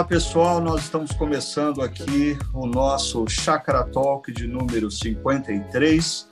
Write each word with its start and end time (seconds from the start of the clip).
Olá 0.00 0.08
pessoal, 0.08 0.62
nós 0.62 0.84
estamos 0.84 1.12
começando 1.12 1.82
aqui 1.82 2.34
o 2.54 2.66
nosso 2.66 3.28
Chakra 3.28 3.84
Talk 3.84 4.32
de 4.32 4.46
número 4.46 4.90
53. 4.90 6.26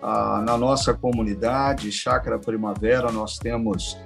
Ah, 0.00 0.40
na 0.46 0.56
nossa 0.56 0.94
comunidade 0.94 1.90
Chakra 1.90 2.38
Primavera, 2.38 3.10
nós 3.10 3.36
temos 3.36 3.98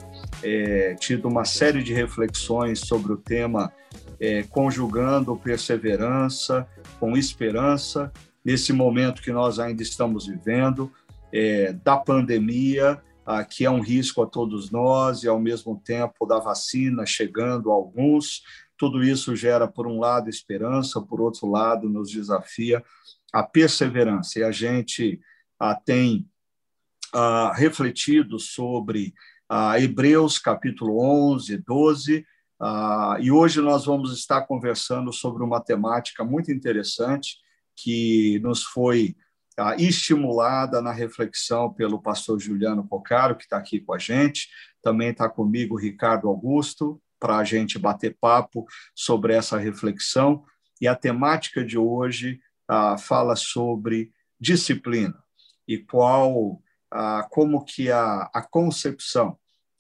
é, 0.43 0.95
tido 0.99 1.29
uma 1.29 1.45
série 1.45 1.83
de 1.83 1.93
reflexões 1.93 2.81
sobre 2.81 3.13
o 3.13 3.19
tema 3.19 3.71
é, 4.19 4.45
conjugando 4.45 5.37
perseverança 5.37 6.67
com 6.99 7.15
esperança, 7.15 8.11
nesse 8.43 8.73
momento 8.73 9.21
que 9.21 9.31
nós 9.31 9.59
ainda 9.59 9.83
estamos 9.83 10.27
vivendo, 10.27 10.91
é, 11.31 11.75
da 11.75 11.99
pandemia, 11.99 12.99
ah, 13.27 13.45
que 13.45 13.67
é 13.67 13.71
um 13.71 13.81
risco 13.81 14.23
a 14.23 14.27
todos 14.27 14.71
nós, 14.71 15.23
e 15.23 15.29
ao 15.29 15.39
mesmo 15.39 15.79
tempo 15.85 16.25
da 16.25 16.39
vacina 16.39 17.05
chegando 17.05 17.71
a 17.71 17.75
alguns, 17.75 18.43
tudo 18.83 19.01
isso 19.01 19.37
gera, 19.37 19.69
por 19.69 19.87
um 19.87 20.01
lado, 20.01 20.29
esperança, 20.29 21.01
por 21.01 21.21
outro 21.21 21.49
lado, 21.49 21.89
nos 21.89 22.11
desafia 22.11 22.83
a 23.33 23.41
perseverança. 23.41 24.41
E 24.41 24.43
a 24.43 24.51
gente 24.51 25.21
ah, 25.57 25.77
tem 25.77 26.29
ah, 27.15 27.53
refletido 27.55 28.41
sobre 28.41 29.15
ah, 29.49 29.79
Hebreus, 29.79 30.37
capítulo 30.37 31.01
11, 31.01 31.59
12, 31.59 32.27
ah, 32.61 33.19
e 33.21 33.31
hoje 33.31 33.61
nós 33.61 33.85
vamos 33.85 34.13
estar 34.13 34.43
conversando 34.49 35.13
sobre 35.13 35.45
uma 35.45 35.61
temática 35.61 36.25
muito 36.25 36.51
interessante 36.51 37.37
que 37.77 38.41
nos 38.41 38.65
foi 38.65 39.15
ah, 39.57 39.77
estimulada 39.77 40.83
na 40.83 40.91
reflexão 40.91 41.73
pelo 41.73 42.03
pastor 42.03 42.41
Juliano 42.41 42.85
Cocaro, 42.89 43.37
que 43.37 43.45
está 43.45 43.59
aqui 43.59 43.79
com 43.79 43.95
a 43.95 43.99
gente. 43.99 44.49
Também 44.83 45.11
está 45.11 45.29
comigo 45.29 45.79
Ricardo 45.79 46.27
Augusto, 46.27 47.01
para 47.23 47.37
a 47.37 47.45
gente 47.45 47.79
bater 47.79 48.17
papo 48.21 48.67
sobre 48.97 49.33
essa 49.33 49.57
reflexão. 49.57 50.45
E 50.81 50.89
a 50.89 50.97
temática 50.97 51.65
de 51.65 51.79
hoje 51.79 52.41
ah, 52.67 52.99
fala 52.99 53.37
sobre 53.37 54.11
disciplina 54.41 55.23
e 55.69 55.79
qual, 55.79 56.61
ah, 56.91 57.25
como 57.31 57.65
que 57.65 57.93
a, 57.93 58.29
a 58.35 58.43
concepção 58.43 59.39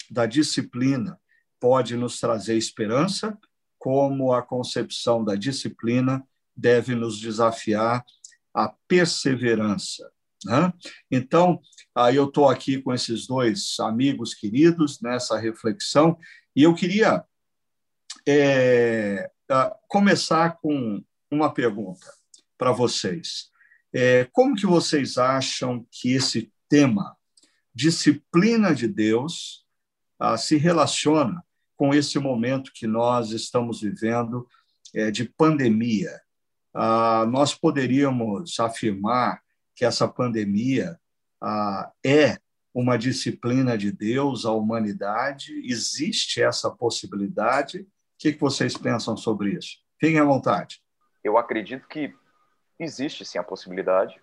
da 0.08 0.24
disciplina 0.24 1.18
pode 1.58 1.96
nos 1.96 2.20
trazer 2.20 2.56
esperança, 2.56 3.36
como 3.76 4.32
a 4.32 4.40
concepção 4.40 5.24
da 5.24 5.34
disciplina 5.34 6.24
deve 6.56 6.94
nos 6.94 7.18
desafiar 7.18 8.04
à 8.54 8.72
perseverança. 8.86 10.08
Né? 10.44 10.72
Então, 11.10 11.60
aí 11.92 12.14
eu 12.14 12.26
estou 12.26 12.48
aqui 12.48 12.80
com 12.80 12.94
esses 12.94 13.26
dois 13.26 13.74
amigos 13.80 14.32
queridos 14.32 15.00
nessa 15.00 15.36
reflexão, 15.36 16.16
e 16.54 16.62
eu 16.62 16.72
queria 16.72 17.24
é, 18.26 19.30
começar 19.88 20.58
com 20.60 21.02
uma 21.30 21.52
pergunta 21.52 22.06
para 22.56 22.72
vocês. 22.72 23.50
É, 23.92 24.26
como 24.32 24.54
que 24.54 24.66
vocês 24.66 25.18
acham 25.18 25.86
que 25.90 26.12
esse 26.12 26.52
tema, 26.68 27.16
disciplina 27.74 28.74
de 28.74 28.88
Deus, 28.88 29.66
ah, 30.18 30.38
se 30.38 30.56
relaciona 30.56 31.42
com 31.76 31.92
esse 31.92 32.18
momento 32.18 32.72
que 32.72 32.86
nós 32.86 33.32
estamos 33.32 33.80
vivendo 33.80 34.46
é, 34.94 35.10
de 35.10 35.24
pandemia? 35.24 36.20
Ah, 36.72 37.26
nós 37.28 37.54
poderíamos 37.54 38.58
afirmar 38.60 39.42
que 39.74 39.84
essa 39.84 40.06
pandemia 40.06 40.98
ah, 41.40 41.90
é 42.04 42.38
uma 42.72 42.96
disciplina 42.96 43.76
de 43.76 43.92
Deus 43.92 44.46
à 44.46 44.52
humanidade? 44.52 45.52
Existe 45.64 46.40
essa 46.40 46.70
possibilidade? 46.70 47.86
Que, 48.22 48.32
que 48.32 48.40
vocês 48.40 48.76
pensam 48.76 49.16
sobre 49.16 49.50
isso? 49.50 49.78
Fiquem 49.98 50.20
à 50.20 50.24
vontade. 50.24 50.80
Eu 51.24 51.36
acredito 51.36 51.88
que 51.88 52.14
existe 52.78 53.24
sim 53.24 53.36
a 53.36 53.42
possibilidade. 53.42 54.22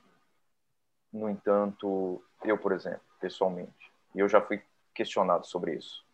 No 1.12 1.30
entanto, 1.30 2.24
eu, 2.46 2.58
por 2.58 2.72
exemplo, 2.72 3.02
pessoalmente, 3.20 3.92
e 4.16 4.20
eu 4.20 4.30
já 4.30 4.40
fui 4.40 4.62
questionado 4.94 5.46
sobre 5.46 5.76
isso, 5.76 6.06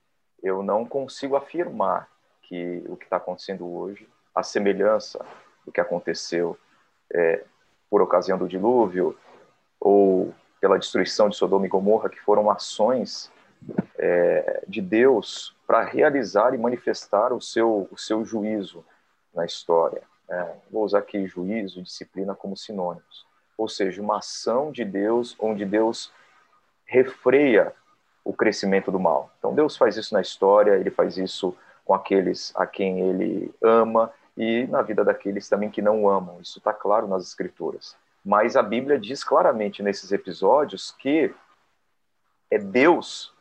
eu 0.41 0.63
não 0.63 0.84
consigo 0.84 1.35
afirmar 1.35 2.09
que 2.41 2.84
o 2.88 2.97
que 2.97 3.06
está 3.06 3.18
acontecendo 3.18 3.68
hoje, 3.68 4.09
a 4.34 4.41
semelhança 4.41 5.24
do 5.63 5.72
que 5.72 5.79
aconteceu 5.79 6.57
é, 7.13 7.45
por 7.90 8.01
ocasião 8.01 8.38
do 8.38 8.47
dilúvio 8.47 9.18
ou 9.79 10.34
pela 10.59 10.79
destruição 10.79 11.29
de 11.29 11.35
Sodoma 11.35 11.66
e 11.66 11.69
Gomorra, 11.69 12.09
que 12.09 12.19
foram 12.22 12.50
ações 12.50 13.31
é, 13.97 14.63
de 14.67 14.81
Deus 14.81 15.55
para 15.65 15.83
realizar 15.83 16.53
e 16.53 16.57
manifestar 16.57 17.33
o 17.33 17.41
seu, 17.41 17.87
o 17.91 17.97
seu 17.97 18.23
juízo 18.23 18.85
na 19.33 19.45
história. 19.45 20.01
É, 20.29 20.53
vou 20.71 20.83
usar 20.83 20.99
aqui 20.99 21.25
juízo 21.27 21.79
e 21.79 21.83
disciplina 21.83 22.33
como 22.35 22.57
sinônimos. 22.57 23.25
Ou 23.57 23.67
seja, 23.67 24.01
uma 24.01 24.17
ação 24.17 24.71
de 24.71 24.83
Deus 24.83 25.35
onde 25.39 25.65
Deus 25.65 26.11
refreia 26.85 27.73
o 28.23 28.33
crescimento 28.33 28.91
do 28.91 28.99
mal. 28.99 29.31
Então 29.37 29.53
Deus 29.53 29.77
faz 29.77 29.97
isso 29.97 30.13
na 30.13 30.21
história, 30.21 30.75
ele 30.75 30.89
faz 30.89 31.17
isso 31.17 31.55
com 31.83 31.93
aqueles 31.93 32.51
a 32.55 32.65
quem 32.65 32.99
ele 33.01 33.53
ama 33.61 34.11
e 34.35 34.65
na 34.67 34.81
vida 34.81 35.03
daqueles 35.03 35.47
também 35.47 35.69
que 35.69 35.81
não 35.81 36.09
amam. 36.09 36.41
Isso 36.41 36.57
está 36.57 36.73
claro 36.73 37.07
nas 37.07 37.23
escrituras. 37.23 37.95
Mas 38.23 38.55
a 38.55 38.63
Bíblia 38.63 38.99
diz 38.99 39.23
claramente 39.23 39.83
nesses 39.83 40.11
episódios 40.11 40.91
que 40.91 41.33
é 42.49 42.57
Deus 42.57 43.34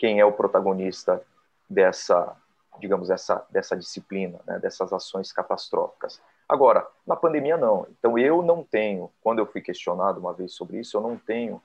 quem 0.00 0.18
é 0.18 0.24
o 0.24 0.32
protagonista 0.32 1.22
dessa, 1.68 2.34
digamos, 2.78 3.10
essa, 3.10 3.44
dessa 3.50 3.76
disciplina, 3.76 4.40
né, 4.46 4.58
dessas 4.58 4.90
ações 4.94 5.30
catastróficas. 5.30 6.18
Agora, 6.48 6.86
na 7.06 7.14
pandemia 7.14 7.58
não. 7.58 7.86
Então 7.90 8.18
eu 8.18 8.42
não 8.42 8.64
tenho, 8.64 9.12
quando 9.20 9.40
eu 9.40 9.46
fui 9.46 9.60
questionado 9.60 10.18
uma 10.18 10.32
vez 10.32 10.54
sobre 10.54 10.80
isso, 10.80 10.96
eu 10.96 11.02
não 11.02 11.18
tenho 11.18 11.62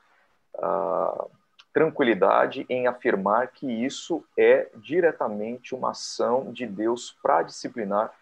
ah, 0.55 1.27
tranquilidade 1.73 2.65
em 2.67 2.87
afirmar 2.87 3.47
que 3.53 3.71
isso 3.71 4.21
é 4.37 4.69
diretamente 4.75 5.73
uma 5.73 5.91
ação 5.91 6.51
de 6.51 6.67
Deus 6.67 7.17
para 7.23 7.41
disciplinar 7.41 8.13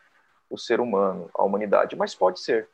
o 0.47 0.59
ser 0.59 0.79
humano, 0.79 1.27
a 1.33 1.43
humanidade. 1.43 1.95
Mas 1.95 2.13
pode 2.13 2.39
ser. 2.39 2.69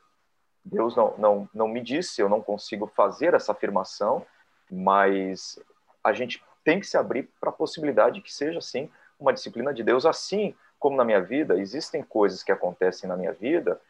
Deus 0.62 0.94
não, 0.94 1.14
não, 1.16 1.48
não 1.54 1.68
me 1.68 1.80
disse, 1.80 2.20
eu 2.20 2.28
não 2.28 2.42
consigo 2.42 2.86
fazer 2.86 3.32
essa 3.32 3.52
afirmação, 3.52 4.26
mas 4.70 5.58
a 6.04 6.12
gente 6.12 6.44
tem 6.70 6.78
que 6.78 6.86
se 6.86 6.96
abrir 6.96 7.28
para 7.40 7.50
a 7.50 7.52
possibilidade 7.52 8.20
que 8.20 8.32
seja, 8.32 8.60
sim, 8.60 8.88
uma 9.18 9.32
disciplina 9.32 9.74
de 9.74 9.82
Deus, 9.82 10.06
assim 10.06 10.54
como 10.78 10.96
na 10.96 11.04
minha 11.04 11.20
vida, 11.20 11.58
existem 11.58 12.00
coisas 12.00 12.44
que 12.44 12.52
acontecem 12.52 13.08
na 13.08 13.16
minha 13.16 13.32
vida, 13.32 13.80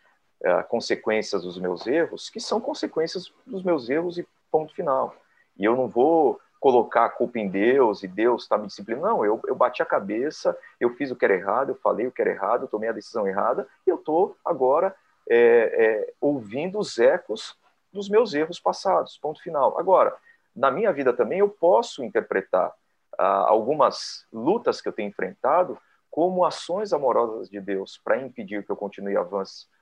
é, 0.43 0.63
consequências 0.63 1.43
dos 1.43 1.59
meus 1.59 1.87
erros, 1.87 2.31
que 2.31 2.41
são 2.41 2.59
consequências 2.59 3.31
dos 3.47 3.63
meus 3.63 3.91
erros 3.91 4.17
e 4.17 4.27
ponto 4.51 4.75
final. 4.75 5.15
E 5.59 5.65
eu 5.67 5.77
não 5.77 5.89
vou 5.89 6.41
colocar 6.59 7.05
a 7.05 7.11
culpa 7.11 7.39
em 7.39 7.51
Deus 7.51 8.03
e 8.03 8.09
Deus 8.09 8.45
está 8.45 8.57
me 8.57 8.67
disciplinando. 8.67 9.09
Não, 9.09 9.25
eu, 9.27 9.39
eu 9.47 9.55
bati 9.55 9.83
a 9.83 9.87
cabeça, 9.87 10.57
eu 10.81 10.89
fiz 10.95 11.11
o 11.11 11.17
que 11.17 11.27
era 11.27 11.35
errado, 11.35 11.73
eu 11.73 11.75
falei 11.75 12.07
o 12.07 12.13
que 12.13 12.23
era 12.23 12.31
errado, 12.31 12.63
eu 12.63 12.69
tomei 12.69 12.89
a 12.89 12.93
decisão 12.93 13.29
errada 13.29 13.69
e 13.87 13.91
eu 13.91 13.97
estou 13.97 14.39
agora 14.43 14.97
é, 15.29 15.37
é, 15.37 16.13
ouvindo 16.19 16.79
os 16.79 16.99
ecos 16.99 17.59
dos 17.93 18.09
meus 18.09 18.33
erros 18.33 18.59
passados, 18.59 19.19
ponto 19.19 19.43
final. 19.43 19.79
Agora, 19.79 20.17
na 20.55 20.71
minha 20.71 20.93
vida 20.93 21.13
também 21.13 21.39
eu 21.39 21.49
posso 21.49 22.05
interpretar 22.05 22.73
ah, 23.19 23.45
algumas 23.49 24.27
lutas 24.33 24.81
que 24.81 24.89
eu 24.89 24.93
tenho 24.93 25.09
enfrentado 25.09 25.79
como 26.11 26.45
ações 26.45 26.93
amorosas 26.93 27.49
de 27.49 27.61
Deus 27.61 28.01
para 28.03 28.19
impedir 28.21 28.65
que 28.65 28.73
eu 28.73 28.77
continue 28.77 29.15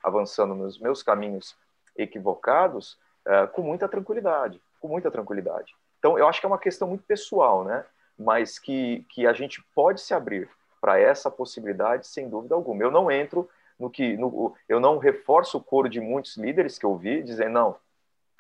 avançando 0.03 0.55
nos 0.55 0.79
meus 0.79 1.03
caminhos 1.03 1.57
equivocados 1.97 2.99
ah, 3.27 3.47
com 3.47 3.63
muita 3.63 3.89
tranquilidade, 3.89 4.61
com 4.81 4.89
muita 4.89 5.11
tranquilidade. 5.11 5.75
Então, 5.99 6.19
eu 6.19 6.29
acho 6.29 6.41
que 6.41 6.47
é 6.47 6.49
uma 6.49 6.59
questão 6.59 6.89
muito 6.89 7.05
pessoal, 7.05 7.65
né? 7.65 7.85
Mas 8.17 8.59
que, 8.59 9.05
que 9.11 9.27
a 9.27 9.33
gente 9.33 9.63
pode 9.75 10.01
se 10.01 10.15
abrir 10.15 10.49
para 10.81 10.99
essa 10.99 11.31
possibilidade, 11.31 12.07
sem 12.07 12.29
dúvida 12.29 12.55
alguma. 12.55 12.83
Eu 12.83 12.91
não 12.91 13.11
entro 13.11 13.49
no 13.79 13.91
que, 13.91 14.17
no, 14.17 14.55
eu 14.69 14.81
não 14.81 14.99
reforço 14.99 15.59
o 15.59 15.63
coro 15.63 15.89
de 15.89 16.01
muitos 16.01 16.37
líderes 16.37 16.79
que 16.79 16.87
eu 16.87 16.97
vi 16.97 17.23
dizendo, 17.23 17.51
não, 17.51 17.77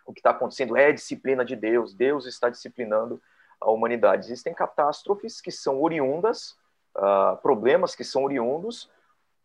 o 0.08 0.12
que 0.14 0.20
está 0.20 0.30
acontecendo 0.30 0.74
é 0.74 0.90
disciplina 0.90 1.44
de 1.44 1.54
Deus, 1.54 1.92
Deus 1.92 2.24
está 2.24 2.48
disciplinando 2.48 3.20
a 3.60 3.70
humanidade. 3.70 4.24
Existem 4.24 4.54
catástrofes 4.54 5.38
que 5.38 5.50
são 5.50 5.82
oriundas, 5.82 6.56
uh, 6.96 7.36
problemas 7.42 7.94
que 7.94 8.02
são 8.02 8.24
oriundos 8.24 8.90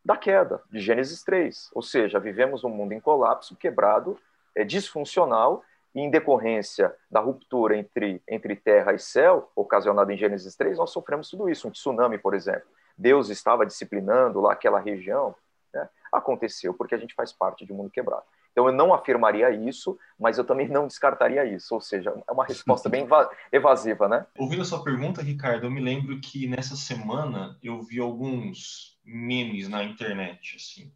da 0.05 0.15
queda, 0.15 0.61
de 0.71 0.79
Gênesis 0.79 1.21
3. 1.21 1.69
Ou 1.73 1.81
seja, 1.81 2.17
vivemos 2.17 2.63
um 2.63 2.69
mundo 2.69 2.93
em 2.93 2.99
colapso, 3.01 3.57
quebrado, 3.57 4.17
é, 4.55 4.63
disfuncional, 4.63 5.65
e 5.93 5.99
em 5.99 6.09
decorrência 6.09 6.95
da 7.11 7.19
ruptura 7.19 7.75
entre, 7.77 8.23
entre 8.25 8.55
terra 8.55 8.93
e 8.93 8.99
céu, 8.99 9.51
ocasionada 9.57 10.13
em 10.13 10.17
Gênesis 10.17 10.55
3, 10.55 10.77
nós 10.77 10.91
sofremos 10.91 11.29
tudo 11.29 11.49
isso. 11.49 11.67
Um 11.67 11.71
tsunami, 11.71 12.17
por 12.17 12.33
exemplo. 12.33 12.69
Deus 12.97 13.29
estava 13.29 13.65
disciplinando 13.65 14.39
lá 14.39 14.53
aquela 14.53 14.79
região. 14.79 15.35
Né? 15.73 15.89
Aconteceu 16.09 16.73
porque 16.73 16.95
a 16.95 16.97
gente 16.97 17.13
faz 17.13 17.33
parte 17.33 17.65
de 17.65 17.73
um 17.73 17.75
mundo 17.75 17.91
quebrado. 17.91 18.23
Então, 18.53 18.67
eu 18.67 18.71
não 18.71 18.93
afirmaria 18.93 19.49
isso, 19.51 19.97
mas 20.17 20.37
eu 20.37 20.45
também 20.45 20.69
não 20.69 20.87
descartaria 20.87 21.43
isso. 21.43 21.73
Ou 21.73 21.81
seja, 21.81 22.13
é 22.27 22.31
uma 22.31 22.45
resposta 22.45 22.87
bem 22.87 23.07
evasiva, 23.51 24.07
né? 24.07 24.25
Ouvindo 24.37 24.61
a 24.61 24.65
sua 24.65 24.83
pergunta, 24.83 25.23
Ricardo, 25.23 25.65
eu 25.65 25.71
me 25.71 25.81
lembro 25.81 26.19
que 26.21 26.47
nessa 26.47 26.75
semana 26.75 27.57
eu 27.63 27.81
vi 27.81 27.99
alguns 27.99 28.99
memes 29.03 29.67
na 29.67 29.83
internet, 29.83 30.55
assim, 30.55 30.93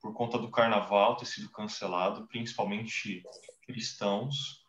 por 0.00 0.12
conta 0.12 0.36
do 0.36 0.50
carnaval 0.50 1.16
ter 1.16 1.26
sido 1.26 1.48
cancelado, 1.50 2.26
principalmente 2.26 3.22
cristãos, 3.64 4.64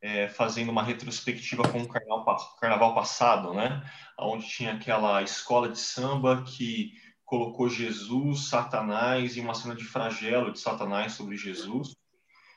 é, 0.00 0.28
fazendo 0.28 0.70
uma 0.70 0.82
retrospectiva 0.82 1.68
com 1.68 1.82
o 1.82 1.88
carnaval, 1.88 2.56
carnaval 2.58 2.94
passado, 2.94 3.52
né? 3.52 3.82
Onde 4.18 4.48
tinha 4.48 4.72
aquela 4.72 5.22
escola 5.22 5.68
de 5.68 5.78
samba 5.78 6.42
que 6.42 6.94
colocou 7.26 7.68
Jesus, 7.68 8.48
Satanás 8.48 9.36
e 9.36 9.40
uma 9.40 9.52
cena 9.52 9.74
de 9.74 9.84
flagelo 9.84 10.52
de 10.52 10.60
Satanás 10.60 11.12
sobre 11.12 11.36
Jesus. 11.36 11.94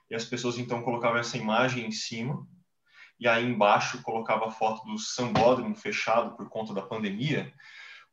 E 0.10 0.16
as 0.16 0.24
pessoas 0.24 0.58
então 0.58 0.84
colocavam 0.84 1.18
essa 1.18 1.38
imagem 1.38 1.88
em 1.88 1.92
cima 1.92 2.48
e 3.20 3.28
aí 3.28 3.46
embaixo 3.46 4.02
colocava 4.04 4.48
a 4.48 4.52
foto 4.52 4.86
do 4.86 4.98
sambódromo 4.98 5.76
fechado 5.76 6.38
por 6.38 6.48
conta 6.48 6.74
da 6.74 6.84
pandemia, 6.84 7.52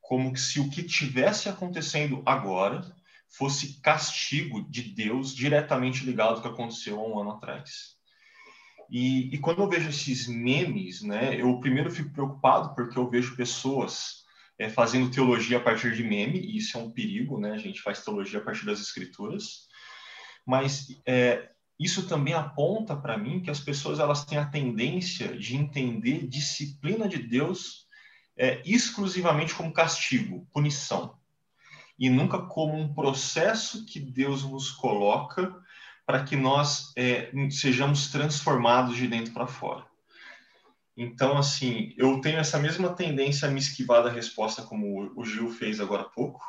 como 0.01 0.35
se 0.37 0.59
o 0.59 0.69
que 0.71 0.83
tivesse 0.83 1.49
acontecendo 1.49 2.23
agora 2.25 2.81
fosse 3.29 3.81
castigo 3.81 4.63
de 4.69 4.83
Deus 4.83 5.35
diretamente 5.35 6.05
ligado 6.05 6.37
ao 6.37 6.43
que 6.43 6.49
aconteceu 6.49 6.99
há 6.99 7.07
um 7.07 7.19
ano 7.21 7.33
atrás. 7.33 7.97
E, 8.89 9.35
e, 9.35 9.39
quando 9.39 9.63
eu 9.63 9.69
vejo 9.69 9.89
esses 9.89 10.29
memes, 10.29 11.03
né, 11.03 11.41
eu 11.41 11.59
primeiro 11.59 11.91
fico 11.91 12.13
preocupado 12.13 12.75
porque 12.75 12.97
eu 12.97 13.11
vejo 13.11 13.37
pessoas 13.37 14.26
é, 14.59 14.69
fazendo 14.69 15.11
teologia 15.11 15.59
a 15.59 15.61
partir 15.61 15.95
de 15.95 16.03
meme, 16.03 16.39
e 16.39 16.57
isso 16.57 16.77
é 16.77 16.81
um 16.81 16.91
perigo, 16.91 17.39
né? 17.39 17.53
A 17.53 17.59
gente 17.59 17.81
faz 17.81 18.03
teologia 18.03 18.39
a 18.39 18.43
partir 18.43 18.65
das 18.65 18.81
escrituras, 18.81 19.67
mas 20.47 20.87
é, 21.07 21.51
isso 21.79 22.07
também 22.07 22.35
aponta 22.35 22.97
para 22.97 23.19
mim 23.19 23.41
que 23.41 23.51
as 23.51 23.61
pessoas 23.61 23.99
elas 23.99 24.25
têm 24.25 24.39
a 24.39 24.47
tendência 24.47 25.37
de 25.37 25.57
entender 25.57 26.27
disciplina 26.27 27.09
de 27.09 27.19
Deus 27.19 27.87
é, 28.37 28.63
exclusivamente 28.65 29.55
como 29.55 29.73
castigo, 29.73 30.47
punição, 30.53 31.19
e 31.99 32.09
nunca 32.09 32.39
como 32.39 32.79
um 32.79 32.95
processo 32.95 33.85
que 33.87 33.99
Deus 33.99 34.43
nos 34.43 34.71
coloca 34.71 35.55
para 36.05 36.23
que 36.23 36.37
nós 36.37 36.93
é, 36.97 37.33
sejamos 37.51 38.09
transformados 38.09 38.97
de 38.97 39.09
dentro 39.09 39.33
para 39.33 39.47
fora. 39.47 39.85
Então, 40.97 41.37
assim, 41.37 41.93
eu 41.97 42.21
tenho 42.21 42.39
essa 42.39 42.59
mesma 42.59 42.95
tendência 42.95 43.47
a 43.47 43.51
me 43.51 43.61
esquivar 43.61 44.03
da 44.03 44.11
resposta 44.11 44.63
como 44.63 45.13
o 45.15 45.25
Gil 45.25 45.51
fez 45.51 45.79
agora 45.79 46.03
há 46.03 46.09
pouco, 46.09 46.41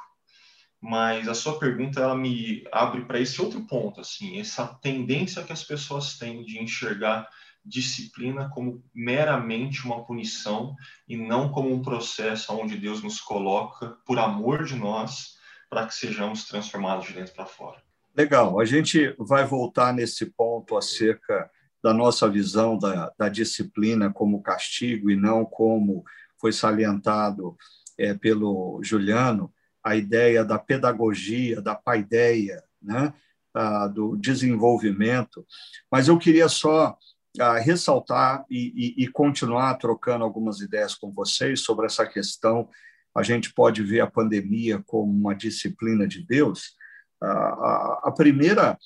mas 0.79 1.27
a 1.27 1.33
sua 1.33 1.59
pergunta 1.59 1.99
ela 1.99 2.15
me 2.15 2.63
abre 2.71 3.03
para 3.03 3.19
esse 3.19 3.41
outro 3.41 3.65
ponto, 3.67 3.99
assim, 3.99 4.39
essa 4.39 4.65
tendência 4.81 5.43
que 5.43 5.51
as 5.51 5.63
pessoas 5.63 6.17
têm 6.17 6.45
de 6.45 6.59
enxergar 6.59 7.27
disciplina 7.65 8.49
como 8.49 8.81
meramente 8.95 9.85
uma 9.85 10.05
punição 10.05 10.73
e 11.07 11.17
não 11.17 11.49
como 11.49 11.73
um 11.73 11.81
processo 11.81 12.53
onde 12.53 12.77
Deus 12.77 13.03
nos 13.03 13.19
coloca 13.19 13.97
por 14.05 14.17
amor 14.17 14.63
de 14.63 14.75
nós 14.75 15.35
para 15.69 15.85
que 15.85 15.93
sejamos 15.93 16.45
transformados 16.45 17.07
de 17.07 17.13
dentro 17.13 17.33
para 17.33 17.45
fora. 17.45 17.83
Legal, 18.15 18.59
a 18.59 18.65
gente 18.65 19.13
vai 19.19 19.45
voltar 19.45 19.93
nesse 19.93 20.25
ponto 20.27 20.77
acerca 20.77 21.51
da 21.83 21.93
nossa 21.93 22.29
visão 22.29 22.77
da, 22.77 23.11
da 23.17 23.29
disciplina 23.29 24.11
como 24.11 24.41
castigo 24.41 25.09
e 25.09 25.15
não 25.15 25.45
como 25.45 26.03
foi 26.39 26.51
salientado 26.51 27.55
é, 27.97 28.13
pelo 28.13 28.79
Juliano, 28.83 29.51
a 29.83 29.95
ideia 29.95 30.43
da 30.43 30.59
pedagogia, 30.59 31.61
da 31.61 31.75
paideia, 31.75 32.63
né? 32.81 33.13
Ah, 33.53 33.87
do 33.87 34.15
desenvolvimento. 34.15 35.45
Mas 35.91 36.07
eu 36.07 36.17
queria 36.19 36.47
só 36.47 36.95
ah, 37.39 37.57
ressaltar 37.57 38.45
e, 38.49 38.95
e, 38.99 39.03
e, 39.03 39.07
continuar 39.07 39.75
trocando 39.75 40.23
algumas 40.23 40.59
ideias 40.59 40.93
com 40.93 41.11
vocês 41.11 41.61
sobre 41.61 41.87
essa 41.87 42.05
questão. 42.05 42.69
A 43.15 43.23
gente 43.23 43.51
pode 43.53 43.81
ver 43.81 44.01
a 44.01 44.11
pandemia 44.11 44.83
como 44.85 45.11
uma 45.11 45.33
disciplina 45.33 46.07
de 46.07 46.23
Deus. 46.23 46.75
A, 47.19 48.01
a 48.03 48.11
primeira 48.15 48.77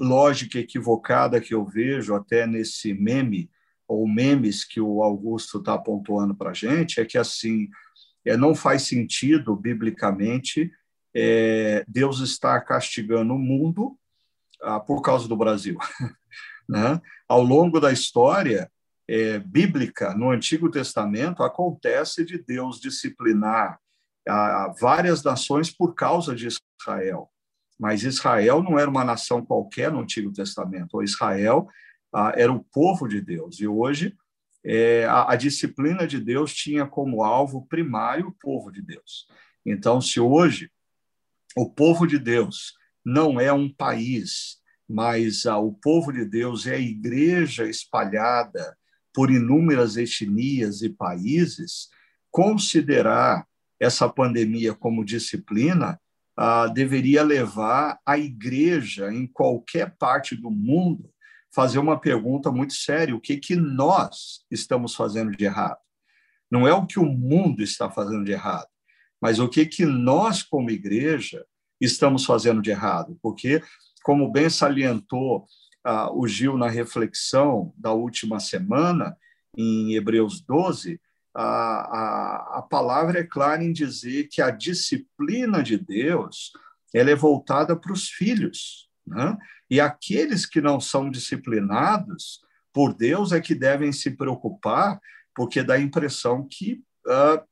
lógica 0.00 0.58
equivocada 0.58 1.40
que 1.40 1.54
eu 1.54 1.64
vejo 1.66 2.14
até 2.14 2.46
nesse 2.46 2.94
meme 2.94 3.50
ou 3.86 4.08
memes 4.08 4.64
que 4.64 4.80
o 4.80 5.02
Augusto 5.02 5.58
está 5.58 5.76
pontuando 5.76 6.34
para 6.34 6.50
a 6.50 6.54
gente 6.54 7.00
é 7.00 7.04
que 7.04 7.18
assim 7.18 7.68
é, 8.24 8.36
não 8.36 8.54
faz 8.54 8.82
sentido 8.82 9.54
biblicamente 9.54 10.72
é, 11.14 11.84
Deus 11.86 12.20
estar 12.20 12.60
castigando 12.60 13.34
o 13.34 13.38
mundo 13.38 13.98
ah, 14.62 14.78
por 14.78 15.02
causa 15.02 15.26
do 15.28 15.36
Brasil. 15.36 15.76
né? 16.68 17.00
Ao 17.28 17.42
longo 17.42 17.80
da 17.80 17.92
história 17.92 18.70
é, 19.08 19.38
bíblica, 19.40 20.14
no 20.14 20.30
Antigo 20.30 20.70
Testamento, 20.70 21.42
acontece 21.42 22.24
de 22.24 22.38
Deus 22.38 22.80
disciplinar 22.80 23.78
ah, 24.28 24.72
várias 24.80 25.22
nações 25.22 25.70
por 25.70 25.94
causa 25.94 26.34
de 26.34 26.46
Israel. 26.46 27.28
Mas 27.80 28.02
Israel 28.02 28.62
não 28.62 28.78
era 28.78 28.90
uma 28.90 29.02
nação 29.02 29.42
qualquer 29.42 29.90
no 29.90 30.00
Antigo 30.00 30.30
Testamento. 30.30 30.98
O 30.98 31.02
Israel 31.02 31.66
ah, 32.12 32.30
era 32.36 32.52
o 32.52 32.62
povo 32.62 33.08
de 33.08 33.22
Deus. 33.22 33.58
E 33.58 33.66
hoje 33.66 34.14
é, 34.62 35.06
a, 35.06 35.32
a, 35.32 35.36
disciplina 35.36 36.06
de 36.06 36.20
Deus 36.20 36.52
tinha 36.52 36.86
como 36.86 37.24
alvo 37.24 37.66
primário 37.66 38.28
o 38.28 38.32
povo 38.38 38.70
de 38.70 38.82
Deus. 38.82 39.26
Então, 39.64 39.98
se 39.98 40.20
hoje 40.20 40.70
o 41.56 41.70
povo 41.70 42.06
de 42.06 42.18
Deus 42.18 42.74
não 43.02 43.40
é 43.40 43.50
um 43.50 43.72
país, 43.72 44.58
mas 44.86 45.46
ah, 45.46 45.56
o 45.56 45.72
povo 45.72 46.12
de 46.12 46.26
Deus 46.26 46.66
é 46.66 46.74
a 46.74 46.78
igreja 46.78 47.66
espalhada 47.66 48.76
por 49.14 49.30
inúmeras 49.30 49.96
etnias 49.96 50.82
e 50.82 50.90
países, 50.90 51.88
considerar 52.30 53.46
essa 53.80 54.06
pandemia 54.06 54.74
como 54.74 55.02
disciplina 55.02 55.98
ah, 56.36 56.66
deveria 56.66 57.22
levar 57.22 57.98
a 58.04 58.18
igreja 58.18 59.12
em 59.12 59.26
qualquer 59.26 59.96
parte 59.98 60.34
do 60.34 60.50
mundo 60.50 61.10
fazer 61.52 61.78
uma 61.78 61.98
pergunta 61.98 62.50
muito 62.50 62.74
séria: 62.74 63.14
o 63.14 63.20
que 63.20 63.36
que 63.36 63.56
nós 63.56 64.44
estamos 64.50 64.94
fazendo 64.94 65.32
de 65.32 65.44
errado? 65.44 65.78
Não 66.50 66.66
é 66.66 66.72
o 66.72 66.86
que 66.86 66.98
o 66.98 67.04
mundo 67.04 67.62
está 67.62 67.90
fazendo 67.90 68.24
de 68.24 68.32
errado, 68.32 68.68
mas 69.20 69.38
o 69.38 69.48
que 69.48 69.66
que 69.66 69.84
nós 69.84 70.42
como 70.42 70.70
igreja 70.70 71.44
estamos 71.80 72.24
fazendo 72.24 72.60
de 72.60 72.70
errado? 72.70 73.18
Porque, 73.22 73.62
como 74.02 74.30
bem 74.30 74.50
salientou 74.50 75.46
ah, 75.84 76.10
o 76.12 76.26
Gil 76.26 76.56
na 76.56 76.68
reflexão 76.68 77.72
da 77.76 77.92
última 77.92 78.40
semana 78.40 79.16
em 79.56 79.94
Hebreus 79.94 80.40
12, 80.40 81.00
a, 81.34 81.42
a, 81.42 82.58
a 82.58 82.62
palavra 82.62 83.20
é 83.20 83.24
clara 83.24 83.62
em 83.62 83.72
dizer 83.72 84.28
que 84.28 84.42
a 84.42 84.50
disciplina 84.50 85.62
de 85.62 85.78
Deus 85.78 86.52
ela 86.92 87.10
é 87.10 87.14
voltada 87.14 87.76
para 87.76 87.92
os 87.92 88.08
filhos. 88.08 88.88
Né? 89.06 89.36
E 89.68 89.80
aqueles 89.80 90.44
que 90.46 90.60
não 90.60 90.80
são 90.80 91.10
disciplinados 91.10 92.40
por 92.72 92.94
Deus 92.94 93.32
é 93.32 93.40
que 93.40 93.54
devem 93.54 93.92
se 93.92 94.10
preocupar, 94.10 95.00
porque 95.34 95.62
dá 95.62 95.74
a 95.74 95.80
impressão 95.80 96.46
que 96.48 96.82
uh, 97.06 97.42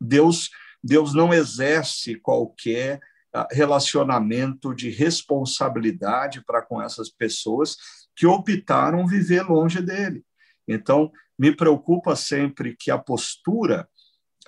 Deus, 0.00 0.50
Deus 0.82 1.14
não 1.14 1.32
exerce 1.32 2.16
qualquer 2.16 3.00
uh, 3.34 3.46
relacionamento 3.50 4.74
de 4.74 4.90
responsabilidade 4.90 6.44
para 6.44 6.62
com 6.62 6.80
essas 6.80 7.08
pessoas 7.08 7.76
que 8.14 8.26
optaram 8.26 9.06
viver 9.06 9.42
longe 9.42 9.80
dele. 9.80 10.24
Então, 10.66 11.10
me 11.38 11.54
preocupa 11.54 12.16
sempre 12.16 12.74
que 12.74 12.90
a 12.90 12.98
postura 12.98 13.88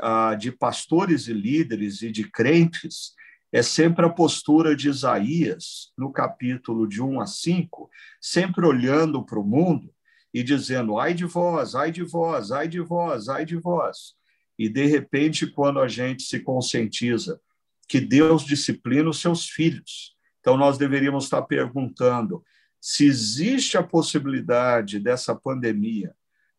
ah, 0.00 0.34
de 0.34 0.50
pastores 0.50 1.28
e 1.28 1.32
líderes 1.32 2.02
e 2.02 2.10
de 2.10 2.30
crentes 2.30 3.12
é 3.52 3.62
sempre 3.62 4.04
a 4.04 4.10
postura 4.10 4.76
de 4.76 4.88
Isaías, 4.88 5.92
no 5.96 6.12
capítulo 6.12 6.86
de 6.86 7.02
1 7.02 7.20
a 7.20 7.26
5, 7.26 7.90
sempre 8.20 8.66
olhando 8.66 9.24
para 9.24 9.38
o 9.38 9.44
mundo 9.44 9.92
e 10.32 10.42
dizendo: 10.42 10.98
ai 10.98 11.14
de 11.14 11.24
vós, 11.24 11.74
ai 11.74 11.90
de 11.90 12.02
vós, 12.02 12.52
ai 12.52 12.68
de 12.68 12.80
vós, 12.80 13.28
ai 13.28 13.44
de 13.46 13.56
vós. 13.56 14.14
E, 14.58 14.68
de 14.68 14.86
repente, 14.86 15.46
quando 15.46 15.80
a 15.80 15.88
gente 15.88 16.24
se 16.24 16.40
conscientiza 16.40 17.40
que 17.88 18.00
Deus 18.00 18.44
disciplina 18.44 19.08
os 19.08 19.20
seus 19.20 19.48
filhos, 19.48 20.16
então 20.40 20.56
nós 20.56 20.76
deveríamos 20.76 21.24
estar 21.24 21.42
perguntando 21.42 22.44
se 22.80 23.06
existe 23.06 23.76
a 23.76 23.82
possibilidade 23.82 25.00
dessa 25.00 25.34
pandemia 25.34 26.14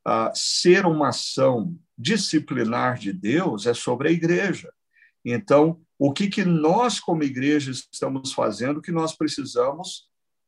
uh, 0.08 0.32
ser 0.34 0.86
uma 0.86 1.10
ação 1.10 1.78
disciplinar 1.98 2.98
de 2.98 3.12
Deus 3.14 3.66
é 3.66 3.74
sobre 3.74 4.10
a 4.10 4.12
igreja. 4.12 4.72
Então, 5.24 5.82
o 5.98 6.14
que, 6.14 6.30
que 6.30 6.46
nós, 6.46 7.00
como 7.00 7.24
igreja, 7.24 7.72
estamos 7.72 8.32
fazendo 8.32 8.82
que 8.82 8.92
nós 8.92 9.16
precisamos 9.16 10.08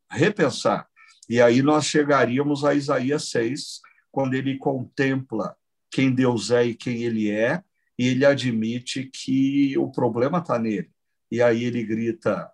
repensar? 0.10 0.88
E 1.30 1.42
aí 1.42 1.62
nós 1.62 1.86
chegaríamos 1.86 2.64
a 2.64 2.74
Isaías 2.74 3.30
6, 3.30 3.82
quando 4.12 4.34
ele 4.34 4.58
contempla 4.58 5.56
quem 5.90 6.14
Deus 6.14 6.52
é 6.52 6.66
e 6.66 6.76
quem 6.76 7.04
ele 7.04 7.30
é, 7.30 7.62
e 7.98 8.08
ele 8.08 8.26
admite 8.26 9.10
que 9.14 9.78
o 9.78 9.92
problema 9.92 10.40
está 10.40 10.58
nele. 10.58 10.90
E 11.30 11.42
aí 11.42 11.64
ele 11.64 11.84
grita: 11.84 12.50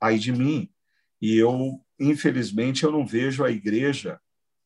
ai 0.00 0.18
de 0.18 0.32
mim. 0.32 0.68
E 1.22 1.36
eu 1.36 1.83
infelizmente, 1.98 2.84
eu 2.84 2.92
não 2.92 3.06
vejo 3.06 3.44
a 3.44 3.50
igreja 3.50 4.18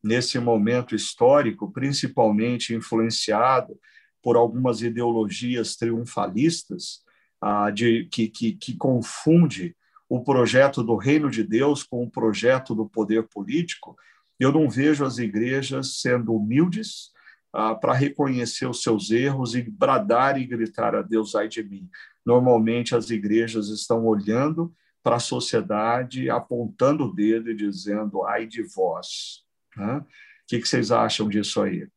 nesse 0.03 0.39
momento 0.39 0.95
histórico, 0.95 1.71
principalmente 1.71 2.73
influenciado 2.73 3.77
por 4.21 4.35
algumas 4.35 4.81
ideologias 4.81 5.75
triunfalistas, 5.75 7.01
ah, 7.41 7.69
de, 7.71 8.05
que, 8.11 8.27
que, 8.27 8.53
que 8.53 8.75
confunde 8.75 9.75
o 10.09 10.23
projeto 10.23 10.83
do 10.83 10.95
reino 10.95 11.29
de 11.29 11.43
Deus 11.43 11.83
com 11.83 12.03
o 12.03 12.09
projeto 12.09 12.73
do 12.73 12.89
poder 12.89 13.27
político, 13.27 13.95
eu 14.39 14.51
não 14.51 14.69
vejo 14.69 15.05
as 15.05 15.19
igrejas 15.19 15.99
sendo 16.01 16.33
humildes 16.33 17.11
ah, 17.53 17.75
para 17.75 17.93
reconhecer 17.93 18.65
os 18.65 18.81
seus 18.81 19.11
erros 19.11 19.55
e 19.55 19.61
bradar 19.61 20.39
e 20.39 20.45
gritar 20.45 20.95
a 20.95 21.01
Deus, 21.01 21.35
ai 21.35 21.47
de 21.47 21.63
mim. 21.63 21.87
Normalmente 22.25 22.95
as 22.95 23.09
igrejas 23.09 23.69
estão 23.69 24.05
olhando 24.05 24.73
para 25.03 25.15
a 25.15 25.19
sociedade, 25.19 26.29
apontando 26.29 27.05
o 27.05 27.13
dedo 27.13 27.49
e 27.49 27.55
dizendo, 27.55 28.23
ai 28.25 28.45
de 28.45 28.63
vós. 28.63 29.45
Né? 29.75 29.97
O 29.97 30.05
que, 30.47 30.59
vocês 30.59 30.91
acham 30.91 31.29
disso 31.29 31.61
aí? 31.61 31.87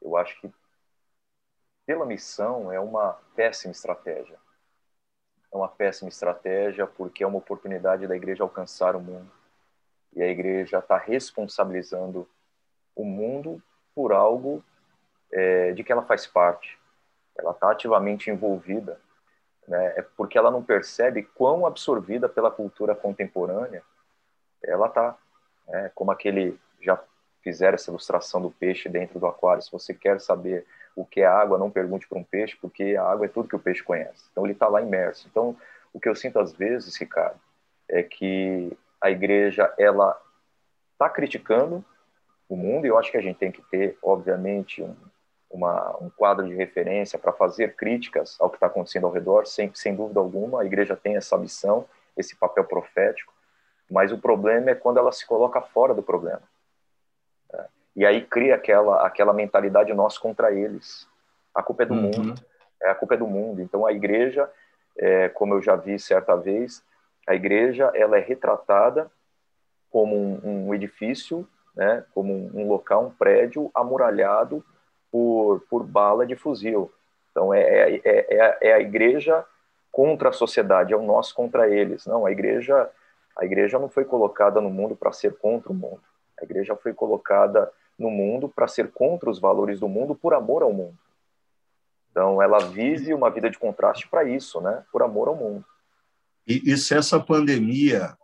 Eu 0.00 0.16
acho 0.16 0.40
que 0.40 0.50
pela 1.86 2.06
missão 2.06 2.70
é 2.72 2.78
uma 2.78 3.12
péssima 3.34 3.72
estratégia 3.72 4.42
é 5.52 5.56
uma 5.56 5.68
péssima 5.68 6.08
estratégia 6.08 6.86
porque 6.86 7.22
é 7.22 7.26
uma 7.26 7.38
oportunidade 7.38 8.06
da 8.06 8.16
igreja 8.16 8.42
alcançar 8.42 8.96
o 8.96 9.00
mundo. 9.00 9.30
E 10.14 10.22
a 10.22 10.26
igreja 10.26 10.78
está 10.78 10.96
responsabilizando 10.96 12.28
o 12.96 13.04
mundo 13.04 13.62
por 13.94 14.12
algo 14.12 14.64
é, 15.30 15.72
de 15.72 15.84
que 15.84 15.92
ela 15.92 16.02
faz 16.02 16.26
parte. 16.26 16.78
Ela 17.36 17.52
está 17.52 17.70
ativamente 17.70 18.30
envolvida, 18.30 18.98
né? 19.66 19.94
É 19.96 20.02
porque 20.16 20.36
ela 20.36 20.50
não 20.50 20.62
percebe 20.62 21.22
quão 21.34 21.66
absorvida 21.66 22.28
pela 22.28 22.50
cultura 22.50 22.94
contemporânea 22.94 23.82
ela 24.62 24.86
está. 24.86 25.16
Né? 25.68 25.90
Como 25.94 26.10
aquele 26.10 26.58
já 26.80 26.98
fizeram 27.42 27.74
essa 27.74 27.90
ilustração 27.90 28.40
do 28.40 28.50
peixe 28.50 28.88
dentro 28.88 29.18
do 29.18 29.26
aquário. 29.26 29.62
Se 29.62 29.72
você 29.72 29.92
quer 29.92 30.20
saber 30.20 30.64
o 30.94 31.04
que 31.04 31.20
é 31.20 31.26
água, 31.26 31.58
não 31.58 31.70
pergunte 31.70 32.06
para 32.06 32.18
um 32.18 32.24
peixe, 32.24 32.56
porque 32.60 32.96
a 32.96 33.04
água 33.04 33.26
é 33.26 33.28
tudo 33.28 33.48
que 33.48 33.56
o 33.56 33.60
peixe 33.60 33.82
conhece. 33.82 34.28
Então 34.30 34.44
ele 34.44 34.52
está 34.52 34.68
lá 34.68 34.80
imerso. 34.80 35.26
Então 35.30 35.56
o 35.92 36.00
que 36.00 36.08
eu 36.08 36.14
sinto 36.14 36.38
às 36.38 36.52
vezes, 36.52 36.96
Ricardo, 36.96 37.40
é 37.88 38.02
que 38.02 38.76
a 39.00 39.10
igreja 39.10 39.72
ela 39.78 40.18
está 40.92 41.08
criticando 41.08 41.84
o 42.48 42.56
mundo 42.56 42.86
e 42.86 42.88
eu 42.88 42.98
acho 42.98 43.10
que 43.10 43.16
a 43.16 43.22
gente 43.22 43.38
tem 43.38 43.50
que 43.50 43.62
ter, 43.62 43.98
obviamente, 44.02 44.82
um, 44.82 44.94
uma, 45.52 45.96
um 46.00 46.10
quadro 46.10 46.48
de 46.48 46.54
referência 46.54 47.18
para 47.18 47.32
fazer 47.32 47.76
críticas 47.76 48.36
ao 48.40 48.48
que 48.48 48.56
está 48.56 48.66
acontecendo 48.66 49.06
ao 49.06 49.12
redor, 49.12 49.46
sem, 49.46 49.70
sem 49.74 49.94
dúvida 49.94 50.18
alguma. 50.18 50.62
A 50.62 50.64
igreja 50.64 50.96
tem 50.96 51.16
essa 51.16 51.36
missão, 51.36 51.84
esse 52.16 52.34
papel 52.34 52.64
profético, 52.64 53.32
mas 53.90 54.10
o 54.10 54.18
problema 54.18 54.70
é 54.70 54.74
quando 54.74 54.98
ela 54.98 55.12
se 55.12 55.26
coloca 55.26 55.60
fora 55.60 55.94
do 55.94 56.02
problema. 56.02 56.42
E 57.94 58.06
aí 58.06 58.22
cria 58.22 58.54
aquela, 58.54 59.06
aquela 59.06 59.32
mentalidade 59.32 59.92
nós 59.92 60.16
contra 60.16 60.50
eles. 60.50 61.06
A 61.54 61.62
culpa 61.62 61.82
é 61.82 61.86
do 61.86 61.94
uhum. 61.94 62.02
mundo. 62.02 62.34
É, 62.82 62.90
a 62.90 62.94
culpa 62.94 63.14
é 63.14 63.18
do 63.18 63.26
mundo. 63.26 63.60
Então 63.60 63.86
a 63.86 63.92
igreja, 63.92 64.50
é, 64.96 65.28
como 65.28 65.54
eu 65.54 65.62
já 65.62 65.76
vi 65.76 65.98
certa 65.98 66.34
vez, 66.34 66.82
a 67.26 67.34
igreja 67.34 67.92
ela 67.94 68.16
é 68.16 68.20
retratada 68.20 69.10
como 69.90 70.16
um, 70.16 70.68
um 70.68 70.74
edifício, 70.74 71.46
né, 71.76 72.04
como 72.14 72.32
um, 72.32 72.62
um, 72.62 72.68
local, 72.68 73.06
um 73.06 73.10
prédio 73.10 73.70
amuralhado 73.74 74.64
por, 75.12 75.60
por 75.68 75.84
bala 75.84 76.26
de 76.26 76.34
fuzil. 76.34 76.90
Então 77.30 77.52
é, 77.52 77.60
é, 77.60 78.00
é, 78.04 78.36
é, 78.36 78.58
é 78.62 78.72
a 78.72 78.80
igreja 78.80 79.44
contra 79.92 80.30
a 80.30 80.32
sociedade, 80.32 80.94
é 80.94 80.96
o 80.96 81.02
nós 81.02 81.30
contra 81.30 81.68
eles. 81.68 82.06
Não, 82.06 82.24
a 82.24 82.32
igreja, 82.32 82.90
a 83.36 83.44
igreja 83.44 83.78
não 83.78 83.90
foi 83.90 84.06
colocada 84.06 84.60
no 84.60 84.70
mundo 84.70 84.96
para 84.96 85.12
ser 85.12 85.36
contra 85.36 85.70
o 85.70 85.74
mundo. 85.74 86.00
A 86.40 86.44
igreja 86.44 86.74
foi 86.74 86.94
colocada 86.94 87.70
no 87.98 88.10
mundo 88.10 88.48
para 88.48 88.66
ser 88.66 88.90
contra 88.90 89.30
os 89.30 89.38
valores 89.38 89.78
do 89.78 89.88
mundo 89.88 90.14
por 90.14 90.32
amor 90.32 90.62
ao 90.62 90.72
mundo. 90.72 90.98
Então, 92.10 92.42
ela 92.42 92.58
vive 92.58 93.14
uma 93.14 93.30
vida 93.30 93.48
de 93.48 93.58
contraste 93.58 94.08
para 94.08 94.24
isso, 94.24 94.60
né? 94.60 94.84
Por 94.90 95.02
amor 95.02 95.28
ao 95.28 95.36
mundo. 95.36 95.64
E, 96.46 96.72
e, 96.72 96.76
se 96.76 96.94
essa 96.94 97.18
pandemia 97.18 98.16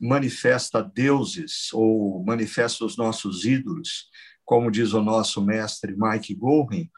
manifesta 0.00 0.82
deuses 0.82 1.72
ou 1.72 2.24
manifesta 2.24 2.84
os 2.84 2.96
nossos 2.96 3.44
ídolos, 3.44 4.10
como 4.46 4.70
diz 4.70 4.94
o 4.94 5.02
nosso 5.02 5.44
mestre 5.44 5.94
Mike 5.98 6.34
Gorin, 6.34 6.88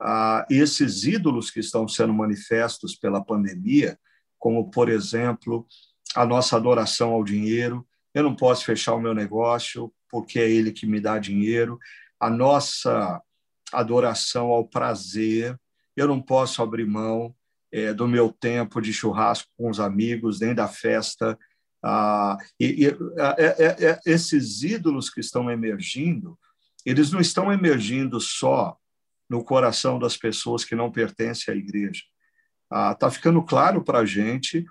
ah, 0.00 0.46
esses 0.50 1.04
ídolos 1.04 1.50
que 1.50 1.60
estão 1.60 1.88
sendo 1.88 2.12
manifestos 2.12 2.94
pela 2.94 3.24
pandemia, 3.24 3.98
como, 4.38 4.70
por 4.70 4.88
exemplo, 4.88 5.66
a 6.14 6.26
nossa 6.26 6.56
adoração 6.56 7.12
ao 7.12 7.24
dinheiro, 7.24 7.86
eu 8.12 8.22
não 8.22 8.36
posso 8.36 8.64
fechar 8.64 8.94
o 8.94 9.00
meu 9.00 9.14
negócio 9.14 9.92
porque 10.10 10.38
é 10.38 10.50
ele 10.50 10.70
que 10.70 10.86
me 10.86 11.00
dá 11.00 11.18
dinheiro, 11.18 11.78
a 12.20 12.28
nossa 12.28 13.20
adoração 13.72 14.48
ao 14.48 14.68
prazer, 14.68 15.58
eu 15.96 16.06
não 16.06 16.20
posso 16.20 16.62
abrir 16.62 16.86
mão 16.86 17.34
é, 17.72 17.94
do 17.94 18.06
meu 18.06 18.30
tempo 18.30 18.82
de 18.82 18.92
churrasco 18.92 19.48
com 19.56 19.70
os 19.70 19.80
amigos, 19.80 20.40
nem 20.40 20.54
da 20.54 20.68
festa. 20.68 21.38
Ah, 21.82 22.36
e, 22.60 22.84
e 22.84 22.86
é, 22.86 22.94
é, 23.38 23.90
é, 23.90 24.00
esses 24.04 24.62
ídolos 24.62 25.08
que 25.08 25.20
estão 25.20 25.50
emergindo, 25.50 26.38
eles 26.84 27.10
não 27.10 27.20
estão 27.20 27.52
emergindo 27.52 28.20
só 28.20 28.76
no 29.28 29.44
coração 29.44 29.98
das 29.98 30.16
pessoas 30.16 30.64
que 30.64 30.74
não 30.74 30.90
pertencem 30.90 31.54
à 31.54 31.56
igreja. 31.56 32.02
Está 32.64 33.06
ah, 33.06 33.10
ficando 33.10 33.42
claro 33.42 33.82
para 33.82 34.00
a 34.00 34.04
gente 34.04 34.64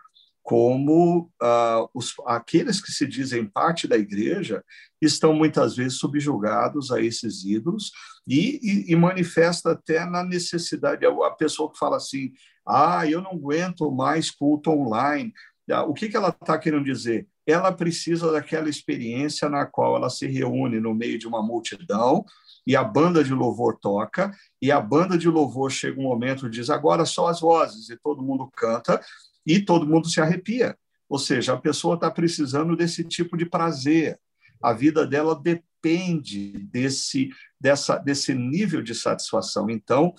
como 0.44 1.32
ah, 1.42 1.88
os, 1.94 2.14
aqueles 2.26 2.82
que 2.82 2.92
se 2.92 3.08
dizem 3.08 3.46
parte 3.46 3.88
da 3.88 3.98
igreja 3.98 4.64
estão 5.02 5.34
muitas 5.34 5.76
vezes 5.76 5.98
subjugados 6.00 6.92
a 6.92 7.02
esses 7.02 7.44
ídolos 7.44 7.92
e, 8.28 8.60
e, 8.62 8.92
e, 8.92 8.96
manifesta 8.96 9.72
até 9.72 10.06
na 10.06 10.24
necessidade. 10.24 11.06
A 11.06 11.32
pessoa 11.32 11.72
que 11.72 11.78
fala 11.78 11.98
assim 11.98 12.32
ah 12.68 13.08
eu 13.08 13.22
não 13.22 13.32
aguento 13.32 13.92
mais 13.92 14.30
culto 14.30 14.72
online. 14.72 15.34
Ah, 15.72 15.84
o 15.84 15.94
que, 15.94 16.10
que 16.10 16.18
ela 16.18 16.30
está 16.30 16.58
querendo 16.58 16.84
dizer 16.84 17.28
ela 17.52 17.72
precisa 17.72 18.32
daquela 18.32 18.70
experiência 18.70 19.50
na 19.50 19.66
qual 19.66 19.96
ela 19.96 20.10
se 20.10 20.28
reúne 20.28 20.80
no 20.80 20.94
meio 20.94 21.20
de 21.20 21.28
uma 21.28 21.42
multidão 21.44 22.26
e 22.66 22.76
a 22.76 22.84
banda 22.84 23.24
de 23.24 23.34
louvor 23.34 23.78
toca, 23.80 24.32
e 24.62 24.72
a 24.72 24.80
banda 24.80 25.18
de 25.18 25.28
louvor 25.28 25.72
chega 25.72 26.00
um 26.00 26.04
momento 26.04 26.46
e 26.46 26.50
diz 26.50 26.70
agora 26.70 27.06
só 27.06 27.28
as 27.28 27.42
vozes, 27.42 27.90
e 27.90 27.98
todo 27.98 28.22
mundo 28.22 28.50
canta, 28.56 29.02
e 29.46 29.60
todo 29.60 29.88
mundo 29.88 30.08
se 30.08 30.22
arrepia. 30.22 30.78
Ou 31.10 31.18
seja, 31.18 31.54
a 31.54 31.58
pessoa 31.58 31.96
está 31.96 32.10
precisando 32.10 32.76
desse 32.76 33.04
tipo 33.04 33.36
de 33.36 33.46
prazer. 33.46 34.20
A 34.62 34.74
vida 34.74 35.06
dela 35.06 35.36
depende 35.36 36.60
desse, 36.72 37.30
dessa, 37.60 37.98
desse 37.98 38.34
nível 38.34 38.82
de 38.82 38.94
satisfação. 38.94 39.70
Então, 39.70 40.14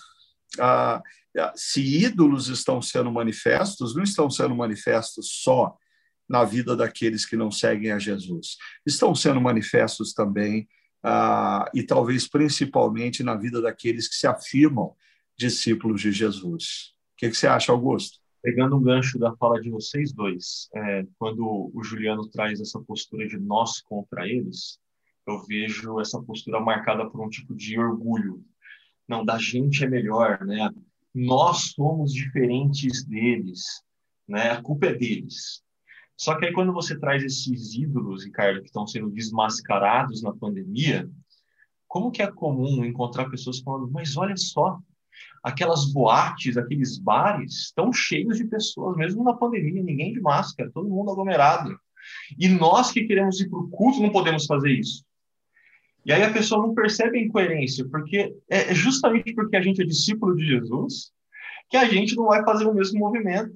ah, 0.59 1.01
se 1.55 1.81
ídolos 2.05 2.49
estão 2.49 2.83
sendo 2.83 3.11
manifestos, 3.11 3.95
não 3.95 4.03
estão 4.03 4.29
sendo 4.29 4.55
manifestos 4.55 5.29
só 5.43 5.77
na 6.29 6.45
vida 6.45 6.77
daqueles 6.77 7.27
que 7.27 7.37
não 7.37 7.51
seguem 7.51 7.93
a 7.93 7.99
Jesus, 7.99 8.57
estão 8.87 9.15
sendo 9.15 9.41
manifestos 9.41 10.13
também, 10.13 10.69
ah, 11.03 11.71
e 11.75 11.83
talvez 11.83 12.29
principalmente 12.29 13.23
na 13.23 13.35
vida 13.35 13.61
daqueles 13.61 14.09
que 14.09 14.15
se 14.15 14.27
afirmam 14.27 14.95
discípulos 15.37 16.01
de 16.01 16.13
Jesus. 16.13 16.95
O 17.13 17.17
que, 17.17 17.31
que 17.31 17.37
você 17.37 17.47
acha, 17.47 17.73
Augusto? 17.73 18.23
pegando 18.43 18.77
um 18.77 18.83
gancho 18.83 19.19
da 19.19 19.35
fala 19.37 19.61
de 19.61 19.71
vocês 19.71 20.13
dois, 20.13 20.69
é, 20.75 21.07
quando 21.17 21.71
o 21.73 21.83
Juliano 21.85 22.29
traz 22.29 22.61
essa 22.61 22.81
postura 22.81 23.27
de 23.29 23.39
nós 23.39 23.81
contra 23.81 24.27
eles, 24.27 24.81
eu 25.27 25.39
vejo 25.45 26.01
essa 26.01 26.21
postura 26.21 26.59
marcada 26.59 27.09
por 27.09 27.25
um 27.25 27.31
tipo 27.31 27.55
de 27.55 27.79
orgulho. 27.79 28.45
Não, 29.07 29.25
da 29.25 29.39
gente 29.39 29.85
é 29.85 29.89
melhor, 29.89 30.45
né? 30.45 30.69
Nós 31.15 31.73
somos 31.75 32.13
diferentes 32.13 33.05
deles, 33.05 33.63
né? 34.27 34.51
A 34.51 34.61
culpa 34.61 34.87
é 34.87 34.95
deles. 34.95 35.63
Só 36.17 36.37
que 36.37 36.47
aí 36.47 36.53
quando 36.53 36.73
você 36.73 36.99
traz 36.99 37.23
esses 37.23 37.75
ídolos, 37.75 38.25
Ricardo, 38.25 38.61
que 38.61 38.67
estão 38.67 38.87
sendo 38.87 39.11
desmascarados 39.11 40.23
na 40.23 40.33
pandemia, 40.33 41.09
como 41.89 42.11
que 42.11 42.23
é 42.23 42.31
comum 42.31 42.85
encontrar 42.85 43.29
pessoas 43.29 43.61
falando, 43.61 43.91
mas 43.91 44.17
olha 44.17 44.37
só, 44.37 44.79
aquelas 45.43 45.93
boates, 45.93 46.57
aqueles 46.57 46.99
bares 46.99 47.53
estão 47.65 47.93
cheios 47.93 48.39
de 48.39 48.45
pessoas, 48.45 48.97
mesmo 48.97 49.25
na 49.25 49.35
pandemia, 49.35 49.83
ninguém 49.83 50.13
de 50.13 50.21
máscara, 50.21 50.71
todo 50.73 50.89
mundo 50.89 51.11
aglomerado. 51.11 51.77
E 52.39 52.49
nós 52.49 52.91
que 52.91 53.05
queremos 53.05 53.41
ir 53.41 53.49
para 53.49 53.59
o 53.59 53.69
culto 53.69 54.01
não 54.01 54.11
podemos 54.11 54.47
fazer 54.47 54.71
isso. 54.71 55.05
E 56.05 56.13
aí 56.13 56.23
a 56.23 56.33
pessoa 56.33 56.67
não 56.67 56.75
percebe 56.75 57.19
a 57.19 57.23
incoerência, 57.23 57.87
porque 57.89 58.35
é 58.49 58.75
justamente 58.75 59.35
porque 59.35 59.57
a 59.57 59.63
gente 59.63 59.83
é 59.83 59.85
discípulo 59.85 60.35
de 60.35 60.45
Jesus 60.45 61.13
que 61.71 61.77
a 61.77 61.87
gente 61.87 62.15
não 62.17 62.27
vai 62.27 62.45
fazer 62.45 62.67
o 62.67 62.75
mesmo 62.75 62.99
movimento, 62.99 63.53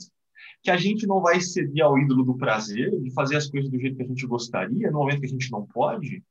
que 0.66 0.70
a 0.72 0.76
gente 0.76 1.06
não 1.06 1.20
vai 1.20 1.40
ceder 1.40 1.84
ao 1.84 1.96
ídolo 1.96 2.24
do 2.24 2.36
prazer, 2.36 2.90
de 3.00 3.12
fazer 3.12 3.36
as 3.36 3.48
coisas 3.48 3.70
do 3.70 3.78
jeito 3.78 3.96
que 3.96 4.02
a 4.02 4.06
gente 4.06 4.26
gostaria, 4.26 4.90
no 4.90 4.98
momento 4.98 5.20
que 5.20 5.26
a 5.26 5.30
gente 5.30 5.48
não 5.52 5.64
pode. 5.64 6.24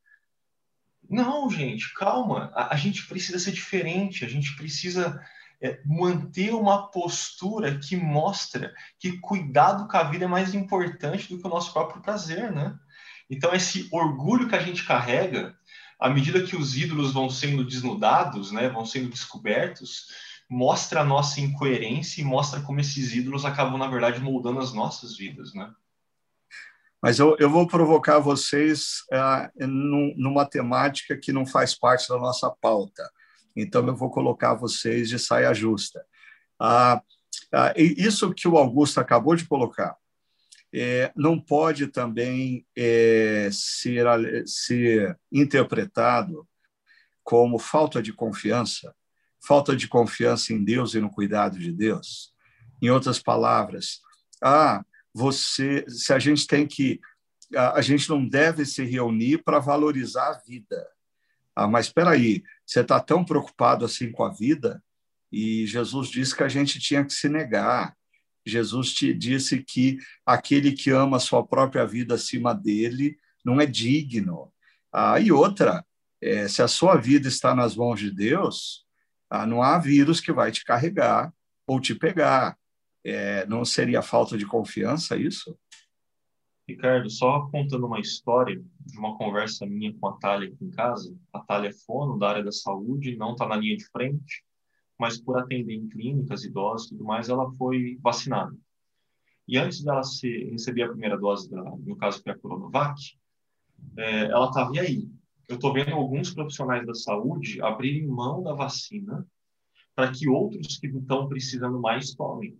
Não, 1.10 1.50
gente, 1.50 1.94
calma. 1.94 2.52
A, 2.54 2.74
a 2.74 2.76
gente 2.76 3.08
precisa 3.08 3.40
ser 3.40 3.54
diferente, 3.54 4.26
a 4.26 4.28
gente 4.28 4.54
precisa 4.58 5.18
é, 5.62 5.80
manter 5.86 6.54
uma 6.54 6.92
postura 6.92 7.80
que 7.80 7.96
mostra 7.96 8.74
que 9.00 9.18
cuidado 9.20 9.88
com 9.88 9.96
a 9.96 10.04
vida 10.04 10.26
é 10.26 10.28
mais 10.28 10.54
importante 10.54 11.30
do 11.30 11.40
que 11.40 11.48
o 11.48 11.50
nosso 11.50 11.72
próprio 11.72 12.02
prazer, 12.02 12.52
né? 12.52 12.78
Então, 13.30 13.54
esse 13.54 13.88
orgulho 13.90 14.50
que 14.50 14.56
a 14.56 14.62
gente 14.62 14.84
carrega, 14.84 15.56
à 15.98 16.10
medida 16.10 16.44
que 16.44 16.58
os 16.58 16.76
ídolos 16.76 17.14
vão 17.14 17.30
sendo 17.30 17.64
desnudados, 17.64 18.52
né, 18.52 18.68
vão 18.68 18.86
sendo 18.86 19.08
descobertos, 19.08 20.08
mostra 20.50 21.02
a 21.02 21.06
nossa 21.06 21.42
incoerência 21.42 22.22
e 22.22 22.26
mostra 22.26 22.62
como 22.62 22.80
esses 22.80 23.14
ídolos 23.14 23.46
acabam, 23.46 23.78
na 23.78 23.88
verdade, 23.88 24.20
moldando 24.20 24.60
as 24.60 24.74
nossas 24.74 25.18
vidas, 25.18 25.54
né? 25.54 25.72
Mas 27.02 27.20
eu, 27.20 27.36
eu 27.40 27.50
vou 27.50 27.68
provocar 27.68 28.20
vocês 28.20 29.04
uh, 29.12 29.68
numa 29.68 30.46
temática 30.46 31.16
que 31.16 31.32
não 31.32 31.46
faz 31.46 31.76
parte 31.76 32.08
da 32.10 32.18
nossa 32.18 32.50
pauta. 32.50 33.08
Então, 33.56 33.86
eu 33.86 33.96
vou 33.96 34.10
colocar 34.10 34.56
vocês 34.56 35.08
de 35.10 35.20
saia 35.20 35.54
justa. 35.54 36.04
Uh, 36.60 36.98
uh, 36.98 37.74
isso 37.78 38.34
que 38.34 38.48
o 38.48 38.58
Augusto 38.58 39.00
acabou 39.00 39.36
de 39.36 39.48
colocar 39.48 39.96
é, 40.74 41.12
não 41.16 41.40
pode 41.40 41.88
também 41.88 42.66
ser, 43.52 44.46
ser 44.46 45.18
interpretado 45.32 46.46
como 47.24 47.58
falta 47.58 48.02
de 48.02 48.12
confiança, 48.12 48.94
falta 49.46 49.76
de 49.76 49.88
confiança 49.88 50.54
em 50.54 50.64
Deus 50.64 50.94
e 50.94 51.00
no 51.00 51.10
cuidado 51.10 51.60
de 51.60 51.72
Deus. 51.72 52.34
Em 52.82 52.90
outras 52.90 53.20
palavras, 53.20 54.00
ah, 54.44 54.84
você, 55.14 55.86
se 55.88 56.14
a 56.14 56.20
gente 56.20 56.46
tem 56.46 56.68
que, 56.68 57.00
a, 57.56 57.80
a 57.80 57.82
gente 57.82 58.10
não 58.10 58.28
deve 58.28 58.66
se 58.66 58.84
reunir 58.84 59.44
para 59.44 59.60
valorizar 59.60 60.30
a 60.30 60.42
vida. 60.46 60.88
Ah, 61.56 61.68
mas 61.68 61.88
espera 61.88 62.12
aí, 62.12 62.44
você 62.66 62.82
está 62.82 63.00
tão 63.00 63.24
preocupado 63.24 63.86
assim 63.86 64.12
com 64.12 64.24
a 64.24 64.34
vida? 64.34 64.84
E 65.32 65.66
Jesus 65.66 66.10
disse 66.10 66.36
que 66.36 66.44
a 66.44 66.50
gente 66.50 66.80
tinha 66.80 67.04
que 67.04 67.14
se 67.14 67.30
negar. 67.30 67.96
Jesus 68.46 68.94
te 68.94 69.14
disse 69.14 69.64
que 69.64 69.98
aquele 70.26 70.74
que 70.74 70.92
ama 70.92 71.18
a 71.18 71.20
sua 71.20 71.46
própria 71.46 71.86
vida 71.86 72.16
acima 72.16 72.54
dele 72.54 73.18
não 73.44 73.60
é 73.62 73.66
digno. 73.66 74.52
Ah, 74.92 75.20
e 75.20 75.32
outra, 75.32 75.86
é, 76.22 76.48
se 76.48 76.62
a 76.62 76.68
sua 76.68 76.96
vida 76.98 77.28
está 77.28 77.56
nas 77.56 77.76
mãos 77.76 78.00
de 78.00 78.12
Deus, 78.12 78.85
ah, 79.42 79.46
não 79.46 79.62
há 79.62 79.78
vírus 79.78 80.20
que 80.20 80.32
vai 80.32 80.52
te 80.52 80.64
carregar 80.64 81.34
ou 81.68 81.80
te 81.80 81.96
pegar. 81.96 82.58
É, 83.04 83.46
não 83.46 83.64
seria 83.64 84.02
falta 84.02 84.38
de 84.38 84.46
confiança 84.46 85.16
isso? 85.16 85.58
Ricardo, 86.68 87.10
só 87.12 87.48
contando 87.52 87.86
uma 87.86 88.00
história 88.00 88.60
de 88.80 88.98
uma 88.98 89.16
conversa 89.18 89.66
minha 89.68 89.94
com 89.94 90.08
a 90.08 90.14
Thalia 90.18 90.50
aqui 90.50 90.66
em 90.66 90.72
casa. 90.72 91.16
A 91.32 91.40
Thalia 91.40 91.70
é 91.70 91.74
fono 91.74 92.18
da 92.18 92.30
área 92.30 92.44
da 92.44 92.52
saúde, 92.52 93.16
não 93.16 93.34
está 93.34 93.48
na 93.48 93.56
linha 93.56 93.78
de 93.78 93.86
frente, 93.90 94.44
mas 95.00 95.20
por 95.20 95.38
atender 95.38 95.74
em 95.74 95.88
clínicas, 95.88 96.44
idosos 96.44 96.88
e 96.88 96.90
tudo 96.90 97.04
mais, 97.04 97.30
ela 97.30 97.52
foi 97.54 98.00
vacinada. 98.02 98.56
E 99.48 99.60
antes 99.60 99.84
dela 99.84 100.02
se, 100.02 100.46
receber 100.46 100.84
a 100.84 100.90
primeira 100.90 101.18
dose, 101.18 101.52
da, 101.52 101.62
no 101.62 101.96
caso 101.98 102.24
que 102.24 102.30
é 102.30 102.34
a 102.34 102.38
Coronavac, 102.38 103.00
é, 103.98 104.26
ela 104.26 104.48
estava, 104.48 104.76
e 104.76 104.80
aí? 104.80 105.10
Eu 105.48 105.56
estou 105.56 105.74
vendo 105.74 105.94
alguns 105.94 106.34
profissionais 106.34 106.86
da 106.86 106.94
saúde 106.94 107.62
abrirem 107.62 108.08
mão 108.08 108.42
da 108.42 108.54
vacina 108.54 109.26
para 109.96 110.12
que 110.12 110.28
outros 110.28 110.78
que 110.78 110.88
estão 110.88 111.28
precisando 111.28 111.80
mais 111.80 112.14
tomem. 112.14 112.58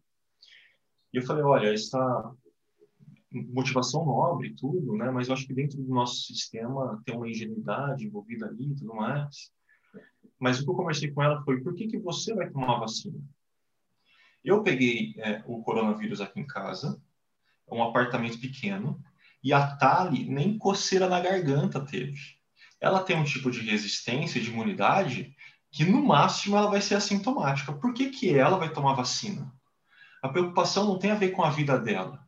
E 1.12 1.18
eu 1.18 1.24
falei, 1.24 1.44
olha, 1.44 1.74
essa 1.74 2.36
motivação 3.32 4.06
nobre 4.06 4.54
tudo, 4.54 4.96
né? 4.96 5.10
Mas 5.12 5.28
eu 5.28 5.34
acho 5.34 5.48
que 5.48 5.54
dentro 5.54 5.82
do 5.82 5.94
nosso 5.94 6.24
sistema 6.24 7.02
tem 7.06 7.16
uma 7.16 7.30
ingenuidade 7.30 8.06
envolvida 8.06 8.48
ali 8.48 8.72
e 8.72 8.76
tudo 8.76 8.94
mais. 8.96 9.52
Mas 10.40 10.60
o 10.60 10.64
que 10.64 10.70
eu 10.70 10.76
conversei 10.76 11.12
com 11.12 11.24
ela 11.24 11.44
foi, 11.44 11.62
por 11.62 11.74
que 11.74 11.88
que 11.88 11.98
você 11.98 12.34
vai 12.34 12.50
tomar 12.50 12.80
vacina? 12.80 13.20
Eu 14.44 14.62
peguei 14.62 15.16
é, 15.18 15.44
o 15.48 15.62
coronavírus 15.64 16.22
aqui 16.22 16.40
em 16.40 16.46
casa, 16.48 17.02
um 17.72 17.82
apartamento 17.82 18.40
pequeno, 18.40 19.02
e 19.44 19.52
a 19.52 19.76
Tali 19.76 20.30
nem 20.30 20.58
coceira 20.58 21.10
na 21.10 21.20
garganta 21.20 21.84
teve. 21.84 22.35
Ela 22.86 23.02
tem 23.02 23.18
um 23.18 23.24
tipo 23.24 23.50
de 23.50 23.62
resistência, 23.62 24.40
de 24.40 24.52
imunidade, 24.52 25.36
que 25.72 25.84
no 25.84 26.06
máximo 26.06 26.56
ela 26.56 26.70
vai 26.70 26.80
ser 26.80 26.94
assintomática. 26.94 27.74
Por 27.74 27.96
que, 27.96 28.12
que 28.12 28.38
ela 28.38 28.60
vai 28.60 28.72
tomar 28.72 28.94
vacina? 28.94 29.52
A 30.22 30.30
preocupação 30.30 30.86
não 30.86 31.00
tem 31.00 31.10
a 31.10 31.16
ver 31.16 31.32
com 31.32 31.44
a 31.44 31.50
vida 31.50 31.80
dela, 31.80 32.24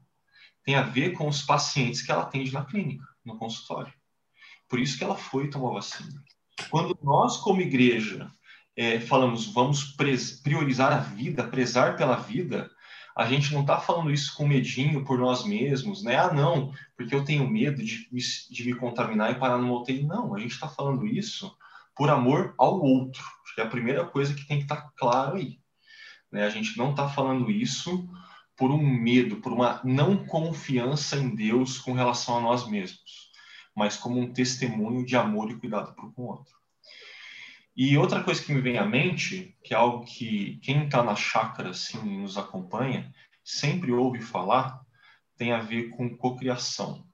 tem 0.63 0.73
a 0.73 0.81
ver 0.81 1.11
com 1.11 1.27
os 1.27 1.43
pacientes 1.43 2.01
que 2.01 2.11
ela 2.11 2.23
atende 2.23 2.51
na 2.51 2.65
clínica, 2.65 3.05
no 3.23 3.37
consultório. 3.37 3.93
Por 4.67 4.79
isso 4.79 4.97
que 4.97 5.03
ela 5.03 5.15
foi 5.15 5.47
tomar 5.47 5.73
vacina. 5.73 6.23
Quando 6.71 6.97
nós, 7.03 7.37
como 7.37 7.61
igreja, 7.61 8.27
é, 8.75 8.99
falamos 8.99 9.45
vamos 9.53 9.95
priorizar 10.43 10.91
a 10.91 10.97
vida, 10.97 11.47
prezar 11.47 11.95
pela 11.95 12.15
vida, 12.15 12.67
a 13.17 13.25
gente 13.25 13.51
não 13.51 13.61
está 13.61 13.79
falando 13.79 14.11
isso 14.11 14.35
com 14.35 14.47
medinho 14.47 15.03
por 15.03 15.17
nós 15.17 15.43
mesmos, 15.43 16.03
né? 16.03 16.17
Ah, 16.17 16.31
não, 16.31 16.71
porque 16.95 17.15
eu 17.15 17.25
tenho 17.25 17.49
medo 17.49 17.83
de 17.83 18.07
me, 18.11 18.21
de 18.51 18.63
me 18.63 18.75
contaminar 18.75 19.31
e 19.31 19.39
parar 19.39 19.57
no 19.57 19.75
UTI. 19.75 20.03
Não, 20.03 20.35
a 20.35 20.39
gente 20.39 20.51
está 20.51 20.67
falando 20.69 21.03
isso 21.07 21.51
por 21.95 22.11
amor 22.11 22.53
ao 22.59 22.79
outro. 22.79 23.23
Acho 23.43 23.55
que 23.55 23.61
é 23.61 23.63
a 23.63 23.69
primeira 23.69 24.05
coisa 24.05 24.35
que 24.35 24.45
tem 24.45 24.57
que 24.59 24.65
estar 24.65 24.75
tá 24.75 24.91
claro 24.95 25.37
aí. 25.37 25.59
Né? 26.31 26.45
A 26.45 26.49
gente 26.51 26.77
não 26.77 26.91
está 26.91 27.09
falando 27.09 27.49
isso 27.49 28.07
por 28.55 28.69
um 28.69 28.85
medo, 28.85 29.37
por 29.37 29.51
uma 29.51 29.81
não 29.83 30.23
confiança 30.23 31.17
em 31.17 31.33
Deus 31.33 31.79
com 31.79 31.93
relação 31.93 32.37
a 32.37 32.41
nós 32.41 32.69
mesmos, 32.69 33.31
mas 33.75 33.97
como 33.97 34.19
um 34.19 34.31
testemunho 34.31 35.03
de 35.03 35.15
amor 35.15 35.49
e 35.49 35.55
cuidado 35.55 35.95
para 35.95 36.05
o 36.05 36.13
outro. 36.17 36.53
E 37.77 37.97
outra 37.97 38.23
coisa 38.23 38.43
que 38.43 38.51
me 38.51 38.59
vem 38.59 38.77
à 38.77 38.85
mente, 38.85 39.55
que 39.63 39.73
é 39.73 39.77
algo 39.77 40.03
que 40.03 40.59
quem 40.63 40.85
está 40.85 41.03
na 41.03 41.15
chácara 41.15 41.69
assim, 41.69 42.21
nos 42.21 42.37
acompanha, 42.37 43.13
sempre 43.43 43.91
ouve 43.91 44.19
falar, 44.19 44.81
tem 45.37 45.51
a 45.51 45.59
ver 45.59 45.89
com 45.89 46.17
cocriação 46.17 47.05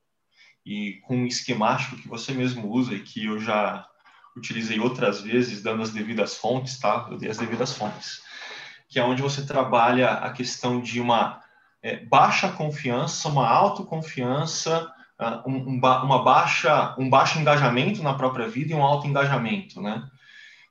e 0.66 1.02
com 1.04 1.18
um 1.18 1.28
esquemático 1.28 1.98
que 1.98 2.08
você 2.08 2.34
mesmo 2.34 2.70
usa 2.70 2.94
e 2.94 3.02
que 3.02 3.26
eu 3.26 3.40
já 3.40 3.86
utilizei 4.38 4.80
outras 4.80 5.22
vezes, 5.22 5.62
dando 5.62 5.84
as 5.84 5.92
devidas 5.92 6.38
fontes, 6.38 6.80
tá? 6.80 7.08
Eu 7.12 7.18
dei 7.18 7.30
as 7.30 7.38
devidas 7.38 7.74
fontes 7.74 8.24
que 8.94 9.00
é 9.00 9.04
onde 9.04 9.24
você 9.24 9.44
trabalha 9.44 10.12
a 10.12 10.32
questão 10.32 10.80
de 10.80 11.02
uma 11.02 11.42
é, 11.82 12.06
baixa 12.06 12.52
confiança, 12.52 13.28
uma 13.28 13.50
autoconfiança, 13.50 14.88
uh, 15.20 15.50
um, 15.50 15.56
um, 15.56 15.78
uma 15.80 16.24
baixa, 16.24 16.96
um 17.00 17.10
baixo 17.10 17.40
engajamento 17.40 18.04
na 18.04 18.14
própria 18.14 18.48
vida 18.48 18.72
e 18.72 18.76
um 18.76 18.84
alto 18.84 19.08
engajamento, 19.08 19.82
né? 19.82 20.08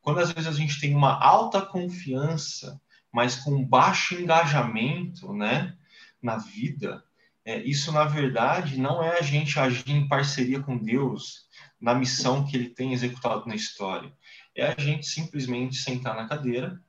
Quando 0.02 0.18
às 0.18 0.32
vezes 0.32 0.48
a 0.48 0.52
gente 0.52 0.80
tem 0.80 0.94
uma 0.94 1.18
alta 1.18 1.62
confiança, 1.62 2.80
mas 3.10 3.36
com 3.36 3.64
baixo 3.64 4.14
engajamento, 4.14 5.32
né, 5.32 5.76
na 6.20 6.36
vida, 6.36 7.02
é, 7.44 7.60
isso 7.62 7.90
na 7.92 8.04
verdade 8.04 8.78
não 8.78 9.02
é 9.02 9.18
a 9.18 9.22
gente 9.22 9.58
agir 9.58 9.90
em 9.90 10.06
parceria 10.06 10.60
com 10.60 10.76
Deus 10.76 11.46
na 11.80 11.94
missão 11.94 12.44
que 12.44 12.56
Ele 12.56 12.68
tem 12.68 12.92
executado 12.92 13.46
na 13.46 13.54
história. 13.54 14.12
É 14.54 14.66
a 14.66 14.80
gente 14.80 15.06
simplesmente 15.06 15.76
sentar 15.76 16.14
na 16.14 16.28
cadeira 16.28 16.80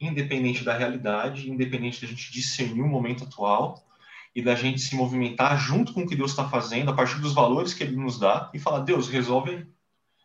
independente 0.00 0.64
da 0.64 0.76
realidade, 0.76 1.50
independente 1.50 2.00
da 2.00 2.06
gente 2.06 2.32
discernir 2.32 2.82
o 2.82 2.88
momento 2.88 3.24
atual 3.24 3.86
e 4.34 4.42
da 4.42 4.54
gente 4.54 4.80
se 4.80 4.94
movimentar 4.94 5.58
junto 5.58 5.92
com 5.92 6.02
o 6.02 6.06
que 6.06 6.16
Deus 6.16 6.30
está 6.30 6.48
fazendo, 6.48 6.90
a 6.90 6.94
partir 6.94 7.20
dos 7.20 7.34
valores 7.34 7.74
que 7.74 7.82
Ele 7.82 7.96
nos 7.96 8.18
dá, 8.18 8.50
e 8.54 8.58
falar: 8.58 8.80
Deus, 8.80 9.08
resolve 9.08 9.50
aí. 9.50 9.66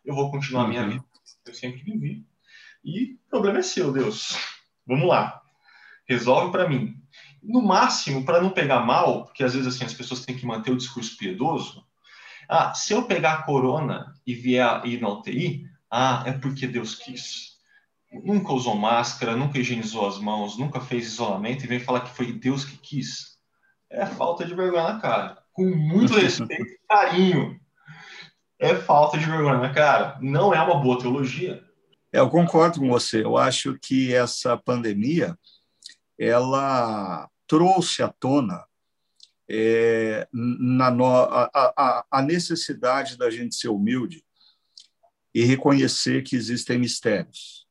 Eu 0.04 0.14
vou 0.14 0.30
continuar 0.30 0.64
a 0.64 0.68
minha 0.68 0.82
uhum. 0.82 0.90
vida. 0.90 1.04
Eu 1.44 1.54
sempre 1.54 1.82
vivi. 1.82 2.24
E 2.86 3.14
o 3.14 3.30
problema 3.30 3.58
é 3.58 3.62
seu, 3.62 3.92
Deus. 3.92 4.38
Vamos 4.86 5.08
lá. 5.08 5.42
Resolve 6.08 6.52
para 6.52 6.68
mim. 6.68 6.94
No 7.42 7.60
máximo, 7.60 8.24
para 8.24 8.40
não 8.40 8.50
pegar 8.50 8.80
mal, 8.80 9.24
porque 9.24 9.44
às 9.44 9.54
vezes 9.54 9.74
assim, 9.74 9.84
as 9.84 9.94
pessoas 9.94 10.24
têm 10.24 10.36
que 10.36 10.46
manter 10.46 10.70
o 10.70 10.76
discurso 10.76 11.16
piedoso. 11.18 11.84
Ah, 12.48 12.72
se 12.72 12.92
eu 12.92 13.02
pegar 13.02 13.32
a 13.32 13.42
corona 13.42 14.14
e 14.24 14.34
vier 14.34 14.86
ir 14.86 15.00
na 15.00 15.08
UTI, 15.08 15.68
ah, 15.90 16.22
é 16.26 16.32
porque 16.32 16.66
Deus 16.66 16.94
quis 16.94 17.56
nunca 18.24 18.52
usou 18.52 18.76
máscara, 18.76 19.36
nunca 19.36 19.58
higienizou 19.58 20.06
as 20.06 20.18
mãos, 20.18 20.58
nunca 20.58 20.80
fez 20.80 21.06
isolamento 21.06 21.64
e 21.64 21.68
vem 21.68 21.80
falar 21.80 22.00
que 22.00 22.16
foi 22.16 22.32
Deus 22.32 22.64
que 22.64 22.76
quis. 22.76 23.36
É 23.90 24.06
falta 24.06 24.44
de 24.44 24.54
vergonha 24.54 24.94
na 24.94 25.00
cara. 25.00 25.38
Com 25.52 25.64
muito 25.64 26.14
respeito 26.14 26.62
e 26.62 26.78
carinho. 26.88 27.60
É 28.58 28.74
falta 28.74 29.18
de 29.18 29.24
vergonha 29.24 29.58
na 29.58 29.72
cara. 29.72 30.18
Não 30.20 30.52
é 30.52 30.60
uma 30.60 30.80
boa 30.80 30.98
teologia. 30.98 31.62
É, 32.12 32.20
eu 32.20 32.30
concordo 32.30 32.80
com 32.80 32.88
você. 32.88 33.22
Eu 33.24 33.36
acho 33.36 33.78
que 33.78 34.14
essa 34.14 34.56
pandemia 34.56 35.38
ela 36.18 37.28
trouxe 37.46 38.02
à 38.02 38.08
tona 38.08 38.64
é, 39.48 40.26
na 40.32 40.90
no, 40.90 41.06
a, 41.06 41.50
a, 41.54 42.06
a 42.10 42.22
necessidade 42.22 43.16
da 43.16 43.30
gente 43.30 43.54
ser 43.54 43.68
humilde 43.68 44.24
e 45.34 45.44
reconhecer 45.44 46.22
que 46.22 46.34
existem 46.34 46.78
mistérios 46.78 47.66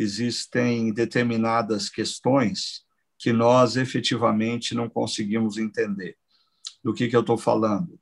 existem 0.00 0.92
determinadas 0.92 1.90
questões 1.90 2.82
que 3.18 3.32
nós 3.32 3.76
efetivamente 3.76 4.74
não 4.74 4.88
conseguimos 4.88 5.58
entender. 5.58 6.16
Do 6.82 6.94
que, 6.94 7.06
que 7.08 7.14
eu 7.14 7.20
estou 7.20 7.36
falando? 7.36 7.99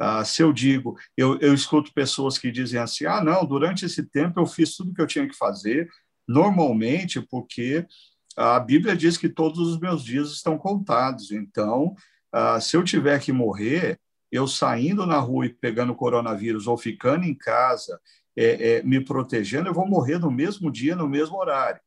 Ah, 0.00 0.24
se 0.24 0.42
eu 0.42 0.50
digo, 0.50 0.96
eu, 1.14 1.38
eu 1.40 1.52
escuto 1.52 1.92
pessoas 1.92 2.38
que 2.38 2.50
dizem 2.50 2.80
assim: 2.80 3.04
ah, 3.04 3.22
não, 3.22 3.44
durante 3.44 3.84
esse 3.84 4.02
tempo 4.02 4.40
eu 4.40 4.46
fiz 4.46 4.74
tudo 4.74 4.94
que 4.94 5.02
eu 5.02 5.06
tinha 5.06 5.28
que 5.28 5.36
fazer, 5.36 5.90
normalmente, 6.26 7.20
porque 7.20 7.86
a 8.34 8.58
Bíblia 8.58 8.96
diz 8.96 9.18
que 9.18 9.28
todos 9.28 9.58
os 9.58 9.78
meus 9.78 10.02
dias 10.02 10.30
estão 10.30 10.56
contados. 10.56 11.30
Então, 11.30 11.94
ah, 12.32 12.58
se 12.60 12.76
eu 12.76 12.82
tiver 12.82 13.20
que 13.20 13.30
morrer, 13.30 14.00
eu 14.32 14.46
saindo 14.48 15.04
na 15.04 15.18
rua 15.18 15.46
e 15.46 15.50
pegando 15.52 15.94
coronavírus 15.94 16.66
ou 16.66 16.78
ficando 16.78 17.26
em 17.26 17.34
casa 17.34 18.00
é, 18.34 18.78
é, 18.78 18.82
me 18.82 19.04
protegendo, 19.04 19.68
eu 19.68 19.74
vou 19.74 19.86
morrer 19.86 20.18
no 20.18 20.30
mesmo 20.30 20.70
dia, 20.70 20.96
no 20.96 21.08
mesmo 21.08 21.36
horário. 21.36 21.80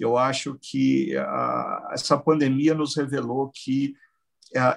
Eu 0.00 0.16
acho 0.16 0.56
que 0.62 1.14
a, 1.16 1.90
essa 1.92 2.16
pandemia 2.16 2.72
nos 2.72 2.96
revelou 2.96 3.50
que 3.52 3.94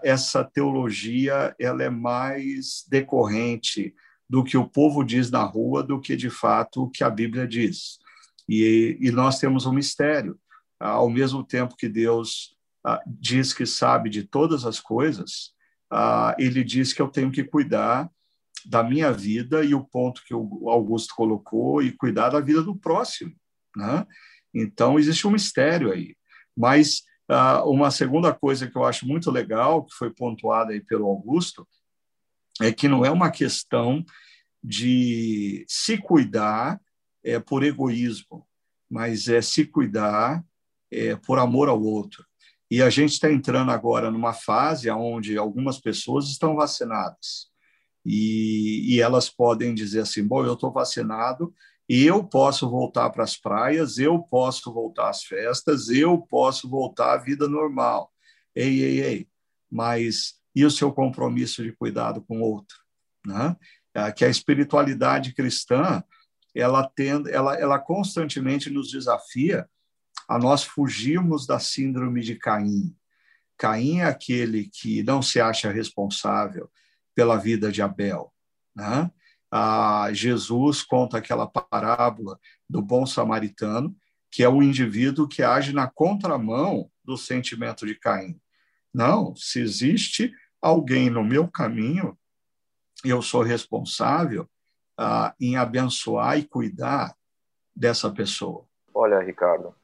essa 0.03 0.43
teologia 0.43 1.55
ela 1.59 1.83
é 1.83 1.89
mais 1.89 2.85
decorrente 2.89 3.93
do 4.29 4.43
que 4.43 4.57
o 4.57 4.67
povo 4.67 5.03
diz 5.03 5.29
na 5.29 5.43
rua 5.43 5.83
do 5.83 5.99
que 5.99 6.15
de 6.15 6.29
fato 6.29 6.83
o 6.83 6.89
que 6.89 7.03
a 7.03 7.09
Bíblia 7.09 7.47
diz. 7.47 7.99
E, 8.47 8.97
e 8.99 9.11
nós 9.11 9.39
temos 9.39 9.65
um 9.65 9.73
mistério. 9.73 10.39
Ao 10.79 11.09
mesmo 11.09 11.43
tempo 11.43 11.75
que 11.75 11.87
Deus 11.87 12.55
ah, 12.83 13.01
diz 13.05 13.53
que 13.53 13.65
sabe 13.65 14.09
de 14.09 14.23
todas 14.23 14.65
as 14.65 14.79
coisas, 14.79 15.53
ah, 15.91 16.35
ele 16.39 16.63
diz 16.63 16.93
que 16.93 17.01
eu 17.01 17.07
tenho 17.07 17.31
que 17.31 17.43
cuidar 17.43 18.09
da 18.65 18.83
minha 18.83 19.11
vida 19.11 19.63
e 19.63 19.73
o 19.73 19.83
ponto 19.83 20.23
que 20.23 20.33
o 20.33 20.69
Augusto 20.69 21.13
colocou 21.15 21.81
e 21.81 21.91
cuidar 21.91 22.29
da 22.29 22.39
vida 22.39 22.61
do 22.61 22.75
próximo, 22.75 23.35
né? 23.75 24.05
Então 24.53 24.99
existe 24.99 25.27
um 25.27 25.31
mistério 25.31 25.91
aí. 25.91 26.15
Mas 26.55 27.03
uma 27.65 27.91
segunda 27.91 28.33
coisa 28.33 28.67
que 28.67 28.75
eu 28.75 28.83
acho 28.83 29.07
muito 29.07 29.31
legal 29.31 29.85
que 29.85 29.93
foi 29.93 30.09
pontuada 30.09 30.73
aí 30.73 30.81
pelo 30.81 31.07
Augusto 31.07 31.67
é 32.61 32.71
que 32.71 32.87
não 32.87 33.05
é 33.05 33.09
uma 33.09 33.31
questão 33.31 34.03
de 34.63 35.65
se 35.67 35.97
cuidar 35.97 36.79
é, 37.23 37.39
por 37.39 37.63
egoísmo, 37.63 38.45
mas 38.89 39.27
é 39.27 39.41
se 39.41 39.65
cuidar 39.65 40.43
é, 40.91 41.15
por 41.15 41.39
amor 41.39 41.69
ao 41.69 41.81
outro. 41.81 42.25
E 42.69 42.81
a 42.81 42.89
gente 42.89 43.13
está 43.13 43.31
entrando 43.31 43.71
agora 43.71 44.11
numa 44.11 44.33
fase 44.33 44.89
onde 44.89 45.37
algumas 45.37 45.79
pessoas 45.79 46.29
estão 46.29 46.55
vacinadas. 46.55 47.49
E, 48.05 48.95
e 48.95 49.01
elas 49.01 49.29
podem 49.29 49.73
dizer 49.73 50.01
assim: 50.01 50.25
bom, 50.25 50.45
eu 50.45 50.53
estou 50.53 50.71
vacinado, 50.71 51.53
e 51.93 52.05
eu 52.05 52.23
posso 52.23 52.69
voltar 52.69 53.09
para 53.09 53.25
as 53.25 53.35
praias, 53.35 53.97
eu 53.97 54.17
posso 54.17 54.71
voltar 54.71 55.09
às 55.09 55.25
festas, 55.25 55.89
eu 55.89 56.17
posso 56.17 56.69
voltar 56.69 57.15
à 57.15 57.17
vida 57.17 57.49
normal. 57.49 58.09
Ei, 58.55 58.81
ei, 58.81 59.01
ei. 59.01 59.29
Mas 59.69 60.35
e 60.55 60.63
o 60.63 60.71
seu 60.71 60.93
compromisso 60.93 61.61
de 61.61 61.73
cuidado 61.73 62.21
com 62.21 62.39
o 62.39 62.43
outro? 62.43 62.77
Né? 63.25 63.57
É, 63.93 64.09
que 64.09 64.23
a 64.23 64.29
espiritualidade 64.29 65.33
cristã 65.33 66.01
ela, 66.55 66.87
tem, 66.87 67.09
ela, 67.27 67.59
ela 67.59 67.77
constantemente 67.77 68.69
nos 68.69 68.89
desafia 68.89 69.69
a 70.29 70.39
nós 70.39 70.63
fugirmos 70.63 71.45
da 71.45 71.59
síndrome 71.59 72.21
de 72.21 72.37
Caim. 72.37 72.95
Caim 73.57 73.99
é 73.99 74.05
aquele 74.05 74.69
que 74.69 75.03
não 75.03 75.21
se 75.21 75.41
acha 75.41 75.69
responsável 75.69 76.71
pela 77.13 77.35
vida 77.35 77.69
de 77.69 77.81
Abel. 77.81 78.33
Né? 78.73 79.11
Ah, 79.51 80.09
Jesus 80.13 80.81
conta 80.81 81.17
aquela 81.17 81.45
parábola 81.45 82.39
do 82.69 82.81
bom 82.81 83.05
samaritano, 83.05 83.95
que 84.31 84.43
é 84.43 84.47
o 84.49 84.63
indivíduo 84.63 85.27
que 85.27 85.43
age 85.43 85.73
na 85.73 85.89
contramão 85.89 86.89
do 87.03 87.17
sentimento 87.17 87.85
de 87.85 87.95
Caim. 87.95 88.39
Não, 88.93 89.35
se 89.35 89.59
existe 89.59 90.33
alguém 90.61 91.09
no 91.09 91.23
meu 91.23 91.47
caminho, 91.47 92.17
eu 93.03 93.21
sou 93.21 93.41
responsável 93.41 94.49
ah, 94.97 95.33
em 95.39 95.57
abençoar 95.57 96.37
e 96.37 96.47
cuidar 96.47 97.13
dessa 97.75 98.09
pessoa. 98.11 98.65
Olha, 98.93 99.19
Ricardo, 99.19 99.75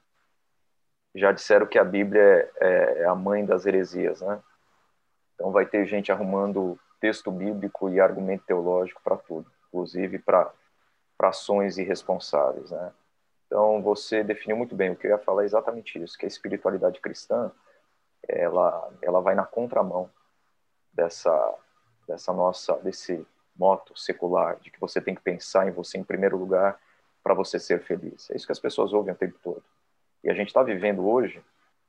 já 1.15 1.31
disseram 1.31 1.65
que 1.65 1.79
a 1.79 1.83
Bíblia 1.83 2.21
é, 2.21 3.01
é, 3.01 3.05
a 3.05 3.15
mãe 3.15 3.45
das 3.45 3.65
heresias, 3.65 4.21
né? 4.21 4.39
Então 5.33 5.51
vai 5.51 5.65
ter 5.65 5.85
gente 5.85 6.11
arrumando 6.11 6.79
texto 6.99 7.31
bíblico 7.31 7.89
e 7.89 7.99
argumento 7.99 8.45
teológico 8.45 9.01
para 9.03 9.17
tudo, 9.17 9.51
inclusive 9.77 10.17
para 10.17 10.51
ações 11.19 11.77
irresponsáveis, 11.77 12.71
né? 12.71 12.91
Então 13.45 13.81
você 13.81 14.23
definiu 14.23 14.57
muito 14.57 14.75
bem 14.75 14.89
o 14.89 14.95
que 14.95 15.07
eu 15.07 15.11
ia 15.11 15.17
falar 15.17 15.43
é 15.43 15.45
exatamente 15.45 16.01
isso, 16.01 16.17
que 16.17 16.25
a 16.25 16.27
espiritualidade 16.27 16.99
cristã 16.99 17.51
ela 18.27 18.91
ela 19.01 19.21
vai 19.21 19.35
na 19.35 19.45
contramão 19.45 20.09
dessa 20.91 21.55
dessa 22.07 22.33
nossa 22.33 22.73
desse 22.79 23.25
moto 23.55 23.97
secular 23.97 24.57
de 24.57 24.71
que 24.71 24.79
você 24.79 24.99
tem 24.99 25.15
que 25.15 25.21
pensar 25.21 25.67
em 25.67 25.71
você 25.71 25.97
em 25.97 26.03
primeiro 26.03 26.37
lugar 26.37 26.79
para 27.23 27.33
você 27.33 27.59
ser 27.59 27.81
feliz. 27.81 28.29
É 28.31 28.35
isso 28.35 28.45
que 28.45 28.51
as 28.51 28.59
pessoas 28.59 28.93
ouvem 28.93 29.13
o 29.13 29.17
tempo 29.17 29.37
todo. 29.41 29.63
E 30.23 30.29
a 30.29 30.33
gente 30.33 30.47
está 30.47 30.63
vivendo 30.63 31.07
hoje, 31.07 31.43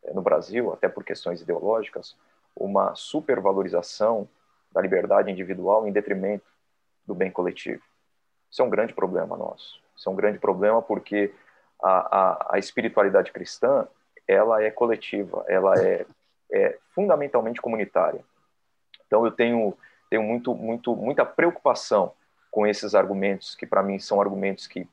eh, 0.04 0.12
no 0.12 0.22
Brasil, 0.22 0.72
até 0.72 0.88
por 0.88 1.04
questões 1.04 1.40
ideológicas, 1.40 2.16
uma 2.56 2.94
supervalorização 2.94 4.28
da 4.72 4.80
liberdade 4.80 5.30
individual 5.30 5.86
em 5.86 5.92
detrimento 5.92 6.46
do 7.08 7.14
bem 7.14 7.30
coletivo. 7.30 7.82
Isso 8.50 8.60
é 8.60 8.64
um 8.64 8.70
grande 8.70 8.92
problema 8.92 9.36
nosso. 9.36 9.80
Isso 9.96 10.08
é 10.08 10.12
um 10.12 10.14
grande 10.14 10.38
problema 10.38 10.82
porque 10.82 11.34
a, 11.82 12.18
a, 12.18 12.48
a 12.52 12.58
espiritualidade 12.58 13.32
cristã 13.32 13.88
ela 14.26 14.62
é 14.62 14.70
coletiva, 14.70 15.42
ela 15.48 15.74
é, 15.82 16.04
é 16.52 16.78
fundamentalmente 16.94 17.62
comunitária. 17.62 18.22
Então 19.06 19.24
eu 19.24 19.32
tenho 19.32 19.76
tenho 20.10 20.22
muito 20.22 20.54
muito 20.54 20.94
muita 20.94 21.24
preocupação 21.24 22.12
com 22.50 22.66
esses 22.66 22.94
argumentos 22.94 23.54
que 23.54 23.66
para 23.66 23.82
mim 23.82 23.98
são 23.98 24.20
argumentos 24.20 24.66
que 24.66 24.86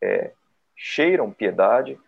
é, 0.00 0.32
cheiram 0.74 1.30
piedade, 1.30 2.00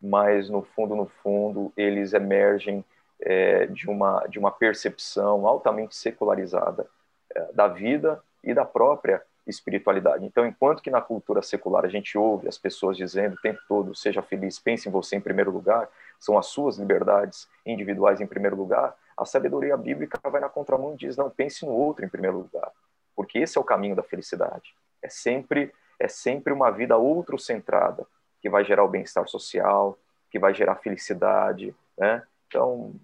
mas 0.00 0.48
no 0.48 0.62
fundo, 0.62 0.94
no 0.94 1.06
fundo, 1.06 1.72
eles 1.76 2.12
emergem 2.12 2.84
é, 3.20 3.66
de, 3.66 3.88
uma, 3.88 4.26
de 4.28 4.38
uma 4.38 4.50
percepção 4.50 5.46
altamente 5.46 5.96
secularizada 5.96 6.86
é, 7.34 7.52
da 7.52 7.66
vida 7.66 8.22
e 8.48 8.54
da 8.54 8.64
própria 8.64 9.22
espiritualidade. 9.46 10.24
Então, 10.24 10.46
enquanto 10.46 10.82
que 10.82 10.90
na 10.90 11.02
cultura 11.02 11.42
secular 11.42 11.84
a 11.84 11.88
gente 11.88 12.16
ouve 12.16 12.48
as 12.48 12.56
pessoas 12.56 12.96
dizendo 12.96 13.34
o 13.34 13.40
tempo 13.40 13.60
todo, 13.68 13.94
seja 13.94 14.22
feliz, 14.22 14.58
pense 14.58 14.88
em 14.88 14.92
você 14.92 15.16
em 15.16 15.20
primeiro 15.20 15.50
lugar, 15.50 15.86
são 16.18 16.38
as 16.38 16.46
suas 16.46 16.78
liberdades 16.78 17.46
individuais 17.64 18.22
em 18.22 18.26
primeiro 18.26 18.56
lugar, 18.56 18.96
a 19.16 19.24
sabedoria 19.26 19.76
bíblica 19.76 20.18
vai 20.30 20.40
na 20.40 20.48
contramão 20.48 20.94
e 20.94 20.96
diz, 20.96 21.14
não, 21.16 21.28
pense 21.28 21.66
no 21.66 21.72
outro 21.72 22.06
em 22.06 22.08
primeiro 22.08 22.38
lugar, 22.38 22.72
porque 23.14 23.38
esse 23.38 23.58
é 23.58 23.60
o 23.60 23.64
caminho 23.64 23.94
da 23.94 24.02
felicidade. 24.02 24.74
É 25.02 25.10
sempre, 25.10 25.72
é 25.98 26.08
sempre 26.08 26.52
uma 26.52 26.70
vida 26.70 26.96
outro-centrada, 26.96 28.06
que 28.40 28.48
vai 28.48 28.64
gerar 28.64 28.84
o 28.84 28.88
bem-estar 28.88 29.28
social, 29.28 29.98
que 30.30 30.38
vai 30.38 30.54
gerar 30.54 30.76
felicidade, 30.76 31.74
né? 31.98 32.22
Então, 32.46 32.94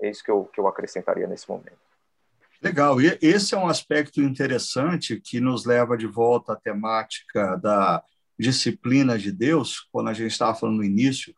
é 0.00 0.08
isso 0.08 0.24
que 0.24 0.30
eu, 0.30 0.44
que 0.46 0.58
eu 0.58 0.66
acrescentaria 0.66 1.26
nesse 1.26 1.50
momento. 1.50 1.83
Legal, 2.64 2.98
e 2.98 3.18
esse 3.20 3.54
é 3.54 3.58
um 3.58 3.66
aspecto 3.66 4.22
interessante 4.22 5.20
que 5.20 5.38
nos 5.38 5.66
leva 5.66 5.98
de 5.98 6.06
volta 6.06 6.54
à 6.54 6.56
temática 6.56 7.56
da 7.56 8.02
disciplina 8.38 9.18
de 9.18 9.30
Deus, 9.30 9.86
quando 9.92 10.08
a 10.08 10.14
gente 10.14 10.30
estava 10.30 10.54
falando 10.54 10.78
no 10.78 10.84
início 10.84 11.34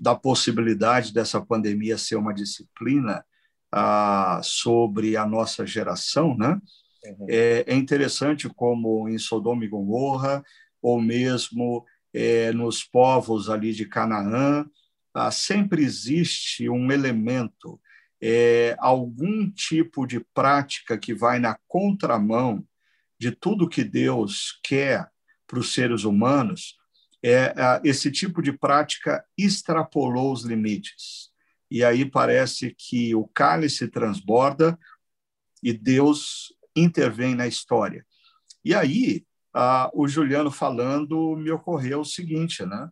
da 0.00 0.16
possibilidade 0.16 1.14
dessa 1.14 1.40
pandemia 1.40 1.96
ser 1.96 2.16
uma 2.16 2.34
disciplina 2.34 3.24
ah, 3.70 4.40
sobre 4.42 5.16
a 5.16 5.24
nossa 5.24 5.64
geração, 5.64 6.36
né? 6.36 6.60
Uhum. 7.04 7.26
É, 7.30 7.64
é 7.64 7.74
interessante 7.76 8.48
como 8.48 9.08
em 9.08 9.16
Sodoma 9.16 9.64
e 9.64 9.68
Gomorra, 9.68 10.42
ou 10.82 11.00
mesmo 11.00 11.86
é, 12.12 12.52
nos 12.52 12.82
povos 12.82 13.48
ali 13.48 13.72
de 13.72 13.86
Canaã, 13.86 14.66
ah, 15.14 15.30
sempre 15.30 15.84
existe 15.84 16.68
um 16.68 16.90
elemento, 16.90 17.80
é, 18.20 18.76
algum 18.78 19.50
tipo 19.50 20.06
de 20.06 20.20
prática 20.34 20.98
que 20.98 21.14
vai 21.14 21.38
na 21.38 21.58
contramão 21.66 22.64
de 23.18 23.30
tudo 23.30 23.68
que 23.68 23.84
Deus 23.84 24.58
quer 24.62 25.08
para 25.46 25.58
os 25.58 25.72
seres 25.72 26.04
humanos, 26.04 26.76
é, 27.22 27.54
esse 27.82 28.10
tipo 28.10 28.42
de 28.42 28.52
prática 28.52 29.24
extrapolou 29.36 30.32
os 30.32 30.44
limites. 30.44 31.30
E 31.70 31.84
aí 31.84 32.04
parece 32.04 32.74
que 32.76 33.14
o 33.14 33.26
cálice 33.28 33.88
transborda 33.88 34.78
e 35.62 35.72
Deus 35.72 36.54
intervém 36.76 37.34
na 37.34 37.46
história. 37.46 38.06
E 38.64 38.74
aí 38.74 39.24
o 39.92 40.06
Juliano 40.06 40.50
falando, 40.50 41.36
me 41.36 41.50
ocorreu 41.50 42.00
o 42.00 42.04
seguinte, 42.04 42.64
né? 42.64 42.88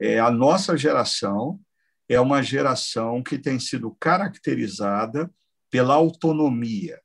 É, 0.00 0.18
a 0.18 0.30
nossa 0.30 0.76
geração 0.76 1.60
é 2.10 2.20
uma 2.20 2.42
geração 2.42 3.22
que 3.22 3.38
tem 3.38 3.60
sido 3.60 3.96
caracterizada 4.00 5.32
pela 5.70 5.94
autonomia. 5.94 7.00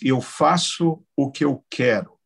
Eu 0.00 0.20
faço 0.20 1.04
o 1.16 1.30
que 1.30 1.44
eu 1.44 1.64
quero 1.68 2.16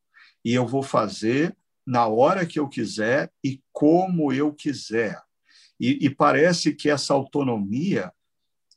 e 0.44 0.52
eu 0.52 0.66
vou 0.66 0.82
fazer 0.82 1.56
na 1.86 2.06
hora 2.06 2.44
que 2.44 2.58
eu 2.58 2.68
quiser 2.68 3.32
e 3.42 3.62
como 3.72 4.32
eu 4.32 4.52
quiser. 4.52 5.18
E, 5.80 6.04
e 6.04 6.10
parece 6.10 6.74
que 6.74 6.90
essa 6.90 7.14
autonomia 7.14 8.12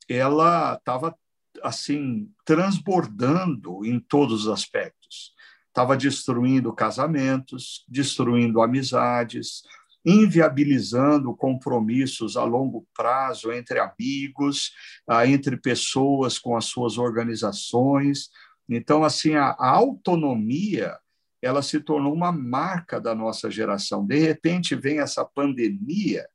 ela 0.07 0.75
estava 0.75 1.13
assim 1.61 2.31
transbordando 2.45 3.85
em 3.85 3.99
todos 3.99 4.45
os 4.45 4.47
aspectos 4.47 5.35
estava 5.75 5.97
destruindo 5.97 6.71
casamentos, 6.71 7.83
destruindo 7.89 8.61
amizades, 8.61 9.63
inviabilizando 10.05 11.35
compromissos 11.35 12.37
a 12.37 12.43
longo 12.43 12.87
prazo 12.93 13.51
entre 13.51 13.79
amigos, 13.79 14.71
ah, 15.07 15.25
entre 15.25 15.57
pessoas 15.57 16.37
com 16.37 16.55
as 16.55 16.65
suas 16.65 16.97
organizações. 16.97 18.29
Então, 18.69 19.03
assim, 19.03 19.33
a, 19.35 19.55
autonomia 19.57 20.97
ela 21.41 21.61
se 21.61 21.79
tornou 21.79 22.13
uma 22.13 22.31
marca 22.31 22.99
da 22.99 23.13
nossa 23.13 23.51
geração. 23.51 24.05
De 24.05 24.17
repente 24.17 24.75
vem 24.75 24.99
essa 24.99 25.23
pandemia 25.23 26.27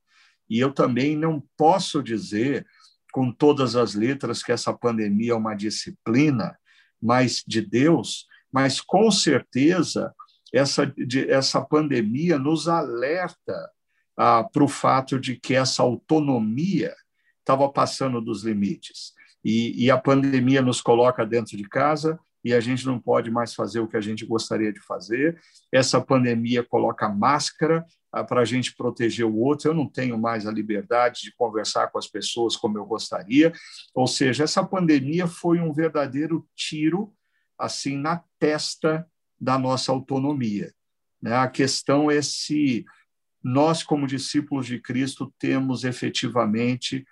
e 0.48 0.59
eu 0.59 0.72
também 0.72 1.16
não 1.16 1.42
posso 1.56 2.02
dizer 2.02 2.66
com 3.12 3.33
todas 3.33 3.74
as 3.74 3.94
letras 3.94 4.42
que 4.42 4.52
essa 4.52 4.72
pandemia 4.72 5.33
é 5.33 5.35
uma 5.35 5.54
disciplina, 5.54 6.56
mas 7.02 7.42
de 7.46 7.61
Deus, 7.61 8.26
mas 8.52 8.80
com 8.80 9.11
certeza 9.11 10.14
essa, 10.52 10.86
de, 10.86 11.30
essa 11.30 11.60
pandemia 11.60 12.38
nos 12.38 12.68
alerta 12.68 13.70
ah, 14.16 14.44
para 14.44 14.64
o 14.64 14.68
fato 14.68 15.18
de 15.18 15.36
que 15.36 15.54
essa 15.54 15.82
autonomia 15.82 16.94
estava 17.38 17.68
passando 17.70 18.20
dos 18.20 18.44
limites. 18.44 19.12
E, 19.44 19.86
e 19.86 19.90
a 19.90 19.96
pandemia 19.96 20.60
nos 20.60 20.80
coloca 20.80 21.24
dentro 21.24 21.56
de 21.56 21.64
casa 21.64 22.18
e 22.44 22.54
a 22.54 22.60
gente 22.60 22.86
não 22.86 22.98
pode 22.98 23.30
mais 23.30 23.54
fazer 23.54 23.80
o 23.80 23.88
que 23.88 23.96
a 23.96 24.00
gente 24.00 24.24
gostaria 24.24 24.72
de 24.72 24.80
fazer. 24.80 25.40
Essa 25.70 26.00
pandemia 26.00 26.62
coloca 26.62 27.08
máscara 27.08 27.84
ah, 28.12 28.24
para 28.24 28.40
a 28.40 28.44
gente 28.44 28.74
proteger 28.74 29.26
o 29.26 29.36
outro. 29.36 29.70
Eu 29.70 29.74
não 29.74 29.86
tenho 29.86 30.18
mais 30.18 30.46
a 30.46 30.52
liberdade 30.52 31.22
de 31.22 31.34
conversar 31.34 31.88
com 31.88 31.98
as 31.98 32.06
pessoas 32.06 32.56
como 32.56 32.78
eu 32.78 32.84
gostaria. 32.84 33.52
Ou 33.94 34.06
seja, 34.06 34.44
essa 34.44 34.64
pandemia 34.64 35.26
foi 35.26 35.60
um 35.60 35.72
verdadeiro 35.72 36.46
tiro 36.54 37.12
assim 37.58 37.96
na 37.96 38.22
testa 38.38 39.06
da 39.40 39.59
nossa 39.59 39.90
autonomia. 39.92 40.72
Né? 41.20 41.35
A 41.35 41.48
questão 41.48 42.11
é 42.11 42.20
se 42.20 42.85
nós, 43.42 43.83
como 43.83 44.07
discípulos 44.07 44.66
de 44.66 44.79
Cristo, 44.79 45.33
temos 45.38 45.85
efetivamente 45.85 47.07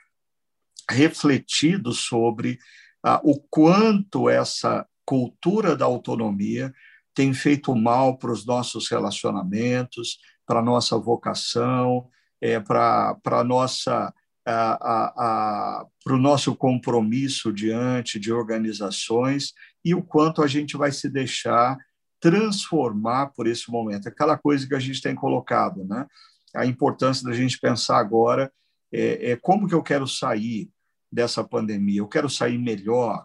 refletido 0.90 1.92
sobre 1.92 2.58
ah, 3.02 3.20
o 3.24 3.40
quanto 3.40 4.28
essa 4.28 4.86
cultura 5.04 5.74
da 5.74 5.86
autonomia 5.86 6.72
tem 7.14 7.32
feito 7.32 7.74
mal 7.74 8.18
para 8.18 8.30
os 8.30 8.44
nossos 8.46 8.88
relacionamentos, 8.88 10.18
para 10.46 10.60
a 10.60 10.62
nossa 10.62 10.98
vocação, 10.98 12.08
é, 12.40 12.60
para 12.60 13.18
a 13.24 13.44
nossa 13.44 14.12
para 14.44 16.14
o 16.14 16.16
nosso 16.16 16.56
compromisso 16.56 17.52
diante 17.52 18.18
de 18.18 18.32
organizações 18.32 19.52
e 19.84 19.94
o 19.94 20.02
quanto 20.02 20.42
a 20.42 20.46
gente 20.46 20.74
vai 20.74 20.90
se 20.90 21.08
deixar 21.10 21.76
transformar 22.20 23.28
por 23.28 23.46
esse 23.46 23.70
momento. 23.70 24.08
Aquela 24.08 24.36
coisa 24.36 24.66
que 24.66 24.74
a 24.74 24.80
gente 24.80 25.00
tem 25.00 25.14
colocado, 25.14 25.84
né? 25.84 26.06
A 26.54 26.66
importância 26.66 27.24
da 27.24 27.32
gente 27.32 27.60
pensar 27.60 27.98
agora 27.98 28.52
é, 28.92 29.32
é 29.32 29.36
como 29.36 29.68
que 29.68 29.74
eu 29.74 29.82
quero 29.82 30.06
sair 30.06 30.70
dessa 31.10 31.44
pandemia. 31.44 32.00
Eu 32.00 32.08
quero 32.08 32.28
sair 32.28 32.58
melhor 32.58 33.24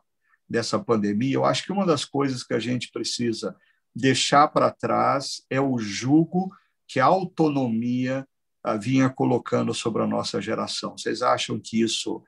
dessa 0.50 0.78
pandemia. 0.78 1.36
Eu 1.36 1.46
acho 1.46 1.64
que 1.64 1.72
uma 1.72 1.86
das 1.86 2.06
coisas 2.06 2.44
que 2.44 2.54
a 2.54 2.60
gente 2.60 2.92
precisa 2.92 3.56
deixar 3.96 4.48
para 4.48 4.72
trás 4.72 5.44
é 5.50 5.60
o 5.60 5.78
jugo 5.78 6.52
que 6.88 7.00
a 7.00 7.06
autonomia 7.06 8.28
ah, 8.64 8.78
vinha 8.78 9.10
colocando 9.10 9.74
sobre 9.74 10.04
a 10.04 10.08
nossa 10.08 10.42
geração. 10.42 10.98
Vocês 10.98 11.22
acham 11.22 11.60
que 11.60 11.82
isso 11.82 12.24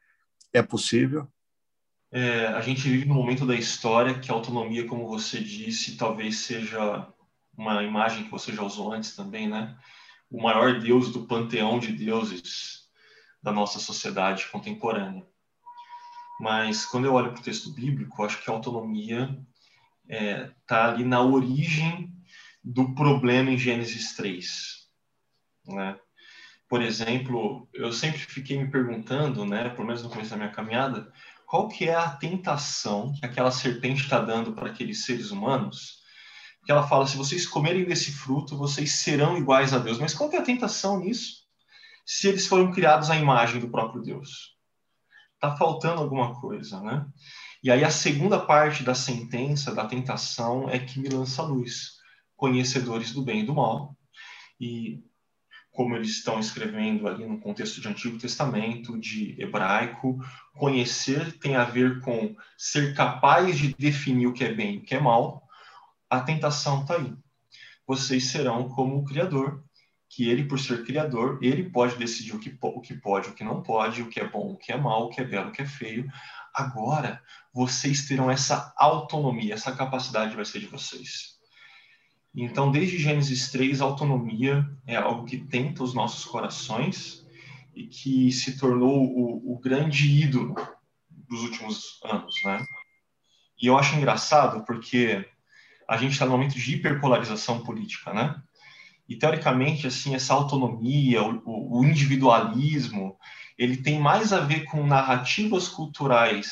é 0.53 0.61
possível? 0.61 1.27
É, 2.15 2.47
a 2.47 2.61
gente 2.61 2.83
vive 2.83 3.03
num 3.03 3.13
momento 3.13 3.45
da 3.45 3.53
história 3.53 4.17
que 4.17 4.31
a 4.31 4.33
autonomia, 4.33 4.87
como 4.87 5.05
você 5.05 5.37
disse, 5.37 5.97
talvez 5.97 6.37
seja 6.37 7.05
uma 7.57 7.83
imagem 7.83 8.23
que 8.23 8.31
você 8.31 8.53
já 8.53 8.63
usou 8.63 8.93
antes 8.93 9.13
também, 9.13 9.49
né? 9.49 9.77
O 10.31 10.41
maior 10.41 10.79
deus 10.79 11.11
do 11.11 11.27
panteão 11.27 11.77
de 11.77 11.91
deuses 11.91 12.87
da 13.43 13.51
nossa 13.51 13.79
sociedade 13.79 14.47
contemporânea. 14.47 15.27
Mas 16.39 16.85
quando 16.85 17.03
eu 17.03 17.13
olho 17.13 17.33
para 17.33 17.41
o 17.41 17.43
texto 17.43 17.73
bíblico, 17.73 18.23
acho 18.23 18.41
que 18.41 18.49
a 18.49 18.53
autonomia 18.53 19.37
está 20.07 20.15
é, 20.15 20.51
tá 20.65 20.85
ali 20.93 21.03
na 21.03 21.21
origem 21.21 22.15
do 22.63 22.95
problema 22.95 23.51
em 23.51 23.57
Gênesis 23.57 24.15
3. 24.15 24.89
Né? 25.67 25.99
Por 26.69 26.81
exemplo, 26.81 27.67
eu 27.73 27.91
sempre 27.91 28.19
fiquei 28.19 28.57
me 28.57 28.71
perguntando, 28.71 29.45
né, 29.45 29.67
pelo 29.67 29.85
menos 29.85 30.01
no 30.01 30.09
começo 30.09 30.29
da 30.29 30.37
minha 30.37 30.51
caminhada, 30.51 31.11
qual 31.45 31.67
que 31.67 31.87
é 31.87 31.95
a 31.95 32.09
tentação 32.09 33.13
que 33.13 33.25
aquela 33.25 33.51
serpente 33.51 34.03
está 34.03 34.19
dando 34.19 34.53
para 34.53 34.69
aqueles 34.69 35.05
seres 35.05 35.31
humanos? 35.31 36.03
Que 36.65 36.71
ela 36.71 36.87
fala, 36.87 37.05
se 37.05 37.15
vocês 37.15 37.47
comerem 37.47 37.85
desse 37.85 38.11
fruto, 38.11 38.57
vocês 38.57 38.91
serão 38.93 39.37
iguais 39.37 39.73
a 39.73 39.77
Deus. 39.77 39.99
Mas 39.99 40.13
qual 40.13 40.29
que 40.29 40.35
é 40.35 40.39
a 40.39 40.45
tentação 40.45 40.99
nisso? 40.99 41.45
Se 42.05 42.27
eles 42.27 42.47
foram 42.47 42.71
criados 42.71 43.09
à 43.09 43.15
imagem 43.15 43.59
do 43.59 43.69
próprio 43.69 44.01
Deus 44.01 44.55
está 45.45 45.55
faltando 45.55 46.01
alguma 46.01 46.39
coisa, 46.39 46.81
né? 46.81 47.05
E 47.63 47.71
aí 47.71 47.83
a 47.83 47.89
segunda 47.89 48.39
parte 48.39 48.83
da 48.83 48.95
sentença, 48.95 49.73
da 49.73 49.85
tentação, 49.85 50.69
é 50.69 50.79
que 50.79 50.99
me 50.99 51.09
lança 51.09 51.41
a 51.41 51.45
luz. 51.45 51.95
Conhecedores 52.35 53.11
do 53.11 53.23
bem 53.23 53.41
e 53.41 53.45
do 53.45 53.55
mal. 53.55 53.95
E 54.59 55.03
como 55.75 55.95
eles 55.95 56.09
estão 56.11 56.39
escrevendo 56.39 57.05
ali 57.05 57.25
no 57.25 57.37
contexto 57.37 57.81
de 57.81 57.87
Antigo 57.89 58.17
Testamento, 58.17 58.97
de 58.97 59.35
hebraico, 59.39 60.17
conhecer 60.57 61.37
tem 61.37 61.57
a 61.57 61.65
ver 61.65 61.99
com 61.99 62.33
ser 62.57 62.95
capaz 62.95 63.57
de 63.57 63.75
definir 63.77 64.27
o 64.27 64.33
que 64.33 64.45
é 64.45 64.53
bem 64.53 64.75
e 64.75 64.77
o 64.77 64.81
que 64.81 64.95
é 64.95 64.99
mal. 64.99 65.43
A 66.09 66.21
tentação 66.21 66.81
está 66.81 66.95
aí. 66.95 67.13
Vocês 67.85 68.27
serão 68.27 68.69
como 68.69 68.97
o 68.97 69.03
Criador, 69.03 69.63
que 70.07 70.29
ele, 70.29 70.45
por 70.45 70.57
ser 70.57 70.85
criador, 70.85 71.39
ele 71.41 71.69
pode 71.69 71.97
decidir 71.97 72.33
o 72.33 72.39
que, 72.39 72.57
o 72.61 72.79
que 72.79 72.93
pode, 72.93 73.29
o 73.29 73.33
que 73.33 73.43
não 73.43 73.61
pode, 73.61 74.01
o 74.01 74.07
que 74.07 74.21
é 74.21 74.27
bom, 74.27 74.53
o 74.53 74.57
que 74.57 74.71
é 74.71 74.77
mal, 74.77 75.05
o 75.05 75.09
que 75.09 75.19
é 75.19 75.25
belo, 75.25 75.49
o 75.49 75.51
que 75.51 75.61
é 75.61 75.65
feio. 75.65 76.09
Agora, 76.53 77.21
vocês 77.53 78.07
terão 78.07 78.31
essa 78.31 78.73
autonomia, 78.77 79.53
essa 79.53 79.75
capacidade 79.75 80.35
vai 80.35 80.45
ser 80.45 80.59
de 80.59 80.67
vocês. 80.67 81.34
Então, 82.35 82.69
desde 82.69 82.97
Gênesis 82.97 83.49
3, 83.49 83.81
a 83.81 83.85
autonomia 83.85 84.69
é 84.85 84.97
algo 84.97 85.25
que 85.25 85.37
tenta 85.37 85.83
os 85.83 85.93
nossos 85.93 86.25
corações 86.25 87.25
e 87.73 87.87
que 87.87 88.31
se 88.31 88.57
tornou 88.57 89.05
o, 89.05 89.53
o 89.53 89.59
grande 89.59 90.05
ídolo 90.21 90.55
dos 91.09 91.41
últimos 91.43 91.99
anos, 92.03 92.35
né? 92.43 92.63
E 93.61 93.67
eu 93.67 93.77
acho 93.77 93.95
engraçado 93.95 94.65
porque 94.65 95.25
a 95.87 95.95
gente 95.97 96.11
está 96.11 96.25
num 96.25 96.33
momento 96.33 96.55
de 96.55 96.75
hiperpolarização 96.75 97.63
política, 97.63 98.13
né? 98.13 98.35
E 99.07 99.15
teoricamente, 99.15 99.87
assim, 99.87 100.13
essa 100.13 100.33
autonomia, 100.33 101.23
o, 101.23 101.79
o 101.79 101.85
individualismo, 101.85 103.17
ele 103.57 103.77
tem 103.77 103.99
mais 103.99 104.33
a 104.33 104.41
ver 104.41 104.65
com 104.65 104.85
narrativas 104.85 105.69
culturais, 105.69 106.51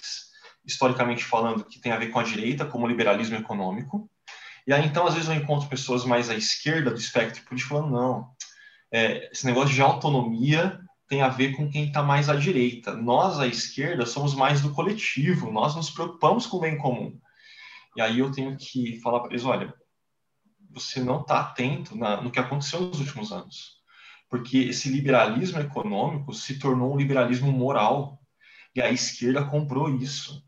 historicamente 0.66 1.26
falando, 1.26 1.66
que 1.66 1.80
tem 1.80 1.92
a 1.92 1.98
ver 1.98 2.10
com 2.10 2.20
a 2.20 2.24
direita, 2.24 2.66
como 2.66 2.86
o 2.86 2.88
liberalismo 2.88 3.36
econômico. 3.36 4.10
E 4.66 4.74
aí, 4.74 4.86
então, 4.86 5.06
às 5.06 5.14
vezes 5.14 5.30
eu 5.30 5.36
encontro 5.36 5.68
pessoas 5.70 6.06
mais 6.06 6.30
à 6.30 6.36
esquerda 6.36 6.92
do 6.92 6.98
espectro 6.98 7.44
político 7.44 7.76
falando, 7.76 7.92
não, 7.92 8.30
é, 8.92 9.30
esse 9.32 9.46
negócio 9.46 9.74
de 9.74 9.82
autonomia 9.82 10.80
tem 11.08 11.22
a 11.22 11.28
ver 11.28 11.56
com 11.56 11.70
quem 11.70 11.88
está 11.88 12.02
mais 12.02 12.30
à 12.30 12.36
direita. 12.36 12.94
Nós, 12.94 13.40
à 13.40 13.46
esquerda, 13.46 14.06
somos 14.06 14.34
mais 14.34 14.62
do 14.62 14.74
coletivo, 14.74 15.52
nós 15.52 15.76
nos 15.76 15.90
preocupamos 15.90 16.46
com 16.46 16.58
o 16.58 16.62
bem 16.62 16.78
comum. 16.78 17.20
E 17.96 18.02
aí 18.02 18.20
eu 18.20 18.32
tenho 18.32 18.58
que 18.58 19.00
falar 19.02 19.20
para 19.20 19.32
eles, 19.32 19.46
olha, 19.46 19.74
você 20.72 21.00
não 21.00 21.22
está 21.22 21.40
atento 21.40 21.96
na, 21.96 22.22
no 22.22 22.32
que 22.32 22.40
aconteceu 22.40 22.82
nos 22.82 23.00
últimos 23.00 23.32
anos. 23.32 23.84
Porque 24.30 24.58
esse 24.58 24.90
liberalismo 24.90 25.60
econômico 25.60 26.34
se 26.34 26.58
tornou 26.58 26.94
um 26.94 26.98
liberalismo 26.98 27.52
moral. 27.52 28.20
E 28.76 28.82
a 28.82 28.90
esquerda 28.90 29.46
comprou 29.46 29.96
isso. 29.96 30.44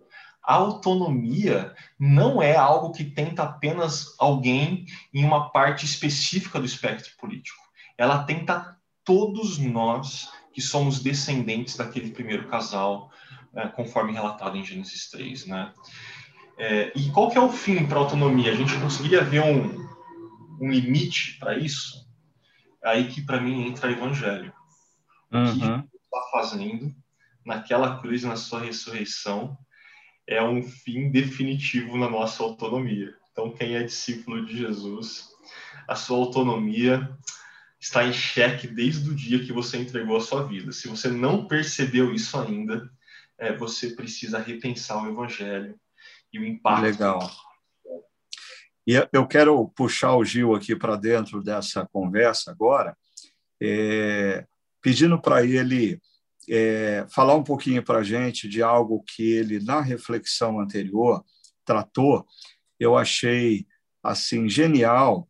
A 0.46 0.54
autonomia 0.54 1.74
não 2.00 2.42
é 2.42 2.56
algo 2.56 2.92
que 2.92 3.04
tenta 3.04 3.44
apenas 3.44 4.16
alguém 4.20 4.86
em 5.14 5.26
uma 5.26 5.50
parte 5.50 5.86
específica 5.86 6.60
do 6.60 6.66
espectro 6.66 7.12
político. 7.18 7.60
Ela 7.98 8.24
tenta 8.24 8.78
todos 9.04 9.58
nós 9.58 10.30
que 10.54 10.62
somos 10.62 11.02
descendentes 11.02 11.76
daquele 11.76 12.12
primeiro 12.12 12.48
casal, 12.48 13.12
é, 13.56 13.68
conforme 13.68 14.14
relatado 14.14 14.56
em 14.56 14.64
Gênesis 14.64 15.10
3. 15.10 15.48
Né? 15.48 15.74
É, 16.58 16.92
e 16.96 17.10
qual 17.12 17.30
que 17.30 17.38
é 17.38 17.42
o 17.42 17.52
fim 17.52 17.86
para 17.86 17.98
a 17.98 18.02
autonomia? 18.02 18.52
A 18.52 18.56
gente 18.56 18.78
conseguiria 18.80 19.24
ver 19.24 19.42
um, 19.42 19.86
um 20.62 20.70
limite 20.70 21.38
para 21.40 21.58
isso, 21.58 22.06
é 22.84 22.90
aí 22.90 23.08
que 23.08 23.22
para 23.22 23.42
mim 23.42 23.68
entra 23.68 23.90
o 23.90 23.92
evangelho. 23.92 24.54
O 25.32 25.52
que 25.52 25.66
uhum. 25.66 25.80
está 25.80 26.22
fazendo 26.32 26.96
naquela 27.44 28.00
cruz, 28.00 28.24
na 28.24 28.36
sua 28.36 28.62
ressurreição, 28.62 29.58
é 30.28 30.42
um 30.44 30.64
fim 30.64 31.10
definitivo 31.12 31.98
na 31.98 32.10
nossa 32.10 32.44
autonomia. 32.44 33.16
Então, 33.32 33.52
quem 33.52 33.76
é 33.76 33.84
discípulo 33.84 34.46
de 34.46 34.58
Jesus, 34.58 35.30
a 35.88 35.96
sua 35.96 36.18
autonomia 36.18 37.10
está 37.80 38.06
em 38.06 38.14
xeque 38.14 38.68
desde 38.68 39.10
o 39.10 39.16
dia 39.16 39.44
que 39.44 39.54
você 39.54 39.78
entregou 39.78 40.18
a 40.18 40.22
sua 40.22 40.44
vida. 40.44 40.72
Se 40.72 40.88
você 40.88 41.10
não 41.10 41.48
percebeu 41.48 42.14
isso 42.14 42.40
ainda, 42.40 42.90
é, 43.38 43.54
você 43.54 43.92
precisa 43.92 44.40
repensar 44.40 45.04
o 45.04 45.10
evangelho 45.10 45.78
e 46.32 46.40
o 46.40 46.46
impacto 46.46 46.82
Legal. 46.82 47.32
E 48.88 49.08
eu 49.12 49.28
quero 49.28 49.68
puxar 49.70 50.16
o 50.16 50.24
Gil 50.24 50.54
aqui 50.54 50.76
para 50.76 50.96
dentro 50.96 51.42
dessa 51.42 51.88
conversa 51.88 52.52
agora, 52.52 52.96
é, 53.62 54.46
pedindo 54.82 55.20
para 55.20 55.44
ele 55.44 56.00
é, 56.50 57.06
falar 57.10 57.36
um 57.36 57.44
pouquinho 57.44 57.84
para 57.84 58.00
a 58.00 58.04
gente 58.04 58.48
de 58.48 58.62
algo 58.62 59.04
que 59.04 59.24
ele, 59.32 59.60
na 59.60 59.82
reflexão 59.82 60.60
anterior, 60.60 61.24
tratou, 61.64 62.26
eu 62.80 62.98
achei 62.98 63.66
assim 64.04 64.48
genial 64.48 65.28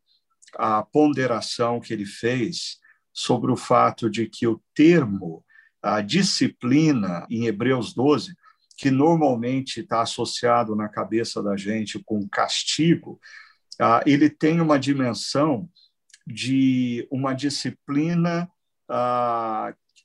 a 0.55 0.83
ponderação 0.83 1.79
que 1.79 1.93
ele 1.93 2.05
fez 2.05 2.77
sobre 3.13 3.51
o 3.51 3.57
fato 3.57 4.09
de 4.09 4.27
que 4.27 4.45
o 4.45 4.61
termo 4.73 5.43
a 5.81 6.01
disciplina 6.01 7.27
em 7.29 7.45
Hebreus 7.45 7.93
12, 7.93 8.35
que 8.75 8.89
normalmente 8.89 9.81
está 9.81 10.01
associado 10.01 10.75
na 10.75 10.89
cabeça 10.89 11.43
da 11.43 11.55
gente 11.55 12.01
com 12.03 12.27
castigo, 12.27 13.19
ele 14.03 14.27
tem 14.27 14.59
uma 14.59 14.79
dimensão 14.79 15.69
de 16.25 17.07
uma 17.11 17.33
disciplina 17.33 18.49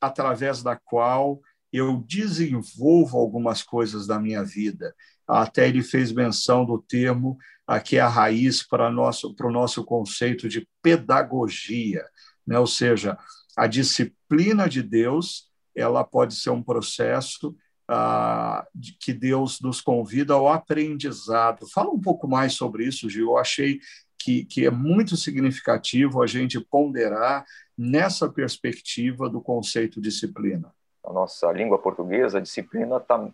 através 0.00 0.62
da 0.62 0.76
qual 0.76 1.40
eu 1.72 2.02
desenvolvo 2.06 3.18
algumas 3.18 3.62
coisas 3.62 4.06
da 4.06 4.18
minha 4.18 4.42
vida. 4.42 4.94
Até 5.26 5.68
ele 5.68 5.82
fez 5.82 6.10
menção 6.10 6.64
do 6.64 6.78
termo 6.78 7.38
aqui 7.66 7.96
é 7.96 8.00
a 8.00 8.08
raiz 8.08 8.66
para 8.66 8.90
nosso 8.90 9.32
para 9.32 9.46
o 9.46 9.52
nosso 9.52 9.84
conceito 9.84 10.48
de 10.48 10.66
pedagogia, 10.82 12.04
né? 12.44 12.58
Ou 12.58 12.66
seja, 12.66 13.16
a 13.56 13.68
disciplina 13.68 14.68
de 14.68 14.82
Deus 14.82 15.48
ela 15.74 16.02
pode 16.02 16.34
ser 16.34 16.50
um 16.50 16.62
processo 16.62 17.54
ah, 17.88 18.66
que 18.98 19.12
Deus 19.12 19.60
nos 19.60 19.80
convida 19.80 20.34
ao 20.34 20.48
aprendizado. 20.48 21.68
Fala 21.68 21.90
um 21.90 22.00
pouco 22.00 22.26
mais 22.26 22.54
sobre 22.54 22.84
isso, 22.84 23.08
Gil. 23.08 23.28
Eu 23.30 23.38
achei 23.38 23.78
que, 24.20 24.44
que 24.44 24.66
é 24.66 24.70
muito 24.70 25.16
significativo 25.16 26.22
a 26.22 26.26
gente 26.26 26.60
ponderar 26.60 27.44
nessa 27.76 28.28
perspectiva 28.28 29.28
do 29.28 29.40
conceito 29.40 30.00
disciplina. 30.00 30.72
A 31.02 31.12
nossa 31.12 31.50
língua 31.50 31.78
portuguesa, 31.78 32.38
a 32.38 32.42
disciplina 32.42 32.98
está 32.98 33.26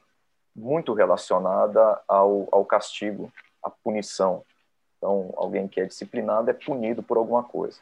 muito 0.54 0.94
relacionada 0.94 2.00
ao, 2.06 2.48
ao 2.52 2.64
castigo, 2.64 3.32
à 3.62 3.68
punição. 3.68 4.44
Então, 4.96 5.34
alguém 5.36 5.66
que 5.66 5.80
é 5.80 5.84
disciplinado 5.84 6.48
é 6.48 6.54
punido 6.54 7.02
por 7.02 7.16
alguma 7.16 7.42
coisa. 7.42 7.78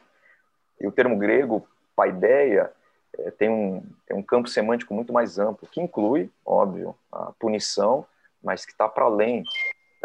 E 0.81 0.87
o 0.87 0.91
termo 0.91 1.17
grego, 1.17 1.65
paideia, 1.95 2.71
é, 3.19 3.31
tem, 3.31 3.49
um, 3.49 3.83
tem 4.07 4.17
um 4.17 4.23
campo 4.23 4.49
semântico 4.49 4.93
muito 4.93 5.13
mais 5.13 5.37
amplo, 5.37 5.67
que 5.71 5.79
inclui, 5.79 6.29
óbvio, 6.43 6.95
a 7.11 7.31
punição, 7.39 8.05
mas 8.43 8.65
que 8.65 8.71
está 8.71 8.89
para 8.89 9.05
além 9.05 9.43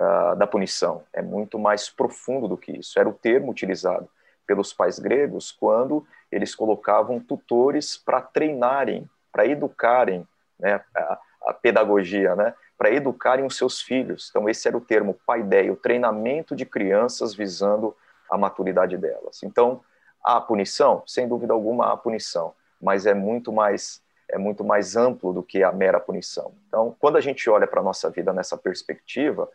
uh, 0.01 0.35
da 0.37 0.47
punição. 0.47 1.05
É 1.13 1.21
muito 1.21 1.59
mais 1.59 1.91
profundo 1.91 2.49
do 2.49 2.57
que 2.57 2.73
isso. 2.73 2.99
Era 2.99 3.09
o 3.09 3.13
termo 3.13 3.51
utilizado 3.53 4.09
pelos 4.47 4.73
pais 4.73 4.99
gregos 4.99 5.53
quando 5.53 6.05
eles 6.33 6.55
colocavam 6.55 7.21
tutores 7.21 7.97
para 7.97 8.21
treinarem, 8.21 9.09
para 9.31 9.47
educarem 9.47 10.27
né, 10.59 10.81
a, 10.97 11.19
a 11.47 11.55
pedagogia, 11.55 12.35
né, 12.35 12.55
para 12.77 12.91
educarem 12.91 13.45
os 13.45 13.57
seus 13.57 13.81
filhos. 13.81 14.29
Então, 14.31 14.49
esse 14.49 14.67
era 14.67 14.77
o 14.77 14.81
termo 14.81 15.15
paideia, 15.27 15.73
o 15.73 15.77
treinamento 15.77 16.57
de 16.57 16.65
crianças 16.65 17.35
visando 17.35 17.95
a 18.29 18.39
maturidade 18.39 18.97
delas. 18.97 19.43
Então, 19.43 19.83
há 20.25 20.41
punição? 20.41 21.03
Sem 21.07 21.29
dúvida 21.29 21.53
alguma, 21.53 21.93
há 21.93 21.97
punição, 21.97 22.55
mas 22.81 23.07
é 23.07 23.15
muito 23.15 23.53
mais 23.53 24.03
é 24.33 24.39
muito 24.39 24.63
mais 24.63 24.95
amplo 24.95 25.33
do 25.33 25.43
que 25.43 25.61
a 25.61 25.73
mera 25.73 25.99
punição. 25.99 26.53
Então, 26.69 26.95
quando 27.01 27.17
a 27.17 27.21
gente 27.21 27.51
olha 27.51 27.67
para 27.67 27.81
a 27.81 27.83
nossa 27.83 28.09
vida 28.11 28.33
nessa 28.33 28.57
perspectiva, 28.57 29.49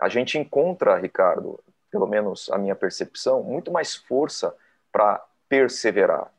a 0.00 0.08
gente 0.08 0.38
encontra, 0.38 0.96
Ricardo, 0.96 1.60
pelo 1.90 2.06
menos 2.06 2.48
a 2.50 2.58
minha 2.58 2.74
percepção, 2.74 3.42
muito 3.42 3.70
mais 3.70 3.94
força 3.94 4.54
para 4.90 5.22
perseverar. 5.48 6.32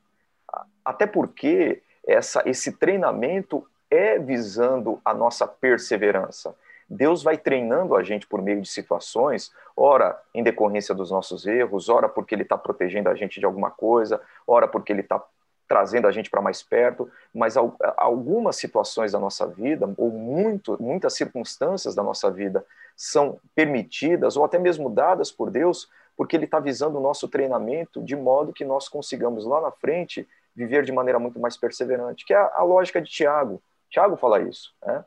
Até 0.84 1.06
porque 1.06 1.84
essa, 2.06 2.42
esse 2.46 2.74
treinamento 2.74 3.68
é 3.90 4.18
visando 4.18 5.00
a 5.04 5.14
nossa 5.14 5.46
perseverança. 5.46 6.56
Deus 6.90 7.24
vai 7.24 7.38
treinando 7.38 7.96
a 7.96 8.04
gente 8.04 8.28
por 8.28 8.42
meio 8.42 8.62
de 8.62 8.68
situações, 8.68 9.54
ora 9.78 10.20
em 10.34 10.44
decorrência 10.44 10.94
dos 10.94 11.12
nossos 11.12 11.46
erros, 11.46 11.88
ora 11.88 12.10
porque 12.10 12.36
Ele 12.36 12.44
está 12.44 12.58
protegendo 12.58 13.10
a 13.10 13.16
gente 13.16 13.40
de 13.40 13.46
alguma 13.46 13.72
coisa, 13.72 14.20
ora 14.46 14.68
porque 14.68 14.92
Ele 14.92 15.02
está 15.02 15.24
trazendo 15.68 16.06
a 16.06 16.12
gente 16.12 16.30
para 16.30 16.42
mais 16.42 16.62
perto, 16.62 17.10
mas 17.34 17.56
algumas 17.96 18.58
situações 18.58 19.14
da 19.14 19.20
nossa 19.20 19.48
vida, 19.48 19.90
ou 19.96 20.10
muito, 20.12 20.76
muitas 20.82 21.14
circunstâncias 21.14 21.96
da 21.96 22.04
nossa 22.04 22.30
vida, 22.30 22.66
são 22.96 23.40
permitidas 23.56 24.38
ou 24.38 24.46
até 24.46 24.60
mesmo 24.60 24.90
dadas 24.90 25.32
por 25.32 25.50
Deus, 25.50 25.90
porque 26.16 26.36
Ele 26.36 26.46
está 26.46 26.60
visando 26.60 26.98
o 26.98 27.02
nosso 27.02 27.28
treinamento 27.28 28.02
de 28.04 28.16
modo 28.16 28.54
que 28.54 28.66
nós 28.66 28.88
consigamos 28.88 29.46
lá 29.46 29.62
na 29.62 29.72
frente 29.72 30.28
viver 30.56 30.84
de 30.84 30.92
maneira 30.92 31.20
muito 31.20 31.40
mais 31.40 31.58
perseverante, 31.58 32.26
que 32.26 32.34
é 32.34 32.38
a, 32.38 32.52
a 32.58 32.64
lógica 32.64 33.02
de 33.02 33.10
Tiago. 33.10 33.62
Tiago 33.90 34.16
fala 34.18 34.42
isso. 34.42 34.74
Né? 34.86 35.04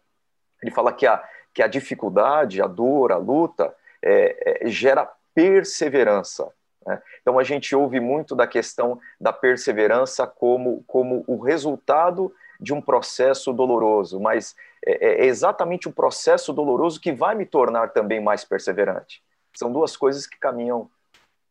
Ele 0.63 0.71
fala 0.71 0.93
que 0.93 1.07
a, 1.07 1.23
que 1.53 1.63
a 1.63 1.67
dificuldade, 1.67 2.61
a 2.61 2.67
dor, 2.67 3.13
a 3.13 3.17
luta 3.17 3.75
é, 4.03 4.67
é, 4.67 4.69
gera 4.69 5.11
perseverança. 5.35 6.53
Né? 6.87 7.01
Então 7.21 7.39
a 7.39 7.45
gente 7.45 7.75
ouve 7.75 8.01
muito 8.01 8.35
da 8.35 8.47
questão 8.47 8.99
da 9.21 9.33
perseverança 9.33 10.27
como, 10.27 10.83
como 10.87 11.25
o 11.27 11.39
resultado 11.39 12.33
de 12.61 12.73
um 12.73 12.81
processo 12.81 13.53
doloroso, 13.53 14.21
mas 14.21 14.55
é, 14.85 15.23
é 15.23 15.27
exatamente 15.27 15.89
o 15.89 15.93
processo 15.93 16.53
doloroso 16.53 17.01
que 17.01 17.13
vai 17.13 17.35
me 17.35 17.47
tornar 17.47 17.91
também 17.91 18.21
mais 18.21 18.45
perseverante. 18.45 19.23
São 19.55 19.73
duas 19.73 19.97
coisas 19.97 20.27
que 20.27 20.39
caminham 20.39 20.91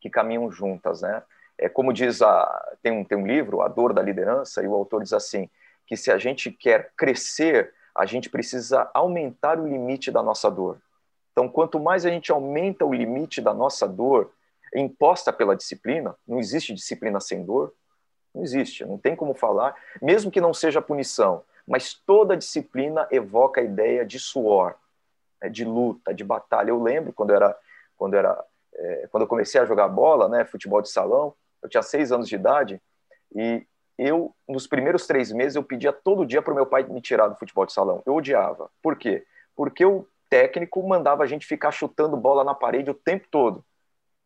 que 0.00 0.10
caminham 0.10 0.50
juntas, 0.50 1.00
né? 1.00 1.22
É 1.56 1.68
como 1.68 1.92
diz 1.92 2.20
a 2.20 2.76
tem 2.82 2.92
um 2.92 3.04
tem 3.04 3.16
um 3.16 3.26
livro, 3.26 3.62
A 3.62 3.68
Dor 3.68 3.92
da 3.92 4.02
Liderança, 4.02 4.62
e 4.62 4.66
o 4.66 4.74
autor 4.74 5.02
diz 5.02 5.12
assim 5.12 5.48
que 5.86 5.96
se 5.96 6.10
a 6.10 6.18
gente 6.18 6.50
quer 6.50 6.92
crescer 6.96 7.72
a 7.94 8.04
gente 8.06 8.28
precisa 8.28 8.90
aumentar 8.92 9.58
o 9.58 9.68
limite 9.68 10.10
da 10.10 10.22
nossa 10.22 10.50
dor. 10.50 10.80
Então, 11.30 11.48
quanto 11.48 11.78
mais 11.78 12.04
a 12.04 12.10
gente 12.10 12.32
aumenta 12.32 12.84
o 12.84 12.92
limite 12.92 13.40
da 13.40 13.54
nossa 13.54 13.86
dor, 13.86 14.32
imposta 14.74 15.32
pela 15.32 15.56
disciplina, 15.56 16.16
não 16.26 16.40
existe 16.40 16.74
disciplina 16.74 17.20
sem 17.20 17.44
dor, 17.44 17.72
não 18.34 18.42
existe, 18.42 18.84
não 18.84 18.98
tem 18.98 19.14
como 19.14 19.34
falar, 19.34 19.74
mesmo 20.02 20.30
que 20.30 20.40
não 20.40 20.52
seja 20.52 20.82
punição, 20.82 21.44
mas 21.66 21.94
toda 21.94 22.36
disciplina 22.36 23.06
evoca 23.10 23.60
a 23.60 23.64
ideia 23.64 24.04
de 24.04 24.18
suor, 24.18 24.74
né, 25.40 25.48
de 25.48 25.64
luta, 25.64 26.12
de 26.12 26.24
batalha. 26.24 26.70
Eu 26.70 26.82
lembro 26.82 27.12
quando 27.12 27.30
eu 27.30 27.36
era, 27.36 27.56
quando 27.96 28.14
era, 28.14 28.44
é, 28.74 29.08
quando 29.10 29.22
eu 29.22 29.28
comecei 29.28 29.60
a 29.60 29.64
jogar 29.64 29.88
bola, 29.88 30.28
né, 30.28 30.44
futebol 30.44 30.82
de 30.82 30.90
salão, 30.90 31.34
eu 31.62 31.68
tinha 31.68 31.82
seis 31.82 32.12
anos 32.12 32.28
de 32.28 32.34
idade 32.34 32.82
e 33.34 33.66
eu, 33.96 34.34
nos 34.48 34.66
primeiros 34.66 35.06
três 35.06 35.30
meses, 35.30 35.54
eu 35.54 35.62
pedia 35.62 35.92
todo 35.92 36.26
dia 36.26 36.42
para 36.42 36.52
o 36.52 36.56
meu 36.56 36.66
pai 36.66 36.82
me 36.82 37.00
tirar 37.00 37.28
do 37.28 37.36
futebol 37.36 37.64
de 37.64 37.72
salão. 37.72 38.02
Eu 38.04 38.14
odiava. 38.14 38.68
Por 38.82 38.96
quê? 38.96 39.24
Porque 39.54 39.84
o 39.84 40.06
técnico 40.28 40.82
mandava 40.86 41.22
a 41.22 41.26
gente 41.26 41.46
ficar 41.46 41.70
chutando 41.70 42.16
bola 42.16 42.42
na 42.42 42.54
parede 42.54 42.90
o 42.90 42.94
tempo 42.94 43.26
todo. 43.30 43.64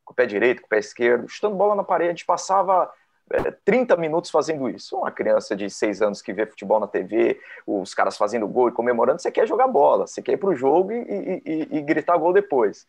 Com 0.05 0.13
o 0.13 0.17
pé 0.17 0.25
direito, 0.25 0.63
com 0.63 0.67
o 0.67 0.71
pé 0.71 0.79
esquerdo, 0.79 1.29
chutando 1.29 1.55
bola 1.55 1.75
na 1.75 1.85
parede. 1.85 2.09
A 2.09 2.13
gente 2.15 2.25
passava 2.25 2.91
é, 3.33 3.51
30 3.65 3.97
minutos 3.97 4.31
fazendo 4.31 4.69
isso. 4.69 4.97
Uma 4.97 5.11
criança 5.11 5.55
de 5.55 5.69
seis 5.69 6.01
anos 6.03 6.23
que 6.23 6.33
vê 6.33 6.47
futebol 6.47 6.81
na 6.81 6.87
TV, 6.87 7.41
os 7.67 7.95
caras 7.95 8.17
fazendo 8.17 8.49
gol 8.49 8.69
e 8.69 8.73
comemorando, 8.73 9.21
você 9.21 9.31
quer 9.31 9.47
jogar 9.47 9.69
bola, 9.69 10.07
você 10.07 10.23
quer 10.23 10.33
ir 10.33 10.37
para 10.37 10.51
o 10.51 10.55
jogo 10.55 10.93
e, 10.93 10.97
e, 10.97 11.43
e, 11.45 11.79
e, 11.79 11.83
gritar 11.83 12.17
gol 12.17 12.33
depois. 12.33 12.87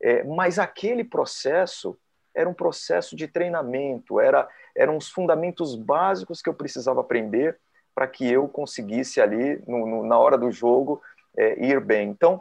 É, 0.00 0.24
mas 0.24 0.58
aquele 0.58 1.04
processo 1.04 1.96
era 2.34 2.48
um 2.48 2.54
processo 2.54 3.14
de 3.14 3.28
treinamento, 3.28 4.18
era, 4.18 4.48
eram 4.74 4.96
os 4.96 5.10
fundamentos 5.10 5.74
básicos 5.74 6.40
que 6.40 6.48
eu 6.48 6.54
precisava 6.54 7.00
aprender 7.00 7.58
para 7.94 8.06
que 8.06 8.30
eu 8.30 8.48
conseguisse 8.48 9.20
ali, 9.20 9.62
no, 9.66 9.86
no, 9.86 10.02
na 10.02 10.18
hora 10.18 10.38
do 10.38 10.50
jogo, 10.50 11.02
é, 11.36 11.62
ir 11.62 11.78
bem. 11.80 12.08
Então, 12.08 12.40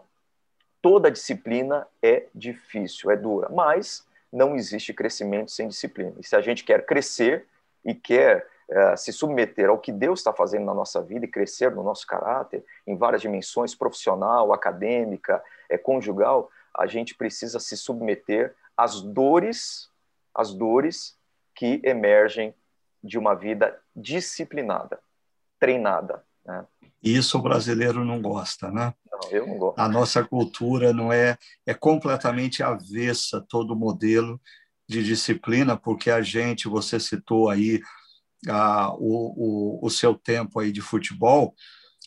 toda 0.81 1.11
disciplina 1.11 1.85
é 2.01 2.25
difícil, 2.33 3.11
é 3.11 3.17
dura, 3.17 3.49
mas 3.49 4.05
não 4.31 4.55
existe 4.55 4.93
crescimento 4.93 5.51
sem 5.51 5.67
disciplina. 5.67 6.13
E 6.19 6.23
se 6.25 6.35
a 6.35 6.41
gente 6.41 6.63
quer 6.63 6.85
crescer 6.85 7.47
e 7.83 7.93
quer 7.93 8.47
é, 8.69 8.95
se 8.95 9.11
submeter 9.11 9.69
ao 9.69 9.77
que 9.77 9.91
Deus 9.91 10.19
está 10.19 10.31
fazendo 10.31 10.65
na 10.65 10.73
nossa 10.73 11.01
vida 11.01 11.25
e 11.25 11.29
crescer 11.29 11.75
no 11.75 11.83
nosso 11.83 12.07
caráter, 12.07 12.63
em 12.87 12.95
várias 12.95 13.21
dimensões, 13.21 13.75
profissional, 13.75 14.53
acadêmica, 14.53 15.43
é, 15.69 15.77
conjugal, 15.77 16.49
a 16.73 16.87
gente 16.87 17.13
precisa 17.13 17.59
se 17.59 17.75
submeter 17.75 18.55
as 18.77 19.01
dores, 19.01 19.89
as 20.33 20.53
dores 20.53 21.17
que 21.53 21.81
emergem 21.83 22.55
de 23.03 23.17
uma 23.17 23.35
vida 23.35 23.77
disciplinada, 23.95 24.99
treinada. 25.59 26.23
Né? 26.51 26.65
Isso 27.01 27.37
o 27.37 27.41
brasileiro 27.41 28.05
não 28.05 28.21
gosta, 28.21 28.69
né? 28.69 28.93
Não, 29.11 29.29
eu 29.31 29.47
não 29.47 29.57
gosto. 29.57 29.79
A 29.79 29.87
nossa 29.87 30.23
cultura 30.23 30.93
não 30.93 31.11
é 31.11 31.37
é 31.65 31.73
completamente 31.73 32.61
avessa 32.61 33.43
todo 33.47 33.71
o 33.71 33.75
modelo 33.75 34.39
de 34.87 35.03
disciplina, 35.03 35.77
porque 35.77 36.11
a 36.11 36.21
gente, 36.21 36.67
você 36.67 36.99
citou 36.99 37.49
aí 37.49 37.81
a, 38.47 38.93
o, 38.93 39.79
o, 39.79 39.85
o 39.85 39.89
seu 39.89 40.13
tempo 40.13 40.59
aí 40.59 40.71
de 40.71 40.81
futebol, 40.81 41.55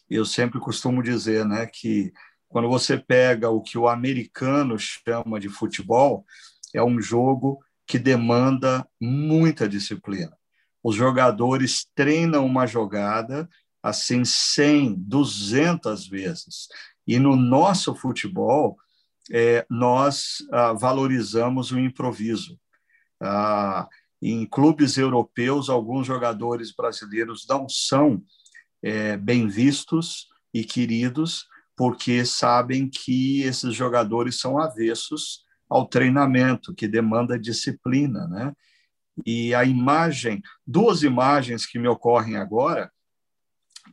eu 0.09 0.24
sempre 0.24 0.61
costumo 0.61 1.03
dizer, 1.03 1.47
né, 1.47 1.66
que 1.66 2.12
quando 2.49 2.68
você 2.68 2.99
pega 2.99 3.49
o 3.49 3.62
que 3.62 3.78
o 3.78 3.88
americano 3.88 4.76
chama 4.78 5.40
de 5.40 5.49
futebol, 5.49 6.24
é 6.74 6.82
um 6.82 7.01
jogo 7.01 7.59
que 7.86 7.99
demanda 7.99 8.86
muita 9.01 9.68
disciplina. 9.68 10.36
Os 10.82 10.95
jogadores 10.95 11.86
treinam 11.95 12.45
uma 12.45 12.66
jogada 12.66 13.49
assim 13.85 14.24
100, 14.24 14.95
200 14.95 16.09
vezes. 16.09 16.68
E 17.07 17.18
no 17.18 17.37
nosso 17.37 17.95
futebol, 17.95 18.78
é, 19.30 19.66
nós 19.68 20.39
ah, 20.51 20.72
valorizamos 20.72 21.70
o 21.70 21.78
improviso. 21.78 22.59
Ah, 23.20 23.87
em 24.22 24.47
clubes 24.47 24.97
europeus, 24.97 25.68
alguns 25.68 26.07
jogadores 26.07 26.74
brasileiros 26.74 27.45
não 27.47 27.68
são 27.68 28.22
é, 28.82 29.18
bem 29.18 29.49
vistos 29.49 30.28
e 30.53 30.64
queridos, 30.64 31.47
porque 31.76 32.24
sabem 32.24 32.89
que 32.89 33.43
esses 33.43 33.74
jogadores 33.74 34.41
são 34.41 34.59
avessos 34.59 35.45
ao 35.68 35.87
treinamento, 35.87 36.74
que 36.74 36.89
demanda 36.89 37.39
disciplina, 37.39 38.26
né? 38.28 38.55
E 39.26 39.55
a 39.55 39.62
imagem, 39.62 40.41
duas 40.66 41.03
imagens 41.03 41.66
que 41.66 41.78
me 41.78 41.87
ocorrem 41.87 42.37
agora, 42.37 42.91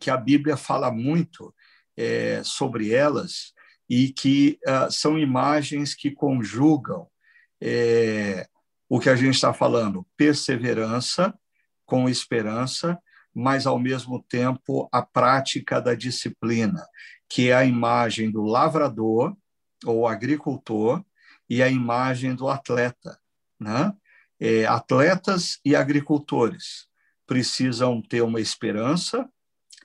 que 0.01 0.09
a 0.09 0.17
Bíblia 0.17 0.57
fala 0.57 0.91
muito 0.91 1.53
é, 1.95 2.41
sobre 2.43 2.91
elas 2.91 3.53
e 3.87 4.11
que 4.11 4.57
uh, 4.67 4.91
são 4.91 5.19
imagens 5.19 5.93
que 5.93 6.09
conjugam 6.09 7.07
é, 7.61 8.47
o 8.89 8.99
que 8.99 9.09
a 9.09 9.15
gente 9.15 9.35
está 9.35 9.53
falando, 9.53 10.05
perseverança 10.17 11.33
com 11.85 12.09
esperança, 12.09 12.97
mas 13.33 13.67
ao 13.67 13.77
mesmo 13.77 14.23
tempo 14.27 14.89
a 14.91 15.01
prática 15.01 15.79
da 15.79 15.93
disciplina, 15.93 16.83
que 17.29 17.49
é 17.49 17.53
a 17.53 17.63
imagem 17.63 18.31
do 18.31 18.43
lavrador 18.43 19.35
ou 19.85 20.07
agricultor 20.07 21.03
e 21.49 21.61
a 21.61 21.69
imagem 21.69 22.33
do 22.33 22.49
atleta, 22.49 23.19
né? 23.59 23.93
É, 24.39 24.65
atletas 24.65 25.59
e 25.63 25.75
agricultores 25.75 26.87
precisam 27.27 28.01
ter 28.01 28.21
uma 28.21 28.41
esperança, 28.41 29.29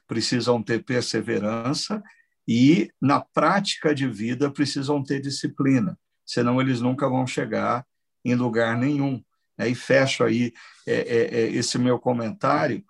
precisam 0.06 0.62
ter 0.62 0.84
perseverança 0.84 2.02
e, 2.46 2.90
na 3.00 3.20
prática 3.20 3.94
de 3.94 4.08
vida, 4.08 4.50
precisam 4.50 5.02
ter 5.02 5.20
disciplina, 5.20 5.98
senão 6.24 6.60
eles 6.60 6.80
nunca 6.80 7.08
vão 7.08 7.26
chegar 7.26 7.84
em 8.24 8.34
lugar 8.34 8.76
nenhum. 8.76 9.22
Né? 9.58 9.70
E 9.70 9.74
fecho 9.74 10.24
aí 10.24 10.52
é, 10.86 10.94
é, 10.94 11.40
é 11.40 11.50
esse 11.50 11.78
meu 11.78 11.98
comentário 11.98 12.84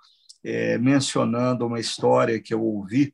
mencionando 0.80 1.66
uma 1.66 1.80
história 1.80 2.40
que 2.40 2.54
eu 2.54 2.62
ouvi 2.62 3.12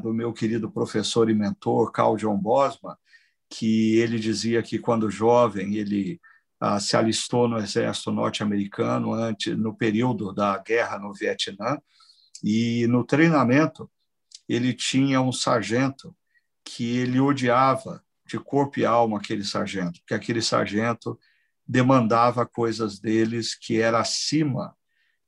do 0.00 0.14
meu 0.14 0.32
querido 0.32 0.70
professor 0.70 1.28
e 1.28 1.34
mentor, 1.34 1.90
Carl 1.90 2.16
John 2.16 2.36
Bosma, 2.36 2.96
que 3.50 3.96
ele 3.98 4.18
dizia 4.18 4.62
que, 4.62 4.78
quando 4.78 5.10
jovem, 5.10 5.74
ele 5.74 6.20
ah, 6.60 6.78
se 6.78 6.96
alistou 6.96 7.48
no 7.48 7.58
exército 7.58 8.12
norte-americano 8.12 9.12
antes 9.12 9.56
no 9.56 9.74
período 9.74 10.32
da 10.32 10.56
guerra 10.58 10.98
no 10.98 11.12
Vietnã 11.12 11.78
e 12.44 12.86
no 12.88 13.02
treinamento 13.02 13.90
ele 14.46 14.74
tinha 14.74 15.18
um 15.22 15.32
sargento 15.32 16.14
que 16.62 16.98
ele 16.98 17.18
odiava 17.18 18.04
de 18.26 18.38
corpo 18.38 18.78
e 18.78 18.84
alma 18.84 19.16
aquele 19.16 19.42
sargento, 19.42 20.00
porque 20.00 20.12
aquele 20.12 20.42
sargento 20.42 21.18
demandava 21.66 22.44
coisas 22.44 22.98
deles 22.98 23.54
que 23.54 23.80
era 23.80 23.98
acima 23.98 24.76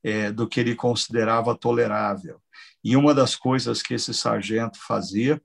é, 0.05 0.31
do 0.31 0.47
que 0.47 0.61
ele 0.61 0.75
considerava 0.75 1.57
tolerável. 1.57 2.39
E 2.85 2.95
uma 2.97 3.15
das 3.15 3.35
coisas 3.35 3.81
que 3.81 3.95
esse 3.95 4.13
sargento 4.13 4.79
fazia 4.79 5.41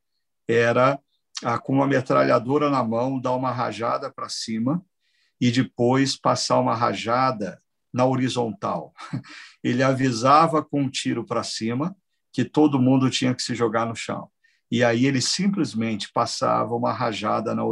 era, 0.45 0.99
ah, 1.41 1.57
com 1.57 1.74
uma 1.74 1.88
metralhadora 1.88 2.69
na 2.69 2.84
mão, 2.84 3.19
dar 3.19 3.32
uma 3.32 3.51
rajada 3.51 4.11
para 4.11 4.28
cima 4.28 4.84
e 5.39 5.49
depois 5.49 6.17
passar 6.17 6.59
uma 6.59 6.76
rajada 6.76 7.61
na 7.94 8.06
horizontal. 8.06 8.94
Ele 9.64 9.84
avisava 9.84 10.64
com 10.64 10.82
um 10.82 10.89
tiro 10.89 11.26
para 11.26 11.44
cima 11.44 11.96
que 12.34 12.46
todo 12.46 12.80
mundo 12.80 13.10
tinha 13.10 13.36
que 13.36 13.44
se 13.44 13.54
jogar 13.54 13.86
no 13.86 13.96
chão. 13.96 14.30
E 14.72 14.84
aí 14.84 15.06
ele 15.06 15.22
simplesmente 15.22 16.10
passava 16.14 16.74
uma 16.74 16.94
rajada 16.94 17.54
na, 17.54 17.64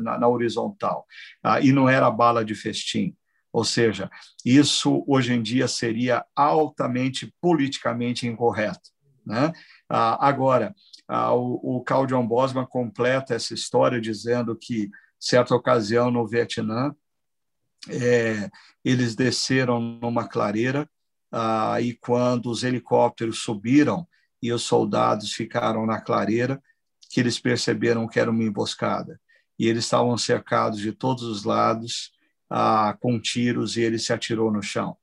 na, 0.00 0.18
na 0.18 0.28
horizontal. 0.28 1.04
Ah, 1.42 1.60
e 1.60 1.72
não 1.72 1.88
era 1.88 2.08
bala 2.10 2.44
de 2.44 2.54
festim. 2.54 3.16
Ou 3.52 3.64
seja, 3.64 4.08
isso 4.44 5.04
hoje 5.06 5.32
em 5.32 5.42
dia 5.42 5.66
seria 5.66 6.24
altamente 6.34 7.34
politicamente 7.40 8.26
incorreto. 8.26 8.90
Né? 9.26 9.52
Ah, 9.88 10.28
agora, 10.28 10.74
ah, 11.08 11.34
o, 11.34 11.78
o 11.78 11.82
Carl 11.82 12.06
John 12.06 12.26
Bosman 12.26 12.66
completa 12.66 13.34
essa 13.34 13.54
história 13.54 14.00
dizendo 14.00 14.56
que, 14.56 14.90
certa 15.18 15.54
ocasião 15.54 16.10
no 16.10 16.26
Vietnã, 16.26 16.94
é, 17.88 18.50
eles 18.84 19.14
desceram 19.14 19.80
numa 19.80 20.26
clareira 20.26 20.88
ah, 21.32 21.80
e 21.80 21.94
quando 21.94 22.50
os 22.50 22.62
helicópteros 22.62 23.40
subiram 23.40 24.06
e 24.42 24.52
os 24.52 24.62
soldados 24.62 25.32
ficaram 25.32 25.86
na 25.86 26.00
clareira, 26.00 26.62
que 27.10 27.20
eles 27.20 27.38
perceberam 27.38 28.06
que 28.06 28.20
era 28.20 28.30
uma 28.30 28.42
emboscada. 28.42 29.20
E 29.58 29.68
eles 29.68 29.84
estavam 29.84 30.16
cercados 30.18 30.80
de 30.80 30.92
todos 30.92 31.24
os 31.24 31.44
lados 31.44 32.12
ah, 32.48 32.96
com 33.00 33.20
tiros 33.20 33.76
e 33.76 33.82
ele 33.82 33.98
se 33.98 34.12
atirou 34.12 34.52
no 34.52 34.62
chão. 34.62 34.96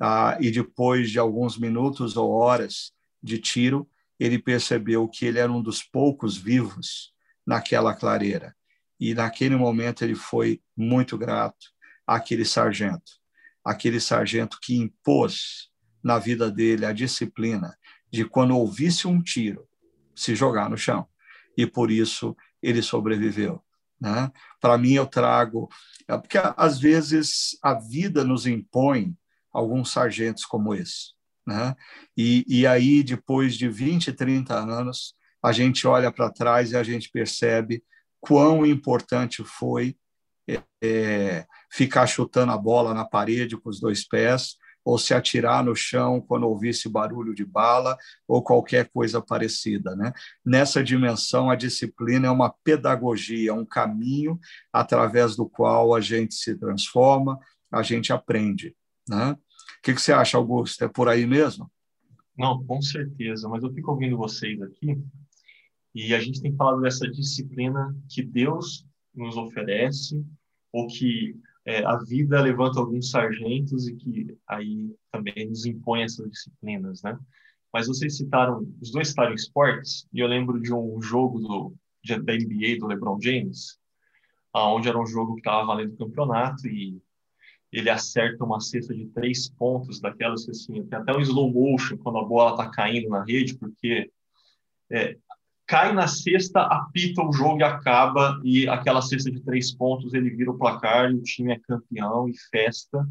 Ah, 0.00 0.36
e 0.40 0.50
depois 0.50 1.10
de 1.10 1.18
alguns 1.18 1.58
minutos 1.58 2.16
ou 2.16 2.30
horas 2.30 2.92
de 3.22 3.38
tiro, 3.38 3.88
ele 4.18 4.38
percebeu 4.38 5.08
que 5.08 5.26
ele 5.26 5.38
era 5.38 5.50
um 5.50 5.62
dos 5.62 5.82
poucos 5.82 6.36
vivos 6.36 7.12
naquela 7.46 7.94
clareira. 7.94 8.54
E 8.98 9.12
naquele 9.12 9.56
momento 9.56 10.02
ele 10.02 10.14
foi 10.14 10.60
muito 10.76 11.18
grato 11.18 11.73
aquele 12.06 12.44
sargento, 12.44 13.12
aquele 13.64 14.00
sargento 14.00 14.58
que 14.60 14.76
impôs 14.76 15.70
na 16.02 16.18
vida 16.18 16.50
dele 16.50 16.84
a 16.84 16.92
disciplina 16.92 17.76
de 18.12 18.24
quando 18.24 18.56
ouvisse 18.56 19.08
um 19.08 19.22
tiro 19.22 19.66
se 20.14 20.34
jogar 20.34 20.70
no 20.70 20.76
chão. 20.76 21.06
E 21.56 21.66
por 21.66 21.90
isso 21.90 22.36
ele 22.62 22.82
sobreviveu. 22.82 23.62
Né? 24.00 24.30
Para 24.60 24.76
mim, 24.76 24.92
eu 24.92 25.06
trago. 25.06 25.68
É 26.06 26.16
porque 26.16 26.38
às 26.56 26.78
vezes 26.78 27.58
a 27.62 27.74
vida 27.74 28.22
nos 28.24 28.46
impõe 28.46 29.16
alguns 29.52 29.90
sargentos 29.90 30.44
como 30.44 30.74
esse. 30.74 31.14
Né? 31.46 31.74
E, 32.16 32.44
e 32.46 32.66
aí, 32.66 33.02
depois 33.02 33.54
de 33.54 33.68
20, 33.68 34.12
30 34.12 34.54
anos, 34.54 35.14
a 35.42 35.52
gente 35.52 35.86
olha 35.86 36.10
para 36.12 36.30
trás 36.30 36.72
e 36.72 36.76
a 36.76 36.82
gente 36.82 37.10
percebe 37.10 37.82
quão 38.20 38.64
importante 38.64 39.44
foi 39.44 39.96
é, 40.82 41.46
ficar 41.70 42.06
chutando 42.06 42.52
a 42.52 42.58
bola 42.58 42.92
na 42.92 43.04
parede 43.04 43.56
com 43.56 43.68
os 43.68 43.80
dois 43.80 44.06
pés, 44.06 44.56
ou 44.84 44.98
se 44.98 45.14
atirar 45.14 45.64
no 45.64 45.74
chão 45.74 46.20
quando 46.20 46.46
ouvisse 46.46 46.88
barulho 46.88 47.34
de 47.34 47.44
bala, 47.44 47.96
ou 48.28 48.42
qualquer 48.42 48.90
coisa 48.90 49.20
parecida. 49.20 49.96
Né? 49.96 50.12
Nessa 50.44 50.84
dimensão, 50.84 51.48
a 51.48 51.56
disciplina 51.56 52.26
é 52.26 52.30
uma 52.30 52.50
pedagogia, 52.62 53.54
um 53.54 53.64
caminho 53.64 54.38
através 54.72 55.36
do 55.36 55.48
qual 55.48 55.94
a 55.94 56.00
gente 56.00 56.34
se 56.34 56.54
transforma, 56.56 57.38
a 57.72 57.82
gente 57.82 58.12
aprende. 58.12 58.76
Né? 59.08 59.32
O 59.32 59.38
que, 59.82 59.94
que 59.94 60.02
você 60.02 60.12
acha, 60.12 60.36
Augusto? 60.36 60.84
É 60.84 60.88
por 60.88 61.08
aí 61.08 61.26
mesmo? 61.26 61.70
Não, 62.36 62.62
com 62.64 62.82
certeza, 62.82 63.48
mas 63.48 63.62
eu 63.62 63.72
fico 63.72 63.92
ouvindo 63.92 64.18
vocês 64.18 64.60
aqui 64.60 64.98
e 65.94 66.12
a 66.12 66.20
gente 66.20 66.42
tem 66.42 66.54
falado 66.56 66.80
dessa 66.80 67.08
disciplina 67.08 67.96
que 68.08 68.22
Deus 68.22 68.84
nos 69.14 69.36
oferece, 69.36 70.24
ou 70.72 70.86
que 70.86 71.36
é, 71.66 71.84
a 71.84 71.96
vida 71.98 72.40
levanta 72.40 72.78
alguns 72.78 73.10
sargentos 73.10 73.88
e 73.88 73.94
que 73.94 74.36
aí 74.46 74.94
também 75.10 75.48
nos 75.48 75.64
impõe 75.64 76.02
essas 76.02 76.30
disciplinas, 76.30 77.02
né? 77.02 77.18
Mas 77.72 77.86
vocês 77.86 78.16
citaram, 78.16 78.66
os 78.80 78.92
dois 78.92 79.08
citaram 79.08 79.34
esportes, 79.34 80.06
e 80.12 80.20
eu 80.20 80.26
lembro 80.26 80.60
de 80.60 80.72
um 80.72 81.00
jogo 81.00 81.40
do, 81.40 81.74
de, 82.02 82.20
da 82.20 82.32
NBA 82.34 82.78
do 82.78 82.86
LeBron 82.86 83.18
James, 83.20 83.78
onde 84.54 84.88
era 84.88 85.00
um 85.00 85.06
jogo 85.06 85.34
que 85.34 85.40
estava 85.40 85.66
valendo 85.66 85.96
campeonato 85.96 86.68
e 86.68 87.02
ele 87.72 87.90
acerta 87.90 88.44
uma 88.44 88.60
cesta 88.60 88.94
de 88.94 89.06
três 89.06 89.48
pontos, 89.48 90.00
daquelas 90.00 90.44
que 90.44 90.52
assim, 90.52 90.84
tem 90.84 90.98
até 90.98 91.12
um 91.12 91.20
slow 91.20 91.52
motion 91.52 91.96
quando 91.98 92.18
a 92.18 92.24
bola 92.24 92.52
está 92.52 92.70
caindo 92.70 93.08
na 93.08 93.24
rede, 93.24 93.58
porque 93.58 94.12
é, 94.92 95.18
cai 95.66 95.92
na 95.92 96.06
sexta, 96.06 96.60
apita 96.60 97.22
o 97.22 97.32
jogo 97.32 97.60
e 97.60 97.62
acaba, 97.62 98.40
e 98.44 98.68
aquela 98.68 99.00
cesta 99.00 99.30
de 99.30 99.40
três 99.40 99.74
pontos 99.74 100.12
ele 100.14 100.30
vira 100.30 100.50
o 100.50 100.58
placar 100.58 101.10
e 101.10 101.14
o 101.14 101.22
time 101.22 101.52
é 101.52 101.58
campeão 101.58 102.28
e 102.28 102.34
festa. 102.50 103.06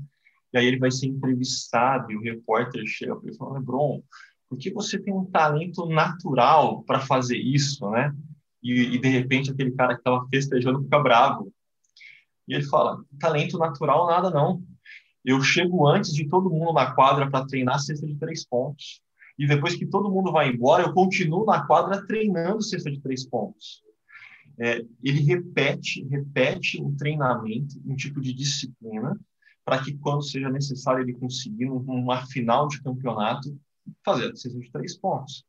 E 0.54 0.58
aí 0.58 0.66
ele 0.66 0.78
vai 0.78 0.91
ser 0.91 1.08
entrevistado 1.08 2.12
e 2.12 2.16
o 2.16 2.22
repórter 2.22 2.84
chega 2.86 3.16
para 3.16 3.26
ele 3.26 3.36
e 3.36 3.38
fala: 3.38 3.58
Lebron, 3.58 4.04
por 4.47 4.58
que 4.58 4.72
você 4.72 4.99
tem 4.99 5.14
um 5.14 5.26
talento 5.26 5.88
natural 5.88 6.84
para 6.84 6.99
fazer 6.99 7.38
isso, 7.38 7.89
né? 7.89 8.16
E, 8.62 8.95
e, 8.95 8.99
de 8.99 9.10
repente 9.10 9.51
aquele 9.51 9.72
cara 9.72 9.95
que 9.95 10.01
estava 10.01 10.26
festejando 10.30 10.84
fica 10.84 10.99
bravo. 10.99 11.51
E 12.47 12.54
ele 12.54 12.64
fala: 12.66 13.04
talento 13.20 13.58
natural 13.58 14.06
nada 14.08 14.30
não. 14.30 14.64
Eu 15.26 15.41
chego 15.41 15.88
antes 15.88 16.14
de 16.14 16.28
todo 16.28 16.49
mundo 16.49 16.74
na 16.74 16.93
quadra 16.93 17.30
para 17.30 17.45
treinar 17.45 17.76
a 17.76 17.80
cesta 17.80 18.06
de 18.06 18.16
três 18.16 18.45
pontos 18.45 19.03
e 19.38 19.47
depois 19.47 19.75
que 19.75 19.86
todo 19.86 20.11
mundo 20.11 20.31
vai 20.31 20.49
embora, 20.49 20.84
eu 20.84 20.93
continuo 20.93 21.45
na 21.45 21.65
quadra 21.65 22.05
treinando 22.05 22.61
cesta 22.61 22.91
de 22.91 22.99
três 22.99 23.25
pontos. 23.25 23.81
É, 24.59 24.86
ele 25.03 25.21
repete, 25.21 26.03
repete 26.07 26.81
o 26.81 26.95
treinamento, 26.95 27.81
um 27.86 27.95
tipo 27.95 28.21
de 28.21 28.34
disciplina, 28.34 29.19
para 29.65 29.84
que 29.84 29.97
quando 29.97 30.23
seja 30.23 30.49
necessário 30.49 31.01
ele 31.01 31.13
conseguir, 31.13 31.65
numa 31.65 32.25
final 32.27 32.67
de 32.67 32.81
campeonato, 32.81 33.57
fazer 34.05 34.31
a 34.31 34.36
cesta 34.36 34.59
de 34.59 34.71
três 34.71 34.97
pontos. 34.97 35.43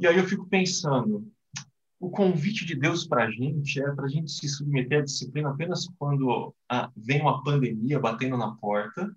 E 0.00 0.06
aí 0.06 0.16
eu 0.16 0.24
fico 0.24 0.46
pensando, 0.48 1.30
o 2.00 2.10
convite 2.10 2.66
de 2.66 2.74
Deus 2.74 3.06
para 3.06 3.24
a 3.24 3.30
gente 3.30 3.80
é 3.80 3.90
para 3.92 4.06
a 4.06 4.08
gente 4.08 4.30
se 4.30 4.48
submeter 4.48 5.00
à 5.00 5.04
disciplina 5.04 5.50
apenas 5.50 5.86
quando 5.98 6.54
ah, 6.68 6.90
vem 6.96 7.20
uma 7.20 7.42
pandemia 7.44 8.00
batendo 8.00 8.36
na 8.36 8.54
porta, 8.56 9.14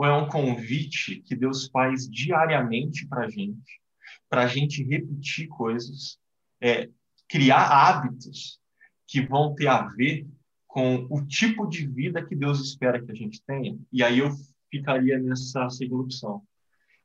ou 0.00 0.06
é 0.06 0.16
um 0.16 0.26
convite 0.26 1.20
que 1.26 1.36
Deus 1.36 1.68
faz 1.68 2.08
diariamente 2.08 3.06
para 3.06 3.26
a 3.26 3.28
gente, 3.28 3.82
para 4.30 4.44
a 4.44 4.46
gente 4.46 4.82
repetir 4.82 5.46
coisas, 5.46 6.18
é, 6.58 6.88
criar 7.28 7.68
hábitos 7.68 8.58
que 9.06 9.20
vão 9.20 9.54
ter 9.54 9.66
a 9.66 9.82
ver 9.88 10.26
com 10.66 11.06
o 11.10 11.26
tipo 11.26 11.66
de 11.66 11.86
vida 11.86 12.24
que 12.24 12.34
Deus 12.34 12.60
espera 12.62 13.04
que 13.04 13.12
a 13.12 13.14
gente 13.14 13.42
tenha. 13.42 13.78
E 13.92 14.02
aí 14.02 14.20
eu 14.20 14.30
ficaria 14.70 15.18
nessa 15.18 15.68
segunda 15.68 16.04
opção. 16.04 16.42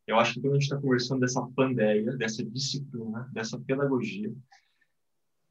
Eu 0.07 0.17
acho 0.17 0.35
que 0.35 0.39
quando 0.39 0.51
a 0.51 0.55
gente 0.55 0.63
está 0.63 0.79
conversando 0.79 1.19
dessa 1.19 1.45
pandeia, 1.53 2.15
dessa 2.15 2.45
disciplina, 2.45 3.29
dessa 3.33 3.59
pedagogia, 3.59 4.33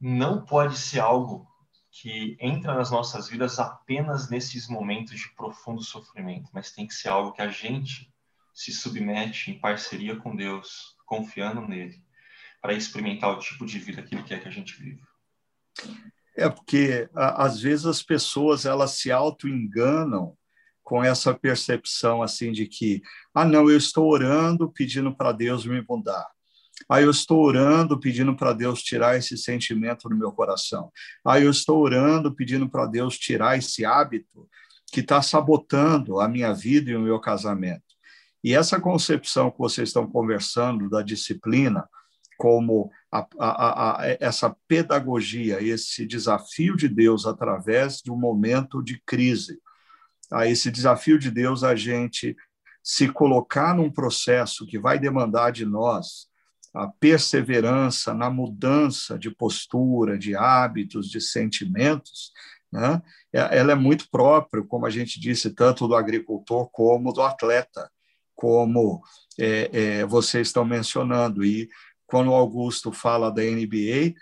não 0.01 0.43
pode 0.43 0.79
ser 0.79 1.01
algo 1.01 1.47
que 1.95 2.37
entra 2.41 2.75
nas 2.75 2.91
nossas 2.91 3.29
vidas 3.29 3.61
apenas 3.61 4.29
nesses 4.29 4.67
momentos 4.67 5.21
de 5.21 5.33
profundo 5.37 5.81
sofrimento, 5.81 6.51
mas 6.53 6.73
tem 6.73 6.89
que 6.89 6.95
ser 6.95 7.09
algo 7.09 7.31
que 7.31 7.41
a 7.41 7.49
gente 7.49 8.13
se 8.53 8.73
submete 8.73 9.53
em 9.53 9.61
parceria 9.61 10.17
com 10.17 10.35
Deus, 10.35 10.97
confiando 11.07 11.61
nele, 11.61 12.03
para 12.61 12.75
experimentar 12.75 13.31
o 13.31 13.39
tipo 13.39 13.65
de 13.65 13.79
vida 13.79 14.03
que 14.03 14.17
ele 14.17 14.25
quer 14.25 14.43
que 14.43 14.49
a 14.49 14.51
gente 14.51 14.77
viva. 14.77 15.07
É 16.37 16.49
porque 16.49 17.09
às 17.15 17.61
vezes 17.61 17.87
as 17.87 18.03
pessoas 18.03 18.67
elas 18.67 18.93
se 18.93 19.13
auto-enganam 19.13 20.37
com 20.83 21.03
essa 21.03 21.33
percepção 21.33 22.23
assim 22.23 22.51
de 22.51 22.67
que 22.67 23.03
ah 23.33 23.45
não 23.45 23.71
eu 23.71 23.77
estou 23.77 24.11
orando 24.11 24.71
pedindo 24.71 25.15
para 25.15 25.31
Deus 25.31 25.65
me 25.65 25.81
mudar 25.89 26.34
ah 26.89 27.01
eu 27.01 27.11
estou 27.11 27.43
orando 27.43 27.99
pedindo 27.99 28.35
para 28.37 28.53
Deus 28.53 28.83
tirar 28.83 29.17
esse 29.17 29.37
sentimento 29.37 30.09
do 30.09 30.17
meu 30.17 30.33
coração. 30.33 30.91
Ah 31.25 31.41
eu 31.41 31.51
estou 31.51 31.81
orando 31.81 32.35
pedindo 32.35 32.69
para 32.69 32.87
Deus 32.87 33.19
tirar 33.19 33.57
esse 33.57 33.85
hábito 33.85 34.49
que 34.93 35.01
está 35.01 35.23
sabotando 35.23 36.21
a 36.21 36.29
minha 36.29 36.53
vida 36.53 36.91
e 36.91 36.97
o 36.97 37.01
meu 37.01 37.19
casamento. 37.21 37.83
E 38.43 38.55
essa 38.55 38.81
concepção 38.81 39.51
que 39.51 39.59
vocês 39.59 39.89
estão 39.89 40.07
conversando 40.07 40.91
da 40.91 41.03
disciplina 41.03 41.89
como 42.37 42.91
a, 43.11 43.27
a, 43.39 44.01
a, 44.03 44.07
essa 44.21 44.55
pedagogia, 44.69 45.63
esse 45.63 46.05
desafio 46.05 46.77
de 46.77 46.89
Deus 46.89 47.27
através 47.27 47.99
de 47.99 48.11
um 48.11 48.17
momento 48.17 48.83
de 48.83 49.01
crise, 49.07 49.59
a 50.31 50.47
esse 50.47 50.71
desafio 50.71 51.19
de 51.19 51.31
Deus 51.31 51.63
a 51.63 51.75
gente 51.75 52.37
se 52.83 53.09
colocar 53.09 53.75
num 53.75 53.91
processo 53.91 54.67
que 54.67 54.79
vai 54.79 54.99
demandar 54.99 55.51
de 55.51 55.65
nós 55.65 56.29
a 56.75 56.89
perseverança 56.89 58.13
na 58.13 58.29
mudança 58.29 59.17
de 59.17 59.31
postura, 59.31 60.19
de 60.19 60.35
hábitos, 60.35 61.09
de 61.09 61.21
sentimentos, 61.21 62.33
né? 62.73 63.01
É, 63.33 63.59
ela 63.59 63.73
é 63.73 63.77
muito 63.77 64.11
própria, 64.11 64.65
como 64.65 64.85
a 64.85 64.91
gente 64.91 65.21
disse, 65.21 65.51
tanto 65.51 65.87
do 65.87 65.95
agricultor 65.95 66.69
como 66.71 67.13
do 67.13 67.23
atleta, 67.23 67.89
como 68.35 69.01
é, 69.39 69.71
é, 69.73 70.05
vocês 70.05 70.49
estão 70.49 70.65
mencionando. 70.65 71.45
E 71.45 71.69
quando 72.05 72.33
o 72.33 72.35
Augusto 72.35 72.91
fala 72.91 73.31
da 73.31 73.43
NBA, 73.43 74.15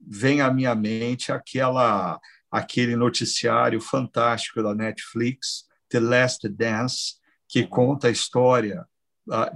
vem 0.00 0.40
à 0.40 0.50
minha 0.50 0.74
mente 0.74 1.30
aquela 1.30 2.20
aquele 2.50 2.94
noticiário 2.94 3.80
fantástico 3.80 4.62
da 4.62 4.72
Netflix, 4.72 5.64
The 5.88 5.98
Last 5.98 6.48
Dance, 6.48 7.16
que 7.48 7.66
conta 7.66 8.06
a 8.06 8.12
história 8.12 8.86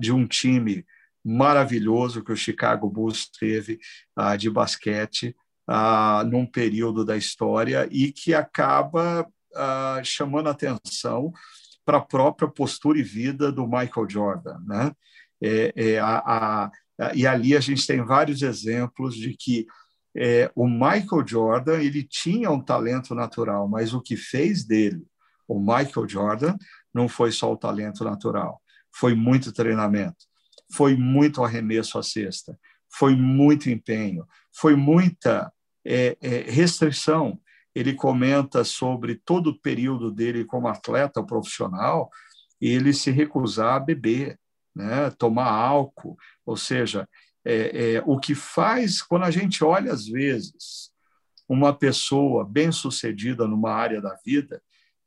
de 0.00 0.12
um 0.12 0.26
time 0.26 0.84
maravilhoso 1.28 2.22
que 2.22 2.32
o 2.32 2.36
Chicago 2.36 2.88
Bulls 2.88 3.28
teve 3.38 3.78
de 4.38 4.50
basquete 4.50 5.36
num 6.30 6.46
período 6.46 7.04
da 7.04 7.16
história 7.16 7.88
e 7.90 8.10
que 8.12 8.32
acaba 8.34 9.28
chamando 10.04 10.48
atenção 10.48 11.32
para 11.84 11.98
a 11.98 12.04
própria 12.04 12.48
postura 12.48 12.98
e 12.98 13.02
vida 13.02 13.50
do 13.50 13.66
Michael 13.66 14.08
Jordan, 14.08 14.58
né? 14.66 14.92
É, 15.42 15.72
é, 15.76 15.98
a, 15.98 16.70
a, 16.98 17.14
e 17.14 17.26
ali 17.26 17.56
a 17.56 17.60
gente 17.60 17.86
tem 17.86 18.04
vários 18.04 18.42
exemplos 18.42 19.14
de 19.14 19.34
que 19.34 19.66
é, 20.16 20.50
o 20.54 20.66
Michael 20.66 21.26
Jordan 21.26 21.78
ele 21.78 22.02
tinha 22.02 22.50
um 22.50 22.60
talento 22.60 23.14
natural, 23.14 23.68
mas 23.68 23.94
o 23.94 24.02
que 24.02 24.16
fez 24.16 24.64
dele 24.64 25.06
o 25.48 25.58
Michael 25.58 26.06
Jordan 26.06 26.56
não 26.92 27.08
foi 27.08 27.32
só 27.32 27.50
o 27.50 27.56
talento 27.56 28.04
natural, 28.04 28.60
foi 28.94 29.14
muito 29.14 29.50
treinamento, 29.50 30.26
foi 30.70 30.96
muito 30.96 31.42
arremesso 31.42 31.98
à 31.98 32.02
cesta, 32.02 32.58
foi 32.90 33.14
muito 33.14 33.70
empenho, 33.70 34.26
foi 34.52 34.74
muita 34.74 35.52
é, 35.84 36.16
é, 36.20 36.50
restrição. 36.50 37.40
Ele 37.74 37.94
comenta 37.94 38.64
sobre 38.64 39.14
todo 39.14 39.50
o 39.50 39.58
período 39.58 40.10
dele 40.10 40.44
como 40.44 40.68
atleta 40.68 41.22
profissional, 41.22 42.10
ele 42.60 42.92
se 42.92 43.10
recusar 43.10 43.74
a 43.76 43.80
beber, 43.80 44.38
né, 44.74 45.10
tomar 45.10 45.50
álcool, 45.50 46.16
ou 46.44 46.56
seja, 46.56 47.08
é, 47.44 47.94
é, 47.94 48.02
o 48.04 48.18
que 48.18 48.34
faz, 48.34 49.00
quando 49.00 49.24
a 49.24 49.30
gente 49.30 49.62
olha, 49.64 49.92
às 49.92 50.06
vezes, 50.06 50.90
uma 51.48 51.72
pessoa 51.72 52.44
bem-sucedida 52.44 53.46
numa 53.46 53.72
área 53.72 54.00
da 54.00 54.16
vida, 54.24 54.60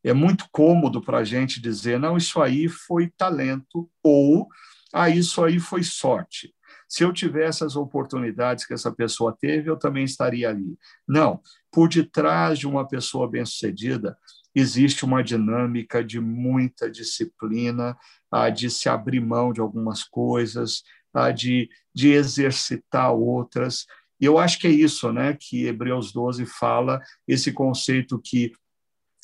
é 0.04 0.14
muito 0.14 0.48
cômodo 0.52 1.02
para 1.02 1.20
a 1.20 1.24
gente 1.24 1.62
dizer, 1.62 2.00
não, 2.00 2.18
isso 2.18 2.42
aí 2.42 2.68
foi 2.68 3.10
talento, 3.16 3.90
ou, 4.04 4.48
ah, 4.94 5.10
isso 5.10 5.44
aí 5.44 5.60
foi 5.60 5.84
sorte. 5.84 6.54
Se 6.88 7.04
eu 7.04 7.14
tivesse 7.14 7.64
as 7.64 7.76
oportunidades 7.76 8.66
que 8.66 8.74
essa 8.74 8.92
pessoa 8.92 9.36
teve, 9.40 9.70
eu 9.70 9.78
também 9.78 10.04
estaria 10.04 10.50
ali. 10.50 10.78
Não, 11.08 11.42
por 11.72 11.88
detrás 11.88 12.60
de 12.60 12.68
uma 12.68 12.86
pessoa 12.86 13.30
bem-sucedida, 13.30 14.18
existe 14.54 15.06
uma 15.06 15.24
dinâmica 15.24 16.04
de 16.04 16.20
muita 16.20 16.92
disciplina, 16.92 17.98
ah, 18.30 18.50
de 18.50 18.70
se 18.70 18.90
abrir 18.90 19.22
mão 19.22 19.54
de 19.54 19.62
algumas 19.62 20.04
coisas, 20.04 20.84
ah, 21.14 21.32
de, 21.32 21.70
de 21.94 22.10
exercitar 22.12 23.14
outras. 23.14 23.86
E 24.20 24.26
eu 24.26 24.38
acho 24.38 24.60
que 24.60 24.68
é 24.68 24.72
isso 24.72 25.12
né, 25.14 25.38
que 25.40 25.66
Hebreus 25.66 26.12
12 26.12 26.46
fala, 26.46 27.02
esse 27.26 27.52
conceito 27.54 28.20
que 28.20 28.52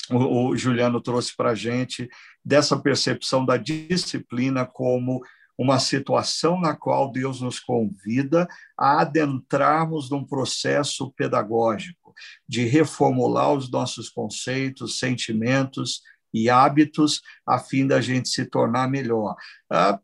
o, 0.10 0.50
o 0.50 0.58
Juliano 0.58 1.02
trouxe 1.02 1.36
para 1.36 1.52
a 1.52 1.56
gente, 1.56 2.10
dessa 2.44 2.80
percepção 2.80 3.46
da 3.46 3.58
disciplina 3.58 4.66
como 4.66 5.22
uma 5.58 5.80
situação 5.80 6.60
na 6.60 6.76
qual 6.76 7.12
Deus 7.12 7.42
nos 7.42 7.60
convida 7.60 8.48
a 8.78 9.02
adentrarmos 9.02 10.10
num 10.10 10.24
processo 10.24 11.12
pedagógico, 11.14 12.14
de 12.48 12.64
reformular 12.66 13.54
os 13.54 13.70
nossos 13.72 14.10
conceitos, 14.10 15.00
sentimentos 15.00 16.02
e 16.34 16.50
hábitos, 16.50 17.22
a 17.46 17.58
fim 17.58 17.88
da 17.88 18.00
gente 18.02 18.30
se 18.30 18.46
tornar 18.46 18.88
melhor. 18.88 19.36
Ah, 19.70 20.00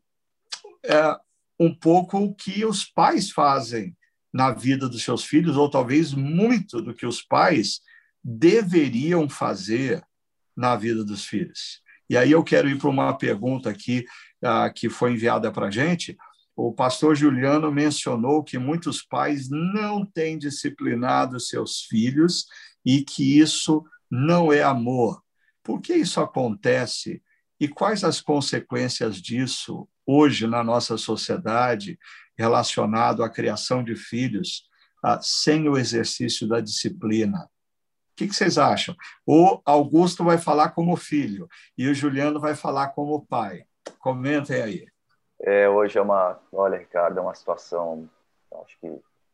é, 0.84 1.16
um 1.60 1.74
pouco 1.74 2.18
o 2.18 2.34
que 2.34 2.66
os 2.66 2.86
pais 2.86 3.30
fazem 3.30 3.96
na 4.34 4.52
vida 4.52 4.90
dos 4.90 5.04
seus 5.04 5.24
filhos, 5.24 5.56
ou 5.56 5.70
talvez 5.70 6.14
muito 6.14 6.82
do 6.82 6.94
que 6.94 7.06
os 7.06 7.22
pais 7.22 7.82
deveriam 8.24 9.30
fazer 9.30 10.04
na 10.56 10.76
vida 10.76 11.04
dos 11.04 11.26
filhos. 11.26 11.83
E 12.10 12.18
aí 12.18 12.32
eu 12.32 12.44
quero 12.44 12.70
ir 12.70 12.78
para 12.78 12.90
uma 12.90 13.18
pergunta 13.18 13.70
aqui 13.70 14.06
uh, 14.44 14.74
que 14.74 14.90
foi 14.90 15.14
enviada 15.14 15.52
para 15.52 15.68
a 15.68 15.72
gente. 15.72 16.18
O 16.56 16.72
pastor 16.72 17.16
Juliano 17.16 17.72
mencionou 17.72 18.44
que 18.44 18.58
muitos 18.58 19.02
pais 19.02 19.50
não 19.50 20.06
têm 20.06 20.38
disciplinado 20.38 21.40
seus 21.40 21.82
filhos 21.82 22.46
e 22.86 23.04
que 23.04 23.40
isso 23.40 23.84
não 24.10 24.54
é 24.54 24.62
amor. 24.62 25.22
Por 25.64 25.82
que 25.82 25.94
isso 25.94 26.20
acontece 26.20 27.22
e 27.60 27.68
quais 27.68 28.04
as 28.04 28.22
consequências 28.22 29.22
disso 29.22 29.88
hoje 30.06 30.46
na 30.46 30.64
nossa 30.64 30.98
sociedade 30.98 31.98
relacionado 32.38 33.24
à 33.24 33.30
criação 33.30 33.84
de 33.84 33.96
filhos 33.96 34.64
ah, 35.04 35.20
sem 35.22 35.68
o 35.68 35.78
exercício 35.78 36.48
da 36.48 36.60
disciplina. 36.60 37.50
O 38.14 38.16
que, 38.16 38.28
vocês 38.28 38.60
acham? 38.60 38.96
O 39.26 39.60
Augusto 39.66 40.24
vai 40.24 40.38
falar 40.38 40.70
como 40.70 40.96
filho 40.96 41.48
e 41.76 41.88
o 41.88 41.96
Juliano 41.96 42.40
vai 42.40 42.54
falar 42.54 42.90
como 42.90 43.26
pai. 43.26 43.66
Comentem 43.98 44.62
aí. 44.62 44.86
É, 45.42 45.68
hoje 45.68 45.98
é 45.98 46.02
uma, 46.02 46.40
olha, 46.52 46.78
Ricardo, 46.78 47.18
é 47.18 47.22
uma 47.22 47.34
situação, 47.34 48.08
acho 48.64 48.78
que 48.80 48.88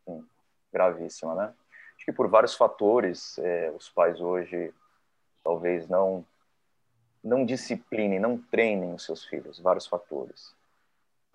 sim, 0.05 0.25
gravíssima, 0.71 1.35
né? 1.35 1.53
Acho 1.97 2.05
que 2.05 2.13
por 2.13 2.29
vários 2.29 2.55
fatores, 2.55 3.37
é, 3.39 3.69
os 3.75 3.89
pais 3.89 4.21
hoje 4.21 4.73
talvez 5.43 5.87
não 5.89 6.25
não 7.21 7.45
disciplinem, 7.45 8.17
não 8.17 8.37
treinem 8.37 8.93
os 8.93 9.03
seus 9.03 9.25
filhos, 9.25 9.59
vários 9.59 9.85
fatores. 9.85 10.55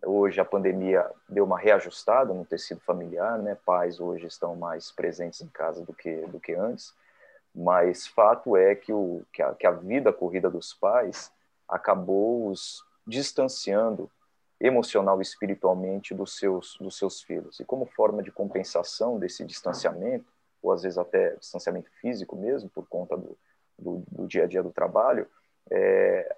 Hoje 0.03 0.41
a 0.41 0.45
pandemia 0.47 1.07
deu 1.29 1.45
uma 1.45 1.59
reajustada 1.59 2.33
no 2.33 2.47
tecido 2.47 2.81
familiar, 2.81 3.39
né? 3.39 3.55
Pais 3.67 4.01
hoje 4.01 4.27
estão 4.27 4.57
mais 4.57 4.91
presentes 4.91 5.43
em 5.43 5.49
casa 5.49 5.85
do 5.85 5.93
que 5.93 6.27
do 6.29 6.41
que 6.41 6.55
antes, 6.55 6.95
mas 7.55 8.07
fato 8.07 8.57
é 8.57 8.75
que 8.75 8.93
o 8.93 9.23
que 9.33 9.41
a, 9.41 9.55
que 9.55 9.67
a 9.67 9.71
vida 9.71 10.13
corrida 10.13 10.51
dos 10.51 10.75
pais 10.75 11.33
acabou 11.69 12.49
os 12.49 12.85
distanciando 13.07 14.11
emocional 14.61 15.19
e 15.19 15.23
espiritualmente 15.23 16.15
dos 16.15 16.39
seus, 16.39 16.77
dos 16.81 16.97
seus 16.97 17.23
filhos. 17.23 17.61
E 17.61 17.65
como 17.65 17.87
forma 17.87 18.23
de 18.23 18.33
compensação 18.33 19.19
desse 19.19 19.45
distanciamento, 19.45 20.27
ou 20.63 20.73
às 20.73 20.83
vezes 20.83 20.97
até 20.97 21.37
distanciamento 21.37 21.91
físico 22.01 22.35
mesmo, 22.35 22.71
por 22.71 22.87
conta 22.89 23.17
do, 23.17 23.37
do, 23.79 24.03
do 24.11 24.27
dia 24.27 24.45
a 24.45 24.47
dia 24.47 24.63
do 24.63 24.71
trabalho, 24.71 25.27
é, 25.71 26.37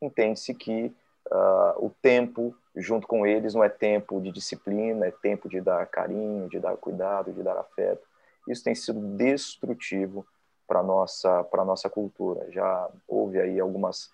entende-se 0.00 0.54
que 0.54 0.94
uh, 1.30 1.84
o 1.84 1.90
tempo 2.00 2.56
junto 2.76 3.06
com 3.06 3.26
eles 3.26 3.54
não 3.54 3.62
é 3.62 3.68
tempo 3.68 4.20
de 4.20 4.30
disciplina, 4.30 5.06
é 5.06 5.10
tempo 5.10 5.48
de 5.48 5.60
dar 5.60 5.86
carinho, 5.86 6.48
de 6.48 6.58
dar 6.58 6.76
cuidado, 6.76 7.32
de 7.32 7.42
dar 7.42 7.56
afeto. 7.56 8.06
Isso 8.48 8.64
tem 8.64 8.74
sido 8.74 9.00
destrutivo 9.16 10.26
para 10.66 10.82
nossa 10.82 11.44
para 11.44 11.64
nossa 11.64 11.88
cultura. 11.88 12.50
Já 12.50 12.90
houve 13.06 13.40
aí 13.40 13.60
algumas 13.60 14.10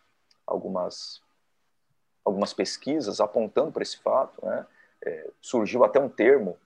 algumas 0.46 1.22
algumas 2.24 2.53
pesquisas 2.53 3.20
apontando 3.20 3.72
para 3.72 3.82
esse 3.82 3.98
fato, 3.98 4.44
né? 4.44 4.66
É, 5.03 5.30
surgiu 5.40 5.84
até 5.84 5.98
um 5.98 6.09
termo 6.09 6.59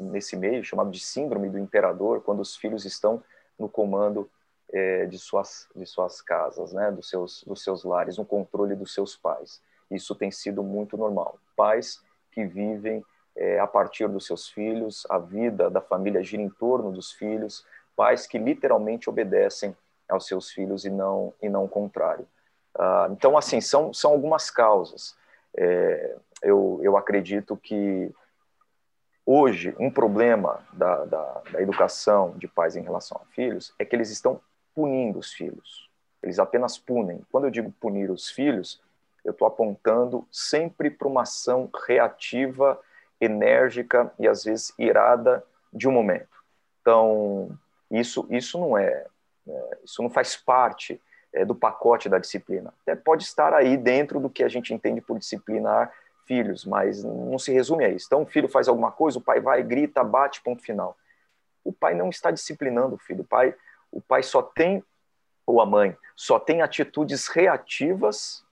nesse 0.00 0.36
meio 0.36 0.64
chamado 0.64 0.90
de 0.90 1.00
síndrome 1.00 1.48
do 1.48 1.58
imperador, 1.58 2.20
quando 2.20 2.40
os 2.40 2.56
filhos 2.56 2.84
estão 2.84 3.22
no 3.58 3.68
comando 3.68 4.28
é, 4.72 5.06
de 5.06 5.18
suas 5.18 5.68
de 5.74 5.86
suas 5.86 6.20
casas, 6.20 6.72
né? 6.72 6.90
Dos 6.90 7.08
seus 7.08 7.44
dos 7.44 7.62
seus 7.62 7.84
lares, 7.84 8.18
no 8.18 8.24
controle 8.24 8.74
dos 8.74 8.92
seus 8.92 9.16
pais. 9.16 9.62
Isso 9.90 10.14
tem 10.14 10.30
sido 10.30 10.62
muito 10.62 10.96
normal. 10.96 11.38
Pais 11.54 12.02
que 12.32 12.44
vivem 12.44 13.04
é, 13.36 13.58
a 13.60 13.66
partir 13.66 14.08
dos 14.08 14.26
seus 14.26 14.48
filhos, 14.48 15.06
a 15.10 15.18
vida 15.18 15.70
da 15.70 15.80
família 15.80 16.22
gira 16.22 16.42
em 16.42 16.48
torno 16.48 16.90
dos 16.90 17.12
filhos, 17.12 17.64
pais 17.96 18.26
que 18.26 18.38
literalmente 18.38 19.08
obedecem 19.08 19.74
aos 20.08 20.26
seus 20.26 20.50
filhos 20.50 20.84
e 20.84 20.90
não 20.90 21.32
e 21.42 21.48
não 21.48 21.64
o 21.64 21.68
contrário. 21.68 22.26
Ah, 22.78 23.08
então, 23.10 23.36
assim, 23.36 23.60
são, 23.60 23.92
são 23.92 24.12
algumas 24.12 24.50
causas. 24.50 25.16
É, 25.56 26.16
eu, 26.42 26.78
eu 26.82 26.96
acredito 26.96 27.56
que 27.56 28.12
hoje 29.24 29.74
um 29.80 29.90
problema 29.90 30.64
da, 30.72 31.04
da, 31.04 31.42
da, 31.50 31.62
educação 31.62 32.34
de 32.36 32.46
pais 32.46 32.76
em 32.76 32.82
relação 32.82 33.20
a 33.22 33.26
filhos 33.34 33.74
é 33.78 33.84
que 33.84 33.96
eles 33.96 34.10
estão 34.10 34.40
punindo 34.74 35.18
os 35.18 35.32
filhos. 35.32 35.90
Eles 36.22 36.38
apenas 36.38 36.76
punem. 36.76 37.22
Quando 37.32 37.44
eu 37.44 37.50
digo 37.50 37.72
punir 37.80 38.10
os 38.10 38.28
filhos, 38.28 38.80
eu 39.24 39.32
estou 39.32 39.48
apontando 39.48 40.26
sempre 40.30 40.90
para 40.90 41.08
uma 41.08 41.22
ação 41.22 41.68
reativa, 41.86 42.78
enérgica 43.20 44.12
e 44.18 44.28
às 44.28 44.44
vezes 44.44 44.72
irada 44.78 45.42
de 45.72 45.88
um 45.88 45.92
momento. 45.92 46.36
Então, 46.80 47.58
isso, 47.90 48.26
isso 48.30 48.58
não 48.58 48.76
é, 48.76 49.06
é 49.48 49.78
isso 49.84 50.02
não 50.02 50.10
faz 50.10 50.36
parte 50.36 51.00
é, 51.32 51.44
do 51.44 51.54
pacote 51.54 52.08
da 52.08 52.18
disciplina. 52.18 52.72
Até 52.82 52.96
pode 52.96 53.24
estar 53.24 53.52
aí 53.52 53.76
dentro 53.76 54.18
do 54.18 54.30
que 54.30 54.42
a 54.42 54.48
gente 54.48 54.72
entende 54.72 55.00
por 55.00 55.18
disciplinar 55.18 55.92
filhos, 56.26 56.64
mas 56.64 57.04
não 57.04 57.38
se 57.38 57.52
resume 57.52 57.84
a 57.84 57.88
isso. 57.88 58.06
Então, 58.06 58.22
o 58.22 58.26
filho 58.26 58.48
faz 58.48 58.68
alguma 58.68 58.90
coisa, 58.90 59.18
o 59.18 59.22
pai 59.22 59.40
vai, 59.40 59.62
grita, 59.62 60.02
bate, 60.02 60.42
ponto 60.42 60.62
final. 60.62 60.96
O 61.64 61.72
pai 61.72 61.94
não 61.94 62.08
está 62.08 62.30
disciplinando 62.30 62.96
o 62.96 62.98
filho. 62.98 63.20
O 63.20 63.26
pai, 63.26 63.54
o 63.92 64.00
pai 64.00 64.22
só 64.22 64.42
tem, 64.42 64.82
ou 65.46 65.60
a 65.60 65.66
mãe, 65.66 65.96
só 66.16 66.38
tem 66.38 66.62
atitudes 66.62 67.28
reativas, 67.28 68.44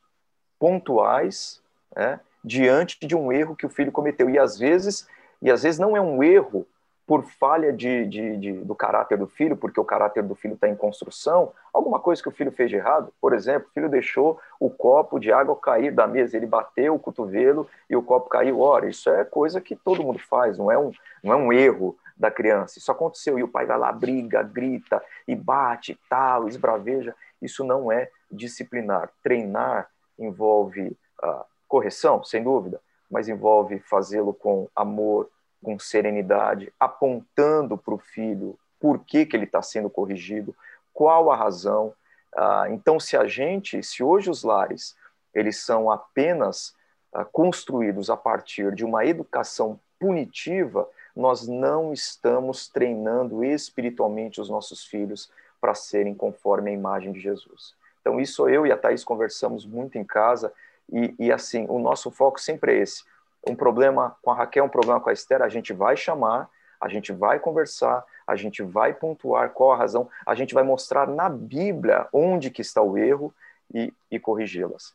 pontuais, 0.59 1.61
né, 1.95 2.21
diante 2.45 3.05
de 3.07 3.17
um 3.17 3.33
erro 3.33 3.57
que 3.57 3.67
o 3.67 3.71
filho 3.71 3.91
cometeu. 3.91 4.31
E 4.31 4.39
às 4.39 4.59
vezes, 4.59 5.09
e 5.43 5.51
às 5.51 5.63
vezes 5.63 5.81
não 5.81 5.97
é 5.97 6.01
um 6.01 6.23
erro 6.23 6.67
por 7.07 7.25
falha 7.25 7.73
de, 7.73 8.07
de, 8.07 8.37
de, 8.39 8.53
do 8.53 8.75
caráter 8.75 9.19
do 9.19 9.27
filho, 9.27 9.57
porque 9.57 9.79
o 9.79 9.85
caráter 9.85 10.23
do 10.23 10.35
filho 10.35 10.55
está 10.55 10.69
em 10.69 10.75
construção, 10.75 11.53
alguma 11.73 12.01
coisa 12.01 12.23
que 12.23 12.29
o 12.29 12.33
filho 12.33 12.51
fez 12.51 12.71
de 12.71 12.77
errado. 12.77 13.13
Por 13.21 13.35
exemplo, 13.35 13.69
o 13.69 13.73
filho 13.73 13.89
deixou 13.91 14.41
o 14.59 14.71
copo 14.71 15.19
de 15.19 15.31
água 15.31 15.55
cair 15.57 15.93
da 15.93 16.07
mesa, 16.07 16.37
ele 16.37 16.47
bateu 16.47 16.95
o 16.95 16.99
cotovelo 16.99 17.69
e 17.91 17.97
o 17.97 18.03
copo 18.03 18.31
caiu. 18.31 18.61
Ora, 18.61 18.89
isso 18.89 19.11
é 19.11 19.25
coisa 19.25 19.61
que 19.61 19.77
todo 19.77 20.03
mundo 20.03 20.19
faz, 20.19 20.57
não 20.57 20.73
é 20.73 20.79
um, 20.79 20.93
não 21.23 21.33
é 21.33 21.37
um 21.37 21.53
erro 21.53 21.97
da 22.17 22.31
criança. 22.31 22.79
Isso 22.79 22.91
aconteceu 22.91 23.39
e 23.39 23.43
o 23.43 23.49
pai 23.49 23.67
vai 23.67 23.79
lá, 23.79 23.93
briga, 23.93 24.43
grita 24.43 25.03
e 25.29 25.35
bate, 25.35 25.99
tal, 26.09 26.49
esbraveja. 26.49 27.15
Isso 27.43 27.65
não 27.65 27.93
é 27.93 28.09
disciplinar. 28.31 29.11
Treinar 29.23 29.91
envolve 30.19 30.97
ah, 31.23 31.45
correção, 31.69 32.23
sem 32.25 32.43
dúvida, 32.43 32.81
mas 33.11 33.29
envolve 33.29 33.79
fazê-lo 33.81 34.33
com 34.33 34.69
amor, 34.75 35.29
com 35.65 35.79
serenidade, 35.79 36.73
apontando 36.79 37.77
para 37.77 37.95
o 37.95 37.99
filho 37.99 38.57
por 38.79 39.01
que, 39.01 39.25
que 39.27 39.35
ele 39.35 39.47
está 39.47 39.63
sendo 39.63 39.91
corrigido, 39.91 40.55
qual 40.93 41.33
a 41.33 41.37
razão. 41.37 41.93
Ah, 42.37 42.67
então, 42.71 43.01
se 43.01 43.17
a 43.17 43.27
gente, 43.27 43.83
se 43.83 44.03
hoje 44.03 44.31
os 44.31 44.45
lares 44.45 44.95
eles 45.35 45.57
são 45.57 45.91
apenas 45.91 46.75
ah, 47.13 47.25
construídos 47.25 48.11
a 48.11 48.17
partir 48.17 48.75
de 48.75 48.85
uma 48.85 49.05
educação 49.05 49.81
punitiva, 49.99 50.89
nós 51.17 51.49
não 51.49 51.93
estamos 51.93 52.69
treinando 52.69 53.43
espiritualmente 53.43 54.41
os 54.41 54.49
nossos 54.51 54.85
filhos 54.85 55.31
para 55.61 55.75
serem 55.75 56.15
conforme 56.15 56.71
a 56.71 56.75
imagem 56.75 57.13
de 57.13 57.21
Jesus. 57.21 57.75
Então, 58.01 58.21
isso 58.21 58.49
eu 58.49 58.67
e 58.67 58.73
a 58.73 58.77
Thaís 58.77 59.03
conversamos 59.03 59.65
muito 59.65 59.97
em 59.97 60.05
casa, 60.05 60.53
e, 60.93 61.15
e 61.19 61.33
assim, 61.33 61.65
o 61.71 61.79
nosso 61.79 62.11
foco 62.11 62.39
sempre 62.39 62.75
é 62.75 62.83
esse: 62.83 63.03
um 63.49 63.55
problema 63.55 64.17
com 64.23 64.31
a 64.31 64.35
Raquel, 64.35 64.65
um 64.65 64.69
problema 64.69 65.01
com 65.01 65.11
a 65.11 65.13
Esther, 65.13 65.43
a 65.43 65.49
gente 65.49 65.73
vai 65.73 65.97
chamar, 65.97 66.49
a 66.81 66.89
gente 66.89 67.13
vai 67.13 67.39
conversar, 67.39 68.05
a 68.27 68.37
gente 68.37 68.63
vai 68.63 68.93
pontuar 68.93 69.51
qual 69.51 69.73
a 69.73 69.77
razão, 69.77 70.09
a 70.27 70.35
gente 70.35 70.55
vai 70.55 70.63
mostrar 70.63 71.07
na 71.07 71.29
Bíblia 71.29 72.07
onde 72.13 72.51
que 72.51 72.63
está 72.63 72.83
o 72.83 72.97
erro 72.97 73.35
e, 73.73 73.93
e 74.11 74.19
corrigi-las. 74.19 74.95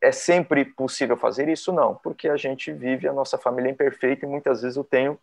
É 0.00 0.12
sempre 0.12 0.64
possível 0.64 1.16
fazer 1.16 1.48
isso? 1.48 1.72
Não, 1.72 1.94
porque 1.94 2.28
a 2.28 2.36
gente 2.36 2.72
vive 2.72 3.08
a 3.08 3.12
nossa 3.12 3.38
família 3.38 3.70
imperfeita 3.70 4.26
e 4.26 4.28
muitas 4.28 4.62
vezes 4.62 4.76
eu 4.76 4.84
tenho 4.84 5.18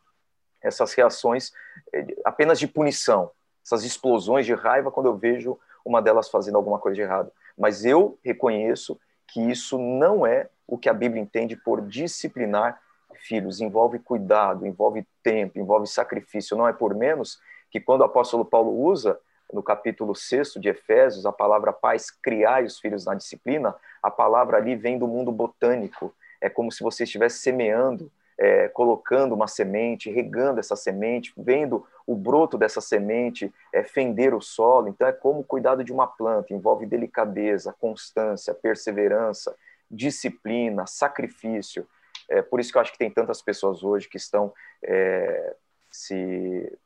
essas 0.61 0.93
reações 0.93 1.53
eh, 1.93 2.15
apenas 2.25 2.59
de 2.59 2.67
punição, 2.67 3.29
essas 3.63 3.83
explosões 3.83 4.45
de 4.45 4.53
raiva 4.53 4.91
quando 4.91 5.05
eu 5.05 5.15
vejo 5.15 5.59
uma 5.83 6.01
delas 6.01 6.29
fazendo 6.29 6.55
alguma 6.55 6.79
coisa 6.79 6.95
de 6.95 7.01
errado. 7.01 7.31
Mas 7.57 7.85
eu 7.85 8.17
reconheço 8.23 8.99
que 9.27 9.39
isso 9.39 9.77
não 9.77 10.25
é 10.25 10.49
o 10.67 10.77
que 10.77 10.89
a 10.89 10.93
Bíblia 10.93 11.21
entende 11.21 11.55
por 11.55 11.81
disciplinar 11.81 12.79
filhos. 13.15 13.61
Envolve 13.61 13.99
cuidado, 13.99 14.65
envolve 14.65 15.05
tempo, 15.23 15.59
envolve 15.59 15.87
sacrifício. 15.87 16.57
Não 16.57 16.67
é 16.67 16.73
por 16.73 16.95
menos 16.95 17.39
que 17.69 17.79
quando 17.79 18.01
o 18.01 18.05
apóstolo 18.05 18.45
Paulo 18.45 18.71
usa 18.71 19.19
no 19.51 19.61
capítulo 19.61 20.15
6 20.15 20.53
de 20.53 20.69
Efésios 20.69 21.25
a 21.25 21.31
palavra 21.31 21.71
paz, 21.71 22.09
criar 22.09 22.63
os 22.63 22.79
filhos 22.79 23.05
na 23.05 23.13
disciplina, 23.13 23.75
a 24.01 24.09
palavra 24.09 24.57
ali 24.57 24.75
vem 24.75 24.97
do 24.97 25.07
mundo 25.07 25.31
botânico. 25.31 26.13
É 26.41 26.49
como 26.49 26.71
se 26.71 26.83
você 26.83 27.03
estivesse 27.03 27.39
semeando 27.39 28.11
é, 28.37 28.67
colocando 28.67 29.33
uma 29.33 29.47
semente, 29.47 30.09
regando 30.09 30.59
essa 30.59 30.75
semente, 30.75 31.33
vendo 31.37 31.85
o 32.05 32.15
broto 32.15 32.57
dessa 32.57 32.81
semente 32.81 33.53
é, 33.73 33.83
fender 33.83 34.33
o 34.33 34.41
solo. 34.41 34.87
Então, 34.87 35.07
é 35.07 35.13
como 35.13 35.39
o 35.39 35.43
cuidado 35.43 35.83
de 35.83 35.91
uma 35.91 36.07
planta, 36.07 36.53
envolve 36.53 36.85
delicadeza, 36.85 37.75
constância, 37.79 38.53
perseverança, 38.53 39.55
disciplina, 39.89 40.85
sacrifício. 40.87 41.87
É 42.29 42.41
por 42.41 42.59
isso 42.59 42.71
que 42.71 42.77
eu 42.77 42.81
acho 42.81 42.91
que 42.91 42.97
tem 42.97 43.11
tantas 43.11 43.41
pessoas 43.41 43.83
hoje 43.83 44.09
que 44.09 44.17
estão 44.17 44.53
é, 44.83 45.55
se 45.91 46.77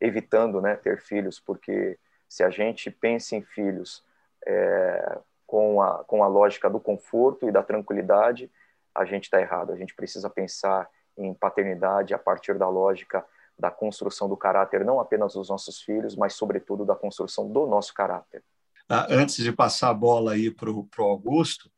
evitando 0.00 0.60
né, 0.60 0.76
ter 0.76 1.00
filhos, 1.00 1.38
porque 1.38 1.98
se 2.28 2.42
a 2.42 2.50
gente 2.50 2.90
pensa 2.90 3.36
em 3.36 3.42
filhos 3.42 4.02
é, 4.46 5.18
com, 5.46 5.80
a, 5.82 6.02
com 6.04 6.24
a 6.24 6.26
lógica 6.26 6.68
do 6.68 6.80
conforto 6.80 7.48
e 7.48 7.52
da 7.52 7.62
tranquilidade, 7.62 8.50
a 8.94 9.04
gente 9.04 9.24
está 9.24 9.40
errado. 9.40 9.72
A 9.72 9.76
gente 9.76 9.94
precisa 9.94 10.28
pensar 10.28 10.88
em 11.16 11.32
paternidade 11.34 12.14
a 12.14 12.18
partir 12.18 12.58
da 12.58 12.68
lógica 12.68 13.24
da 13.58 13.70
construção 13.70 14.28
do 14.28 14.36
caráter, 14.36 14.84
não 14.84 14.98
apenas 14.98 15.34
dos 15.34 15.48
nossos 15.48 15.82
filhos, 15.82 16.16
mas, 16.16 16.34
sobretudo, 16.34 16.84
da 16.84 16.96
construção 16.96 17.50
do 17.50 17.66
nosso 17.66 17.92
caráter. 17.94 18.42
Ah, 18.88 19.06
antes 19.08 19.36
de 19.36 19.52
passar 19.52 19.90
a 19.90 19.94
bola 19.94 20.32
aí 20.32 20.50
para 20.50 20.70
o 20.70 20.88
Augusto, 20.98 21.70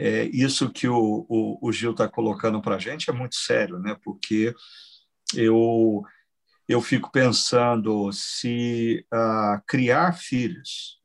é, 0.00 0.24
isso 0.32 0.70
que 0.70 0.88
o, 0.88 1.26
o, 1.28 1.58
o 1.60 1.70
Gil 1.70 1.90
está 1.90 2.08
colocando 2.08 2.62
para 2.62 2.76
a 2.76 2.78
gente 2.78 3.10
é 3.10 3.12
muito 3.12 3.34
sério, 3.34 3.78
né? 3.78 3.94
porque 4.02 4.54
eu, 5.34 6.02
eu 6.66 6.80
fico 6.80 7.12
pensando 7.12 8.10
se 8.10 9.04
ah, 9.12 9.60
criar 9.66 10.14
filhos 10.14 10.98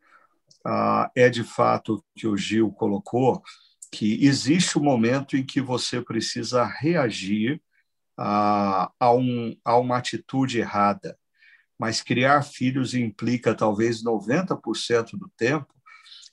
ah, 0.66 1.12
é 1.14 1.30
de 1.30 1.44
fato 1.44 1.96
o 1.96 2.04
que 2.16 2.26
o 2.26 2.38
Gil 2.38 2.72
colocou, 2.72 3.44
que 3.92 4.26
existe 4.26 4.80
um 4.80 4.84
momento 4.84 5.36
em 5.36 5.46
que 5.46 5.60
você 5.60 6.02
precisa 6.02 6.64
reagir 6.64 7.62
a, 8.18 8.90
a, 8.98 9.14
um, 9.14 9.58
a 9.66 9.78
uma 9.78 9.98
atitude 9.98 10.60
errada. 10.60 11.20
Mas 11.78 12.02
criar 12.02 12.44
filhos 12.44 12.94
implica, 12.94 13.54
talvez 13.54 14.02
90% 14.02 15.18
do 15.18 15.30
tempo, 15.36 15.68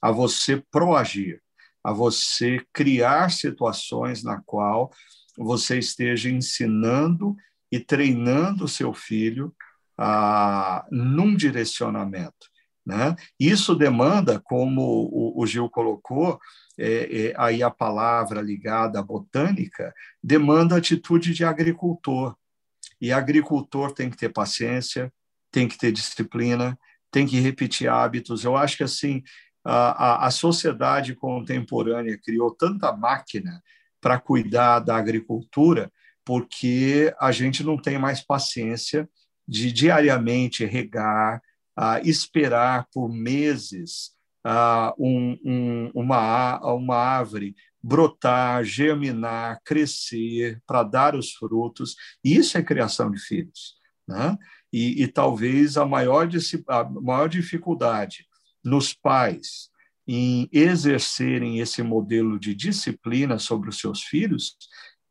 a 0.00 0.12
você 0.12 0.62
proagir, 0.70 1.42
a 1.82 1.92
você 1.92 2.64
criar 2.72 3.30
situações 3.30 4.22
na 4.22 4.40
qual 4.44 4.90
você 5.36 5.78
esteja 5.78 6.30
ensinando 6.30 7.36
e 7.70 7.80
treinando 7.80 8.64
o 8.64 8.68
seu 8.68 8.92
filho 8.92 9.54
a, 9.96 10.86
num 10.90 11.34
direcionamento. 11.34 12.52
Né? 12.84 13.14
Isso 13.38 13.74
demanda, 13.74 14.40
como 14.40 14.82
o, 14.82 15.40
o 15.40 15.46
Gil 15.46 15.70
colocou, 15.70 16.38
é, 16.78 17.28
é, 17.28 17.34
aí 17.36 17.62
a 17.62 17.70
palavra 17.70 18.42
ligada 18.42 18.98
à 18.98 19.02
botânica, 19.02 19.94
demanda 20.22 20.76
atitude 20.76 21.32
de 21.32 21.44
agricultor. 21.44 22.36
E 23.00 23.12
agricultor 23.12 23.92
tem 23.92 24.10
que 24.10 24.16
ter 24.16 24.28
paciência, 24.30 25.12
tem 25.50 25.68
que 25.68 25.78
ter 25.78 25.92
disciplina, 25.92 26.78
tem 27.10 27.26
que 27.26 27.38
repetir 27.38 27.88
hábitos. 27.88 28.44
Eu 28.44 28.56
acho 28.56 28.76
que 28.76 28.84
assim 28.84 29.22
a, 29.64 30.24
a, 30.24 30.26
a 30.26 30.30
sociedade 30.30 31.14
contemporânea 31.14 32.18
criou 32.18 32.50
tanta 32.50 32.92
máquina 32.92 33.62
para 34.00 34.18
cuidar 34.18 34.80
da 34.80 34.96
agricultura, 34.96 35.90
porque 36.24 37.14
a 37.20 37.30
gente 37.32 37.62
não 37.62 37.76
tem 37.76 37.98
mais 37.98 38.20
paciência 38.20 39.08
de 39.46 39.72
diariamente 39.72 40.64
regar, 40.64 41.40
esperar 42.04 42.86
por 42.92 43.08
meses 43.08 44.12
um, 44.98 45.38
um, 45.44 45.90
uma, 45.94 46.58
uma 46.74 46.96
árvore 46.96 47.54
brotar, 47.82 48.62
germinar, 48.64 49.60
crescer, 49.64 50.60
para 50.66 50.82
dar 50.82 51.16
os 51.16 51.32
frutos. 51.32 51.96
Isso 52.22 52.56
é 52.56 52.62
criação 52.62 53.10
de 53.10 53.18
filhos. 53.18 53.74
Né? 54.06 54.36
E, 54.72 55.02
e 55.02 55.08
talvez 55.08 55.76
a 55.76 55.84
maior, 55.84 56.28
a 56.68 56.84
maior 56.84 57.28
dificuldade 57.28 58.26
nos 58.64 58.92
pais 58.92 59.70
em 60.06 60.48
exercerem 60.52 61.60
esse 61.60 61.82
modelo 61.82 62.38
de 62.38 62.54
disciplina 62.54 63.38
sobre 63.38 63.68
os 63.68 63.78
seus 63.78 64.02
filhos 64.02 64.56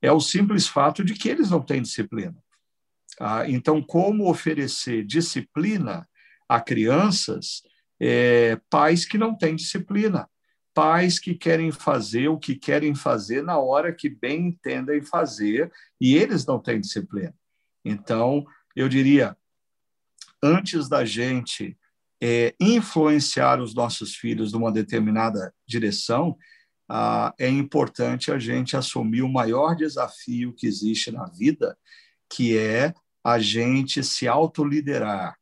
é 0.01 0.11
o 0.11 0.19
simples 0.19 0.67
fato 0.67 1.03
de 1.03 1.13
que 1.13 1.29
eles 1.29 1.49
não 1.49 1.61
têm 1.61 1.81
disciplina. 1.81 2.35
Ah, 3.19 3.47
então, 3.47 3.81
como 3.81 4.29
oferecer 4.29 5.05
disciplina 5.05 6.07
a 6.49 6.59
crianças, 6.59 7.61
é, 7.99 8.59
pais 8.69 9.05
que 9.05 9.17
não 9.17 9.37
têm 9.37 9.55
disciplina, 9.55 10.27
pais 10.73 11.19
que 11.19 11.35
querem 11.35 11.71
fazer 11.71 12.29
o 12.29 12.37
que 12.39 12.55
querem 12.55 12.95
fazer 12.95 13.43
na 13.43 13.59
hora 13.59 13.93
que 13.93 14.09
bem 14.09 14.47
entendem 14.47 15.01
fazer 15.01 15.71
e 15.99 16.15
eles 16.15 16.45
não 16.45 16.59
têm 16.59 16.79
disciplina. 16.79 17.35
Então, 17.85 18.45
eu 18.75 18.89
diria, 18.89 19.37
antes 20.41 20.89
da 20.89 21.05
gente 21.05 21.77
é, 22.21 22.53
influenciar 22.59 23.59
os 23.59 23.73
nossos 23.73 24.15
filhos 24.15 24.53
numa 24.53 24.71
determinada 24.71 25.53
direção, 25.67 26.37
ah, 26.87 27.33
é 27.39 27.47
importante 27.47 28.31
a 28.31 28.37
gente 28.37 28.77
assumir 28.77 29.21
o 29.21 29.31
maior 29.31 29.75
desafio 29.75 30.53
que 30.53 30.67
existe 30.67 31.09
na 31.09 31.25
vida, 31.25 31.77
que 32.29 32.57
é 32.57 32.93
a 33.23 33.39
gente 33.39 34.03
se 34.03 34.27
autoliderar, 34.27 35.35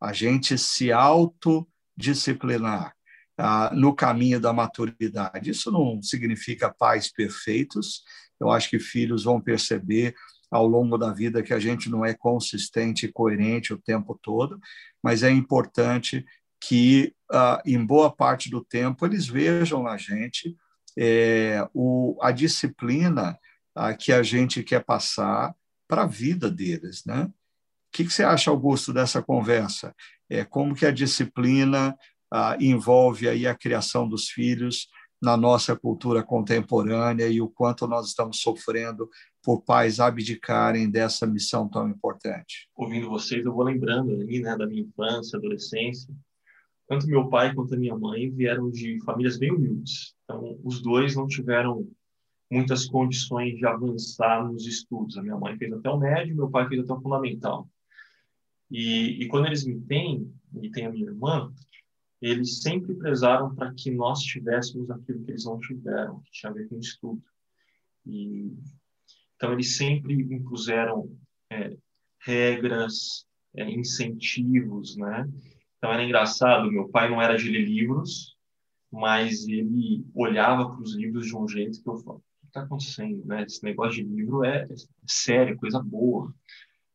a 0.00 0.12
gente 0.12 0.56
se 0.56 0.90
autodisciplinar 0.90 2.94
ah, 3.38 3.70
no 3.74 3.94
caminho 3.94 4.40
da 4.40 4.52
maturidade. 4.52 5.50
Isso 5.50 5.70
não 5.70 6.02
significa 6.02 6.72
pais 6.72 7.12
perfeitos, 7.12 8.02
eu 8.40 8.50
acho 8.50 8.70
que 8.70 8.78
filhos 8.78 9.24
vão 9.24 9.40
perceber 9.40 10.14
ao 10.54 10.68
longo 10.68 10.96
da 10.96 11.12
vida 11.12 11.42
que 11.42 11.52
a 11.52 11.58
gente 11.58 11.90
não 11.90 12.04
é 12.04 12.14
consistente 12.14 13.06
e 13.06 13.12
coerente 13.12 13.72
o 13.74 13.82
tempo 13.82 14.16
todo, 14.22 14.60
mas 15.02 15.24
é 15.24 15.30
importante 15.30 16.24
que, 16.60 17.12
ah, 17.28 17.60
em 17.66 17.84
boa 17.84 18.14
parte 18.14 18.48
do 18.48 18.64
tempo, 18.64 19.04
eles 19.04 19.26
vejam 19.26 19.82
na 19.82 19.96
gente 19.96 20.56
é, 20.96 21.66
o, 21.74 22.16
a 22.22 22.30
disciplina 22.30 23.36
ah, 23.74 23.94
que 23.94 24.12
a 24.12 24.22
gente 24.22 24.62
quer 24.62 24.84
passar 24.84 25.52
para 25.88 26.02
a 26.02 26.06
vida 26.06 26.48
deles, 26.48 27.02
né? 27.04 27.28
que, 27.94 28.04
que 28.04 28.12
você 28.12 28.22
acha, 28.22 28.48
Augusto, 28.48 28.92
dessa 28.92 29.20
conversa? 29.20 29.92
É, 30.30 30.44
como 30.44 30.74
que 30.74 30.86
a 30.86 30.92
disciplina 30.92 31.96
ah, 32.32 32.56
envolve 32.60 33.28
aí 33.28 33.44
a 33.44 33.56
criação 33.56 34.08
dos 34.08 34.28
filhos 34.28 34.86
na 35.20 35.36
nossa 35.36 35.74
cultura 35.74 36.22
contemporânea 36.22 37.26
e 37.26 37.40
o 37.40 37.48
quanto 37.48 37.88
nós 37.88 38.08
estamos 38.08 38.40
sofrendo 38.40 39.08
por 39.44 39.60
pais 39.62 40.00
abdicarem 40.00 40.90
dessa 40.90 41.26
missão 41.26 41.68
tão 41.68 41.88
importante? 41.88 42.68
Ouvindo 42.74 43.10
vocês, 43.10 43.44
eu 43.44 43.52
vou 43.52 43.62
lembrando 43.62 44.10
ali, 44.10 44.40
né, 44.40 44.56
da 44.56 44.66
minha 44.66 44.82
infância, 44.82 45.38
adolescência. 45.38 46.12
Tanto 46.88 47.06
meu 47.06 47.28
pai 47.28 47.54
quanto 47.54 47.74
a 47.74 47.78
minha 47.78 47.96
mãe 47.96 48.30
vieram 48.30 48.70
de 48.70 48.98
famílias 49.04 49.38
bem 49.38 49.52
humildes. 49.52 50.14
Então, 50.24 50.58
os 50.64 50.82
dois 50.82 51.14
não 51.14 51.26
tiveram 51.26 51.86
muitas 52.50 52.86
condições 52.86 53.56
de 53.56 53.66
avançar 53.66 54.44
nos 54.50 54.66
estudos. 54.66 55.18
A 55.18 55.22
minha 55.22 55.36
mãe 55.36 55.56
fez 55.58 55.72
até 55.72 55.90
o 55.90 55.98
médio, 55.98 56.36
meu 56.36 56.50
pai 56.50 56.66
fez 56.66 56.80
até 56.80 56.92
o 56.92 57.00
fundamental. 57.00 57.68
E, 58.70 59.22
e 59.22 59.28
quando 59.28 59.46
eles 59.46 59.64
me 59.64 59.78
têm, 59.80 60.32
e 60.62 60.70
tem 60.70 60.86
a 60.86 60.90
minha 60.90 61.06
irmã, 61.06 61.52
eles 62.20 62.62
sempre 62.62 62.94
prezaram 62.94 63.54
para 63.54 63.72
que 63.74 63.90
nós 63.90 64.20
tivéssemos 64.20 64.90
aquilo 64.90 65.22
que 65.22 65.32
eles 65.32 65.44
não 65.44 65.58
tiveram, 65.58 66.20
que 66.20 66.32
tinha 66.32 66.50
a 66.50 66.54
ver 66.54 66.68
com 66.68 66.78
estudo. 66.78 67.22
E, 68.06 68.50
então, 69.36 69.52
eles 69.52 69.76
sempre 69.76 70.14
impuseram 70.14 71.10
é, 71.50 71.76
regras, 72.20 73.26
é, 73.56 73.68
incentivos, 73.70 74.96
né? 74.96 75.28
Então, 75.78 75.92
era 75.92 76.04
engraçado, 76.04 76.70
meu 76.70 76.88
pai 76.88 77.10
não 77.10 77.20
era 77.20 77.36
de 77.36 77.50
ler 77.50 77.64
livros, 77.64 78.36
mas 78.90 79.46
ele 79.46 80.06
olhava 80.14 80.70
para 80.70 80.80
os 80.80 80.94
livros 80.94 81.26
de 81.26 81.36
um 81.36 81.46
jeito 81.46 81.82
que 81.82 81.88
eu 81.88 81.98
falava, 81.98 82.20
o 82.20 82.40
que 82.40 82.46
está 82.46 82.62
acontecendo, 82.62 83.24
né? 83.26 83.42
Esse 83.42 83.62
negócio 83.62 84.02
de 84.02 84.08
livro 84.08 84.44
é, 84.44 84.62
é 84.62 84.74
sério, 85.06 85.58
coisa 85.58 85.82
boa. 85.82 86.32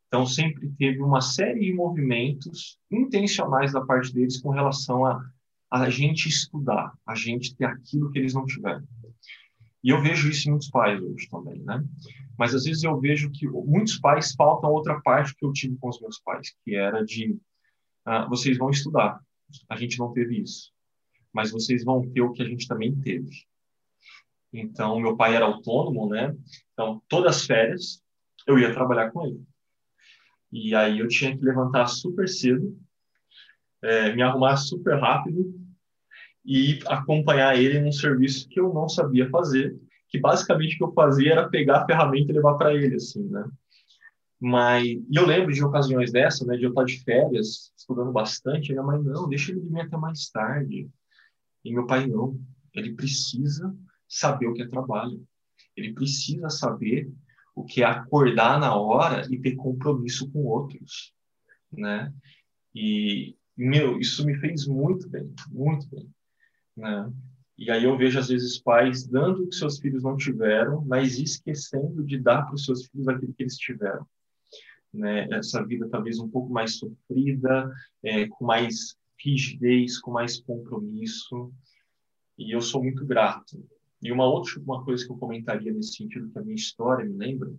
Então, 0.07 0.25
sempre 0.25 0.71
teve 0.79 1.01
uma 1.03 1.21
série 1.21 1.59
de 1.59 1.73
movimentos 1.73 2.79
intencionais 2.89 3.73
da 3.73 3.81
parte 3.85 4.11
deles 4.11 4.41
com 4.41 4.49
relação 4.49 5.05
a, 5.05 5.21
a 5.69 5.89
gente 5.89 6.27
estudar, 6.27 6.91
a 7.05 7.13
gente 7.13 7.55
ter 7.55 7.65
aquilo 7.65 8.11
que 8.11 8.17
eles 8.17 8.33
não 8.33 8.45
tiveram. 8.45 8.83
E 9.83 9.89
eu 9.89 10.01
vejo 10.01 10.29
isso 10.29 10.47
em 10.47 10.51
muitos 10.51 10.69
pais 10.69 11.01
hoje 11.01 11.29
também, 11.29 11.59
né? 11.59 11.83
Mas 12.39 12.55
às 12.55 12.63
vezes 12.63 12.83
eu 12.83 12.97
vejo 12.97 13.29
que 13.29 13.45
muitos 13.45 13.99
pais 13.99 14.33
faltam 14.33 14.71
outra 14.71 15.01
parte 15.01 15.35
que 15.35 15.45
eu 15.45 15.51
tive 15.51 15.75
com 15.75 15.89
os 15.89 15.99
meus 15.99 16.21
pais, 16.21 16.55
que 16.63 16.73
era 16.73 17.03
de 17.03 17.37
ah, 18.05 18.25
vocês 18.29 18.57
vão 18.57 18.69
estudar. 18.69 19.19
A 19.67 19.75
gente 19.75 19.99
não 19.99 20.13
teve 20.13 20.41
isso, 20.41 20.71
mas 21.33 21.51
vocês 21.51 21.83
vão 21.83 22.09
ter 22.09 22.21
o 22.21 22.31
que 22.31 22.41
a 22.41 22.47
gente 22.47 22.65
também 22.65 22.95
teve. 22.95 23.29
Então, 24.53 24.97
meu 25.01 25.17
pai 25.17 25.35
era 25.35 25.43
autônomo, 25.43 26.07
né? 26.07 26.33
Então, 26.71 27.03
todas 27.09 27.35
as 27.35 27.45
férias 27.45 28.01
eu 28.47 28.57
ia 28.57 28.73
trabalhar 28.73 29.11
com 29.11 29.27
ele. 29.27 29.43
E 30.49 30.73
aí 30.73 30.99
eu 30.99 31.09
tinha 31.09 31.37
que 31.37 31.43
levantar 31.43 31.87
super 31.87 32.27
cedo, 32.29 32.79
é, 33.81 34.15
me 34.15 34.21
arrumar 34.21 34.55
super 34.55 34.97
rápido 34.97 35.53
e 36.45 36.79
acompanhar 36.87 37.59
ele 37.59 37.81
num 37.81 37.91
serviço 37.91 38.47
que 38.47 38.61
eu 38.61 38.73
não 38.73 38.87
sabia 38.87 39.29
fazer, 39.29 39.77
que 40.09 40.19
basicamente 40.19 40.75
o 40.75 40.77
que 40.77 40.83
eu 40.83 40.93
fazia 40.93 41.33
era 41.33 41.49
pegar 41.49 41.81
a 41.81 41.85
ferramenta 41.85 42.31
e 42.31 42.35
levar 42.35 42.55
para 42.55 42.73
ele, 42.73 42.95
assim, 42.95 43.23
né? 43.29 43.47
Mas, 44.39 44.85
e 44.85 45.15
eu 45.15 45.25
lembro 45.25 45.53
de 45.53 45.63
ocasiões 45.63 46.11
dessa, 46.11 46.45
né, 46.45 46.55
de 46.55 46.63
eu 46.63 46.69
estar 46.69 46.85
de 46.85 47.03
férias, 47.03 47.73
estudando 47.77 48.11
bastante, 48.11 48.71
minha 48.71 48.83
mãe, 48.83 49.01
não, 49.01 49.27
deixa 49.27 49.51
ele 49.51 49.59
dormir 49.59 49.81
até 49.81 49.97
mais 49.97 50.29
tarde. 50.29 50.89
E 51.63 51.73
meu 51.73 51.85
pai, 51.85 52.07
não, 52.07 52.39
ele 52.73 52.93
precisa 52.93 53.75
saber 54.07 54.47
o 54.47 54.53
que 54.53 54.61
é 54.61 54.67
trabalho. 54.67 55.21
Ele 55.75 55.93
precisa 55.93 56.49
saber 56.49 57.11
o 57.53 57.65
que 57.65 57.83
é 57.83 57.85
acordar 57.85 58.59
na 58.59 58.73
hora 58.75 59.27
e 59.29 59.37
ter 59.37 59.55
compromisso 59.55 60.31
com 60.31 60.45
outros, 60.45 61.13
né? 61.71 62.13
E, 62.73 63.35
meu, 63.57 63.99
isso 63.99 64.25
me 64.25 64.37
fez 64.39 64.65
muito 64.65 65.09
bem, 65.09 65.33
muito 65.51 65.87
bem, 65.89 66.09
né? 66.77 67.11
E 67.59 67.69
aí 67.69 67.83
eu 67.83 67.97
vejo, 67.97 68.17
às 68.17 68.29
vezes, 68.29 68.57
pais 68.57 69.05
dando 69.05 69.43
o 69.43 69.49
que 69.49 69.55
seus 69.55 69.79
filhos 69.79 70.01
não 70.01 70.15
tiveram, 70.15 70.81
mas 70.85 71.19
esquecendo 71.19 72.03
de 72.03 72.17
dar 72.17 72.43
para 72.43 72.55
os 72.55 72.63
seus 72.63 72.87
filhos 72.87 73.07
aquilo 73.07 73.33
que 73.33 73.43
eles 73.43 73.57
tiveram. 73.57 74.07
Né? 74.93 75.27
Essa 75.31 75.63
vida 75.65 75.89
talvez 75.89 76.19
um 76.19 76.29
pouco 76.29 76.51
mais 76.51 76.77
sofrida, 76.77 77.69
é, 78.01 78.27
com 78.29 78.45
mais 78.45 78.95
rigidez, 79.21 79.99
com 79.99 80.11
mais 80.11 80.39
compromisso. 80.39 81.51
E 82.37 82.55
eu 82.55 82.61
sou 82.61 82.81
muito 82.81 83.05
grato 83.05 83.61
e 84.01 84.11
uma 84.11 84.25
outra 84.25 84.59
uma 84.61 84.83
coisa 84.83 85.05
que 85.05 85.11
eu 85.11 85.17
comentaria 85.17 85.73
nesse 85.73 85.95
sentido 85.95 86.29
que 86.31 86.39
a 86.39 86.41
minha 86.41 86.55
história 86.55 87.05
me 87.05 87.17
lembra, 87.17 87.53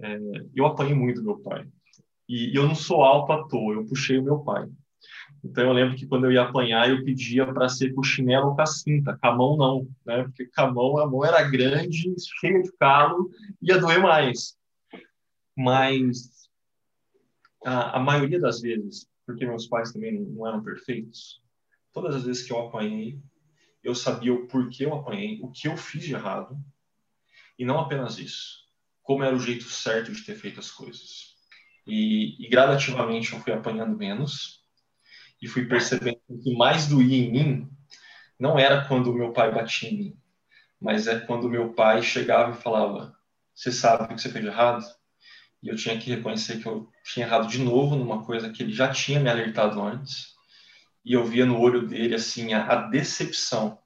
é, 0.00 0.18
eu 0.54 0.66
apanhei 0.66 0.94
muito 0.94 1.22
meu 1.22 1.38
pai. 1.38 1.66
E, 2.28 2.52
e 2.52 2.54
eu 2.54 2.66
não 2.66 2.74
sou 2.74 3.02
alto 3.02 3.32
à 3.32 3.48
toa, 3.48 3.74
eu 3.74 3.86
puxei 3.86 4.18
o 4.18 4.22
meu 4.22 4.40
pai. 4.40 4.68
Então 5.44 5.64
eu 5.64 5.72
lembro 5.72 5.96
que 5.96 6.06
quando 6.06 6.24
eu 6.24 6.32
ia 6.32 6.42
apanhar, 6.42 6.90
eu 6.90 7.04
pedia 7.04 7.46
para 7.46 7.68
ser 7.68 7.92
com 7.94 8.02
chinelo 8.02 8.48
ou 8.48 8.56
com 8.56 8.62
a 8.62 8.66
cinta, 8.66 9.16
com 9.16 9.26
a 9.26 9.34
mão 9.34 9.56
não, 9.56 9.88
né? 10.04 10.24
Porque 10.24 10.46
com 10.46 10.60
a 10.60 10.72
mão, 10.72 10.98
a 10.98 11.06
mão 11.06 11.24
era 11.24 11.42
grande, 11.48 12.14
cheia 12.40 12.62
de 12.62 12.72
calo, 12.72 13.30
ia 13.62 13.78
doer 13.78 14.00
mais. 14.00 14.56
Mas 15.56 16.48
a, 17.64 17.98
a 17.98 18.00
maioria 18.00 18.40
das 18.40 18.60
vezes, 18.60 19.06
porque 19.26 19.46
meus 19.46 19.66
pais 19.66 19.92
também 19.92 20.18
não 20.20 20.46
eram 20.46 20.62
perfeitos, 20.62 21.40
todas 21.92 22.16
as 22.16 22.24
vezes 22.24 22.42
que 22.42 22.52
eu 22.52 22.66
apanhei, 22.66 23.18
eu 23.82 23.94
sabia 23.94 24.34
o 24.34 24.46
porquê 24.46 24.84
eu 24.84 24.94
apanhei, 24.94 25.40
o 25.42 25.50
que 25.50 25.68
eu 25.68 25.76
fiz 25.76 26.04
de 26.04 26.14
errado, 26.14 26.56
e 27.58 27.64
não 27.64 27.78
apenas 27.78 28.18
isso, 28.18 28.66
como 29.02 29.22
era 29.22 29.34
o 29.34 29.40
jeito 29.40 29.64
certo 29.64 30.12
de 30.12 30.24
ter 30.24 30.34
feito 30.34 30.60
as 30.60 30.70
coisas. 30.70 31.36
E, 31.86 32.44
e 32.44 32.48
gradativamente 32.48 33.32
eu 33.32 33.40
fui 33.40 33.52
apanhando 33.52 33.96
menos, 33.96 34.57
e 35.40 35.46
fui 35.48 35.66
percebendo 35.66 36.20
que 36.42 36.56
mais 36.56 36.86
doía 36.86 37.16
em 37.16 37.30
mim 37.30 37.70
não 38.38 38.58
era 38.58 38.84
quando 38.86 39.12
meu 39.12 39.32
pai 39.32 39.52
batia 39.52 39.90
em 39.90 39.96
mim, 39.96 40.16
mas 40.80 41.06
é 41.06 41.18
quando 41.18 41.48
meu 41.48 41.72
pai 41.72 42.02
chegava 42.02 42.52
e 42.52 42.62
falava: 42.62 43.16
Você 43.54 43.72
sabe 43.72 44.04
o 44.04 44.16
que 44.16 44.22
você 44.22 44.30
fez 44.30 44.44
de 44.44 44.50
errado? 44.50 44.84
E 45.62 45.68
eu 45.68 45.76
tinha 45.76 45.98
que 45.98 46.10
reconhecer 46.10 46.60
que 46.60 46.66
eu 46.66 46.88
tinha 47.02 47.26
errado 47.26 47.48
de 47.48 47.58
novo 47.58 47.96
numa 47.96 48.24
coisa 48.24 48.50
que 48.50 48.62
ele 48.62 48.72
já 48.72 48.90
tinha 48.90 49.18
me 49.18 49.28
alertado 49.28 49.82
antes. 49.82 50.36
E 51.04 51.14
eu 51.14 51.24
via 51.24 51.44
no 51.44 51.58
olho 51.58 51.86
dele 51.86 52.14
assim 52.14 52.52
a, 52.52 52.64
a 52.64 52.76
decepção, 52.88 53.78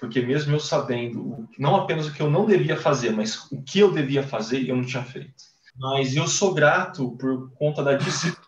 porque 0.00 0.22
mesmo 0.22 0.54
eu 0.54 0.60
sabendo 0.60 1.46
não 1.58 1.76
apenas 1.76 2.06
o 2.06 2.14
que 2.14 2.22
eu 2.22 2.30
não 2.30 2.46
devia 2.46 2.76
fazer, 2.76 3.10
mas 3.10 3.50
o 3.52 3.62
que 3.62 3.80
eu 3.80 3.92
devia 3.92 4.22
fazer, 4.22 4.66
eu 4.66 4.76
não 4.76 4.84
tinha 4.84 5.02
feito. 5.02 5.34
Mas 5.76 6.16
eu 6.16 6.26
sou 6.26 6.54
grato 6.54 7.16
por 7.18 7.50
conta 7.52 7.82
da 7.82 7.94
disciplina 7.94 8.36
que 8.40 8.47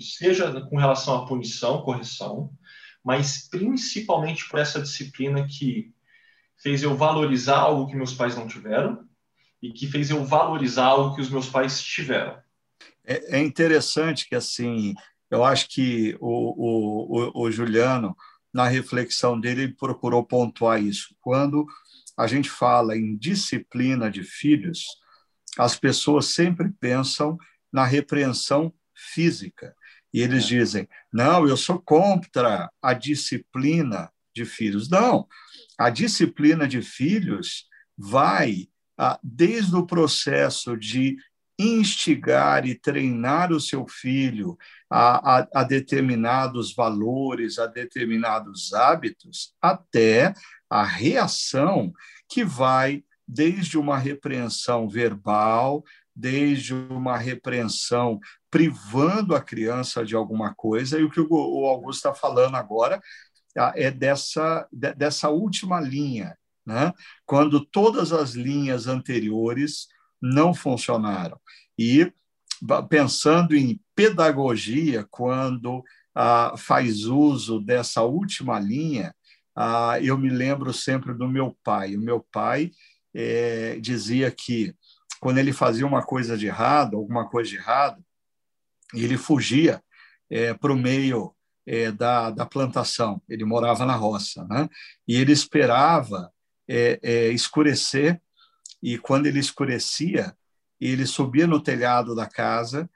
seja 0.00 0.60
com 0.62 0.76
relação 0.76 1.16
à 1.16 1.26
punição, 1.26 1.82
correção, 1.82 2.50
mas 3.04 3.48
principalmente 3.48 4.48
por 4.48 4.58
essa 4.58 4.80
disciplina 4.80 5.46
que 5.46 5.92
fez 6.58 6.82
eu 6.82 6.96
valorizar 6.96 7.58
algo 7.58 7.86
que 7.86 7.96
meus 7.96 8.14
pais 8.14 8.34
não 8.34 8.48
tiveram 8.48 9.06
e 9.62 9.72
que 9.72 9.86
fez 9.86 10.10
eu 10.10 10.24
valorizar 10.24 10.86
algo 10.86 11.14
que 11.14 11.20
os 11.20 11.30
meus 11.30 11.48
pais 11.48 11.82
tiveram. 11.82 12.38
É, 13.04 13.38
é 13.38 13.42
interessante 13.42 14.28
que, 14.28 14.34
assim, 14.34 14.94
eu 15.30 15.44
acho 15.44 15.68
que 15.68 16.16
o, 16.20 17.30
o, 17.30 17.42
o, 17.44 17.50
Juliano, 17.50 18.16
na 18.52 18.66
reflexão 18.66 19.38
dele, 19.38 19.68
procurou 19.68 20.24
pontuar 20.24 20.82
isso. 20.82 21.14
Quando 21.20 21.66
a 22.16 22.26
gente 22.26 22.50
fala 22.50 22.96
em 22.96 23.16
disciplina 23.16 24.10
de 24.10 24.22
filhos, 24.24 24.84
as 25.58 25.78
pessoas 25.78 26.26
sempre 26.26 26.70
pensam 26.80 27.38
na 27.72 27.84
repreensão 27.84 28.72
física. 28.96 29.74
E 30.12 30.20
eles 30.20 30.44
é. 30.44 30.48
dizem: 30.48 30.88
não, 31.12 31.46
eu 31.46 31.56
sou 31.56 31.78
contra 31.78 32.70
a 32.82 32.94
disciplina 32.94 34.10
de 34.34 34.44
filhos. 34.44 34.88
Não, 34.88 35.26
a 35.78 35.90
disciplina 35.90 36.66
de 36.66 36.82
filhos 36.82 37.66
vai 37.96 38.68
ah, 38.98 39.18
desde 39.22 39.76
o 39.76 39.86
processo 39.86 40.76
de 40.76 41.16
instigar 41.58 42.66
e 42.66 42.74
treinar 42.74 43.50
o 43.50 43.60
seu 43.60 43.86
filho 43.88 44.58
a, 44.90 45.38
a, 45.38 45.48
a, 45.54 45.64
determinados 45.64 46.74
valores, 46.74 47.58
a 47.58 47.66
determinados 47.66 48.74
hábitos, 48.74 49.54
até 49.60 50.34
a 50.68 50.84
reação 50.84 51.92
que 52.28 52.44
vai 52.44 53.02
desde 53.26 53.78
uma 53.78 53.98
repreensão 53.98 54.88
verbal, 54.88 55.82
desde 56.16 56.72
uma 56.72 57.18
repreensão 57.18 58.18
privando 58.50 59.34
a 59.34 59.40
criança 59.40 60.02
de 60.02 60.16
alguma 60.16 60.54
coisa, 60.54 60.98
e 60.98 61.04
o 61.04 61.10
que 61.10 61.20
o 61.20 61.66
Augusto 61.66 61.98
está 61.98 62.14
falando 62.14 62.54
agora 62.54 62.98
ah, 63.58 63.74
é 63.76 63.90
dessa, 63.90 64.66
dessa 64.72 65.28
última 65.28 65.78
linha, 65.78 66.36
né? 66.64 66.92
quando 67.26 67.64
todas 67.64 68.12
as 68.12 68.30
linhas 68.32 68.86
anteriores 68.86 69.88
não 70.20 70.54
funcionaram. 70.54 71.38
E 71.78 72.10
pensando 72.88 73.54
em 73.54 73.78
pedagogia, 73.94 75.06
quando 75.10 75.84
ah, 76.14 76.54
faz 76.56 77.04
uso 77.04 77.60
dessa 77.60 78.02
última 78.02 78.58
linha, 78.58 79.14
ah, 79.54 79.98
eu 80.00 80.16
me 80.16 80.30
lembro 80.30 80.72
sempre 80.72 81.12
do 81.12 81.28
meu 81.28 81.56
pai. 81.62 81.94
O 81.94 82.00
meu 82.00 82.26
pai 82.32 82.70
é, 83.14 83.78
dizia 83.80 84.30
que 84.30 84.74
quando 85.20 85.38
ele 85.38 85.52
fazia 85.52 85.86
uma 85.86 86.02
coisa 86.02 86.36
de 86.36 86.46
errado, 86.46 86.96
alguma 86.96 87.28
coisa 87.28 87.50
de 87.50 87.56
errado, 87.56 88.04
ele 88.94 89.16
fugia 89.16 89.82
é, 90.30 90.54
para 90.54 90.72
o 90.72 90.76
meio 90.76 91.34
é, 91.66 91.90
da, 91.90 92.30
da 92.30 92.46
plantação. 92.46 93.20
Ele 93.28 93.44
morava 93.44 93.84
na 93.84 93.94
roça, 93.94 94.44
né? 94.44 94.68
E 95.06 95.16
ele 95.16 95.32
esperava 95.32 96.32
é, 96.68 96.98
é, 97.02 97.28
escurecer, 97.28 98.20
e 98.82 98.98
quando 98.98 99.26
ele 99.26 99.38
escurecia, 99.38 100.36
ele 100.80 101.06
subia 101.06 101.46
no 101.46 101.60
telhado 101.60 102.14
da 102.14 102.26
casa 102.26 102.88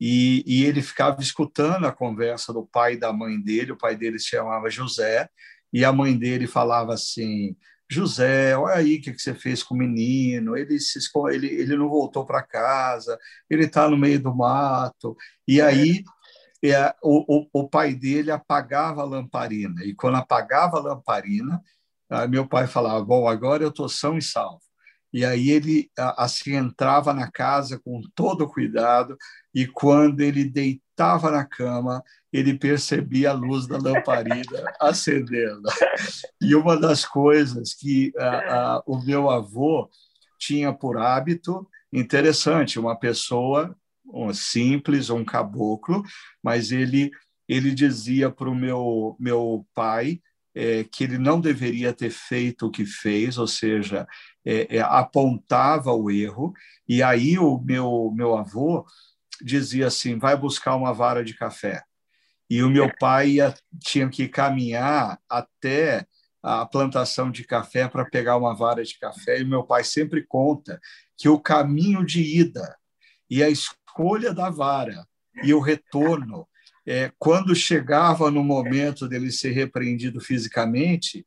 e, 0.00 0.42
e, 0.46 0.64
ele 0.64 0.82
ficava 0.82 1.20
escutando 1.20 1.86
a 1.86 1.92
conversa 1.92 2.52
do 2.52 2.66
pai 2.66 2.94
e 2.94 2.98
da 2.98 3.12
mãe 3.12 3.40
dele. 3.40 3.72
O 3.72 3.78
pai 3.78 3.96
dele 3.96 4.18
se 4.18 4.28
chamava 4.28 4.70
José, 4.70 5.28
e 5.72 5.84
a 5.84 5.92
mãe 5.92 6.16
dele 6.16 6.46
falava 6.46 6.94
assim: 6.94 7.56
José, 7.90 8.56
olha 8.56 8.74
aí 8.76 8.96
o 8.96 9.00
que, 9.02 9.12
que 9.12 9.22
você 9.22 9.34
fez 9.34 9.62
com 9.62 9.74
o 9.74 9.78
menino, 9.78 10.56
ele, 10.56 10.78
se, 10.80 10.98
ele, 11.30 11.46
ele 11.46 11.76
não 11.76 11.88
voltou 11.88 12.26
para 12.26 12.42
casa, 12.42 13.18
ele 13.48 13.64
está 13.64 13.88
no 13.88 13.96
meio 13.96 14.20
do 14.20 14.34
mato. 14.34 15.16
E 15.46 15.60
aí 15.60 16.02
é, 16.64 16.94
o, 17.02 17.42
o, 17.42 17.48
o 17.52 17.68
pai 17.68 17.94
dele 17.94 18.30
apagava 18.30 19.02
a 19.02 19.04
lamparina, 19.04 19.84
e 19.84 19.94
quando 19.94 20.16
apagava 20.16 20.78
a 20.78 20.82
lamparina, 20.82 21.62
Aí 22.10 22.28
meu 22.28 22.46
pai 22.46 22.66
falava: 22.66 23.04
Bom, 23.04 23.28
agora 23.28 23.62
eu 23.62 23.70
estou 23.70 23.88
são 23.88 24.16
e 24.16 24.22
salvo. 24.22 24.60
E 25.12 25.24
aí 25.24 25.50
ele 25.50 25.90
assim 25.96 26.54
entrava 26.54 27.12
na 27.14 27.30
casa 27.30 27.78
com 27.78 28.02
todo 28.14 28.48
cuidado 28.48 29.16
e 29.54 29.66
quando 29.66 30.20
ele 30.20 30.44
deitava 30.44 31.30
na 31.30 31.44
cama, 31.44 32.02
ele 32.38 32.58
percebia 32.58 33.30
a 33.30 33.34
luz 33.34 33.66
da 33.66 33.78
lamparina 33.78 34.74
acendendo. 34.80 35.62
E 36.40 36.54
uma 36.54 36.78
das 36.78 37.04
coisas 37.04 37.74
que 37.74 38.12
o 38.86 38.98
meu 38.98 39.30
avô 39.30 39.88
tinha 40.38 40.72
por 40.72 40.98
hábito, 40.98 41.66
interessante, 41.92 42.78
uma 42.78 42.96
pessoa 42.96 43.76
um 44.12 44.32
simples, 44.32 45.10
um 45.10 45.24
caboclo, 45.24 46.02
mas 46.42 46.70
ele 46.70 47.10
ele 47.48 47.72
dizia 47.72 48.30
para 48.30 48.50
o 48.50 48.54
meu 48.54 49.16
meu 49.18 49.66
pai 49.74 50.20
é, 50.54 50.84
que 50.84 51.04
ele 51.04 51.18
não 51.18 51.38
deveria 51.40 51.92
ter 51.92 52.10
feito 52.10 52.66
o 52.66 52.70
que 52.70 52.86
fez, 52.86 53.36
ou 53.36 53.46
seja, 53.46 54.06
é, 54.44 54.76
é, 54.78 54.80
apontava 54.80 55.92
o 55.92 56.10
erro, 56.10 56.54
e 56.88 57.02
aí 57.02 57.38
o 57.38 57.58
meu, 57.58 58.10
meu 58.14 58.36
avô 58.36 58.86
dizia 59.42 59.88
assim: 59.88 60.18
vai 60.18 60.36
buscar 60.36 60.74
uma 60.74 60.94
vara 60.94 61.22
de 61.22 61.34
café. 61.34 61.82
E 62.48 62.62
o 62.62 62.70
meu 62.70 62.90
pai 62.98 63.30
ia, 63.30 63.54
tinha 63.80 64.08
que 64.08 64.28
caminhar 64.28 65.18
até 65.28 66.06
a 66.42 66.64
plantação 66.64 67.30
de 67.30 67.44
café 67.44 67.88
para 67.88 68.04
pegar 68.04 68.36
uma 68.36 68.54
vara 68.54 68.84
de 68.84 68.96
café, 68.98 69.40
e 69.40 69.44
meu 69.44 69.64
pai 69.64 69.82
sempre 69.82 70.24
conta 70.24 70.80
que 71.16 71.28
o 71.28 71.40
caminho 71.40 72.04
de 72.04 72.22
ida 72.22 72.76
e 73.28 73.42
a 73.42 73.48
escolha 73.48 74.32
da 74.32 74.48
vara 74.48 75.06
e 75.42 75.52
o 75.52 75.60
retorno 75.60 76.46
é, 76.86 77.10
quando 77.18 77.54
chegava 77.54 78.30
no 78.30 78.44
momento 78.44 79.08
dele 79.08 79.32
ser 79.32 79.50
repreendido 79.50 80.20
fisicamente, 80.20 81.26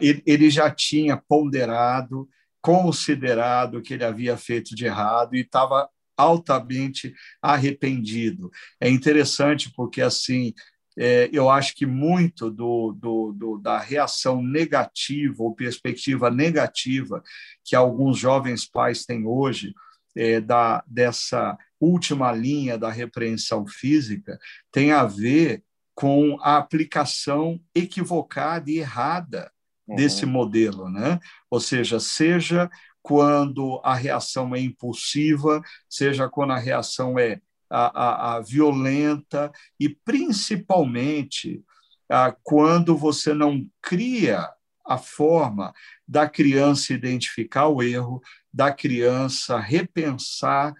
ele, 0.00 0.22
ele 0.26 0.50
já 0.50 0.70
tinha 0.70 1.16
ponderado, 1.16 2.28
considerado 2.60 3.80
que 3.80 3.94
ele 3.94 4.04
havia 4.04 4.36
feito 4.36 4.74
de 4.74 4.84
errado 4.84 5.34
e 5.34 5.40
estava 5.40 5.88
altamente 6.18 7.14
arrependido. 7.40 8.50
É 8.80 8.90
interessante 8.90 9.72
porque 9.74 10.02
assim 10.02 10.52
é, 10.98 11.30
eu 11.32 11.48
acho 11.48 11.76
que 11.76 11.86
muito 11.86 12.50
do, 12.50 12.92
do, 12.92 13.32
do, 13.32 13.58
da 13.58 13.78
reação 13.78 14.42
negativa 14.42 15.36
ou 15.44 15.54
perspectiva 15.54 16.28
negativa 16.28 17.22
que 17.64 17.76
alguns 17.76 18.18
jovens 18.18 18.68
pais 18.68 19.06
têm 19.06 19.24
hoje 19.24 19.72
é, 20.16 20.40
da, 20.40 20.82
dessa 20.88 21.56
última 21.80 22.32
linha 22.32 22.76
da 22.76 22.90
repreensão 22.90 23.64
física 23.64 24.36
tem 24.72 24.90
a 24.90 25.04
ver 25.04 25.62
com 25.94 26.36
a 26.40 26.56
aplicação 26.56 27.60
equivocada 27.72 28.68
e 28.68 28.78
errada 28.78 29.52
uhum. 29.86 29.96
desse 29.96 30.26
modelo, 30.26 30.90
né? 30.90 31.18
Ou 31.50 31.60
seja, 31.60 32.00
seja 32.00 32.68
quando 33.08 33.80
a 33.82 33.94
reação 33.94 34.54
é 34.54 34.60
impulsiva, 34.60 35.62
seja 35.88 36.28
quando 36.28 36.52
a 36.52 36.58
reação 36.58 37.18
é 37.18 37.40
a, 37.70 37.86
a, 37.86 38.36
a 38.36 38.40
violenta 38.42 39.50
e 39.80 39.88
principalmente 39.88 41.64
a, 42.06 42.36
quando 42.42 42.94
você 42.94 43.32
não 43.32 43.66
cria 43.80 44.46
a 44.84 44.98
forma 44.98 45.72
da 46.06 46.28
criança 46.28 46.92
identificar 46.92 47.68
o 47.68 47.82
erro, 47.82 48.20
da 48.52 48.70
criança 48.72 49.58
repensar 49.58 50.74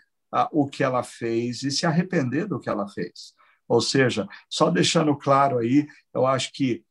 o 0.53 0.69
que 0.69 0.85
ela 0.85 1.03
fez 1.03 1.63
e 1.63 1.71
se 1.71 1.87
arrepender 1.87 2.47
do 2.47 2.61
que 2.61 2.69
ela 2.69 2.87
fez. 2.87 3.33
Ou 3.67 3.81
seja, 3.81 4.29
só 4.51 4.69
deixando 4.69 5.17
claro 5.17 5.57
aí, 5.57 5.87
eu 6.13 6.27
acho 6.27 6.53
que 6.53 6.85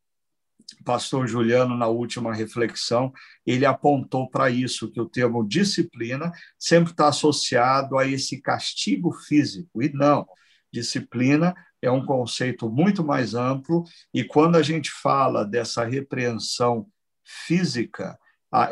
pastor 0.84 1.26
Juliano, 1.26 1.76
na 1.76 1.86
última 1.86 2.34
reflexão, 2.34 3.12
ele 3.46 3.64
apontou 3.64 4.28
para 4.28 4.50
isso, 4.50 4.90
que 4.90 5.00
o 5.00 5.08
termo 5.08 5.46
disciplina 5.46 6.30
sempre 6.58 6.92
está 6.92 7.08
associado 7.08 7.98
a 7.98 8.06
esse 8.06 8.40
castigo 8.40 9.12
físico, 9.12 9.82
e 9.82 9.92
não. 9.92 10.26
Disciplina 10.72 11.54
é 11.80 11.90
um 11.90 12.04
conceito 12.04 12.68
muito 12.68 13.04
mais 13.04 13.34
amplo, 13.34 13.84
e 14.12 14.24
quando 14.24 14.56
a 14.56 14.62
gente 14.62 14.90
fala 14.90 15.44
dessa 15.44 15.84
repreensão 15.84 16.86
física, 17.24 18.18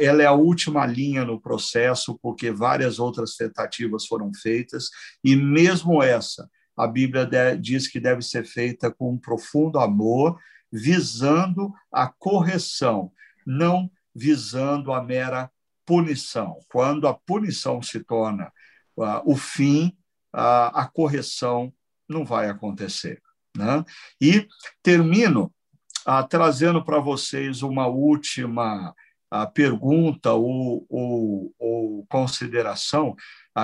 ela 0.01 0.23
é 0.23 0.27
a 0.27 0.33
última 0.33 0.87
linha 0.87 1.25
no 1.25 1.41
processo, 1.41 2.19
porque 2.23 2.51
várias 2.51 2.99
outras 2.99 3.37
tentativas 3.37 4.07
foram 4.07 4.31
feitas, 4.35 4.89
e 5.23 5.37
mesmo 5.37 6.03
essa, 6.03 6.49
a 6.77 6.87
Bíblia 6.87 7.29
diz 7.59 7.89
que 7.89 8.01
deve 8.01 8.23
ser 8.23 8.45
feita 8.45 8.91
com 8.91 9.13
um 9.13 9.19
profundo 9.19 9.79
amor, 9.79 10.39
visando 10.73 11.73
a 11.93 12.07
correção 12.07 13.13
não 13.47 13.89
visando 14.13 14.93
a 14.93 15.03
mera 15.03 15.51
punição. 15.87 16.59
Quando 16.69 17.07
a 17.07 17.15
punição 17.15 17.81
se 17.81 18.03
torna 18.03 18.53
uh, 18.97 19.23
o 19.25 19.37
fim, 19.37 19.97
uh, 20.35 20.75
a 20.75 20.91
correção 20.93 21.73
não 22.09 22.25
vai 22.25 22.51
acontecer. 22.51 23.23
Né? 23.57 23.85
E 24.21 24.49
termino 24.83 25.55
uh, 26.07 26.27
trazendo 26.29 26.85
para 26.85 26.99
vocês 26.99 27.63
uma 27.63 27.87
última 27.87 28.93
pergunta 29.53 30.33
ou, 30.33 30.87
ou, 30.89 31.53
ou 31.59 32.07
consideração 32.07 33.15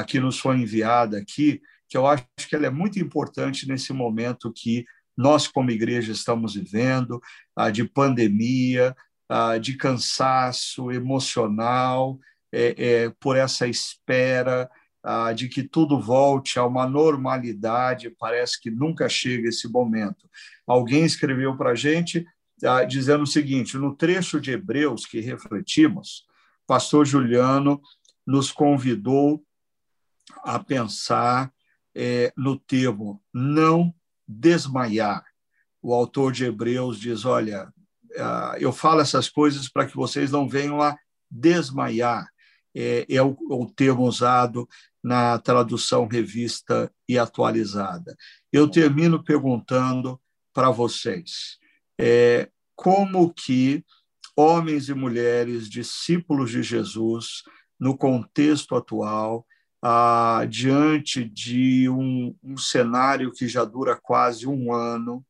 que 0.09 0.19
nos 0.19 0.41
foi 0.41 0.57
enviada 0.59 1.19
aqui, 1.19 1.63
que 1.89 1.97
eu 1.97 2.05
acho 2.05 2.27
que 2.49 2.57
ela 2.57 2.67
é 2.67 2.71
muito 2.71 2.99
importante 2.99 3.67
nesse 3.69 3.93
momento 3.93 4.53
que 4.53 4.85
nós, 5.17 5.47
como 5.47 5.71
igreja, 5.71 6.13
estamos 6.13 6.55
vivendo, 6.55 7.21
de 7.73 7.85
pandemia, 7.85 8.97
de 9.61 9.77
cansaço 9.77 10.91
emocional, 10.91 12.19
é, 12.53 12.75
é, 12.77 13.11
por 13.19 13.37
essa 13.37 13.67
espera 13.67 14.71
de 15.35 15.49
que 15.49 15.65
tudo 15.65 16.01
volte 16.01 16.61
a 16.61 16.65
uma 16.65 16.87
normalidade, 16.87 18.15
parece 18.19 18.61
que 18.61 18.71
nunca 18.71 19.09
chega 19.09 19.49
esse 19.49 19.69
momento. 19.69 20.29
Alguém 20.67 21.05
escreveu 21.05 21.57
para 21.57 21.71
a 21.71 21.75
gente 21.75 22.25
dizendo 22.89 23.25
o 23.25 23.27
seguinte: 23.27 23.77
no 23.77 23.97
trecho 23.97 24.41
de 24.41 24.53
Hebreus 24.53 25.05
que 25.05 25.21
refletimos, 25.21 26.25
pastor 26.67 27.05
Juliano 27.05 27.81
nos 28.25 28.53
convidou 28.53 29.45
a 30.45 30.59
pensar 30.59 31.53
é, 31.95 32.33
no 32.37 32.57
termo 32.57 33.21
não 33.33 33.93
desmaiar. 34.33 35.25
O 35.81 35.93
autor 35.93 36.33
de 36.33 36.45
Hebreus 36.45 36.99
diz: 36.99 37.25
olha, 37.25 37.73
eu 38.59 38.73
falo 38.73 39.01
essas 39.01 39.29
coisas 39.29 39.69
para 39.69 39.87
que 39.87 39.97
vocês 39.97 40.31
não 40.31 40.49
venham 40.49 40.81
a 40.81 40.97
desmaiar. 41.31 42.29
É, 42.75 43.05
é 43.09 43.23
o, 43.23 43.37
o 43.51 43.71
termo 43.71 44.05
usado 44.05 44.67
na 45.03 45.39
tradução 45.39 46.07
revista 46.07 46.91
e 47.09 47.19
atualizada. 47.19 48.17
Eu 48.51 48.69
termino 48.69 49.23
perguntando 49.23 50.19
para 50.55 50.71
vocês 50.71 51.59
é, 51.99 52.49
como 52.75 53.33
que 53.33 53.85
homens 54.37 54.89
e 54.89 54.95
mulheres 54.95 55.69
discípulos 55.69 56.51
de 56.51 56.63
Jesus, 56.63 57.43
no 57.79 57.97
contexto 57.97 58.75
atual, 58.75 59.47
ah, 59.83 60.47
diante 60.49 61.25
de 61.25 61.89
um, 61.89 62.35
um, 62.43 62.57
cenário 62.57 63.33
que 63.33 63.49
já 63.49 63.65
dura 63.65 63.99
quase 64.01 64.47
um 64.47 64.73
ano, 64.73 65.25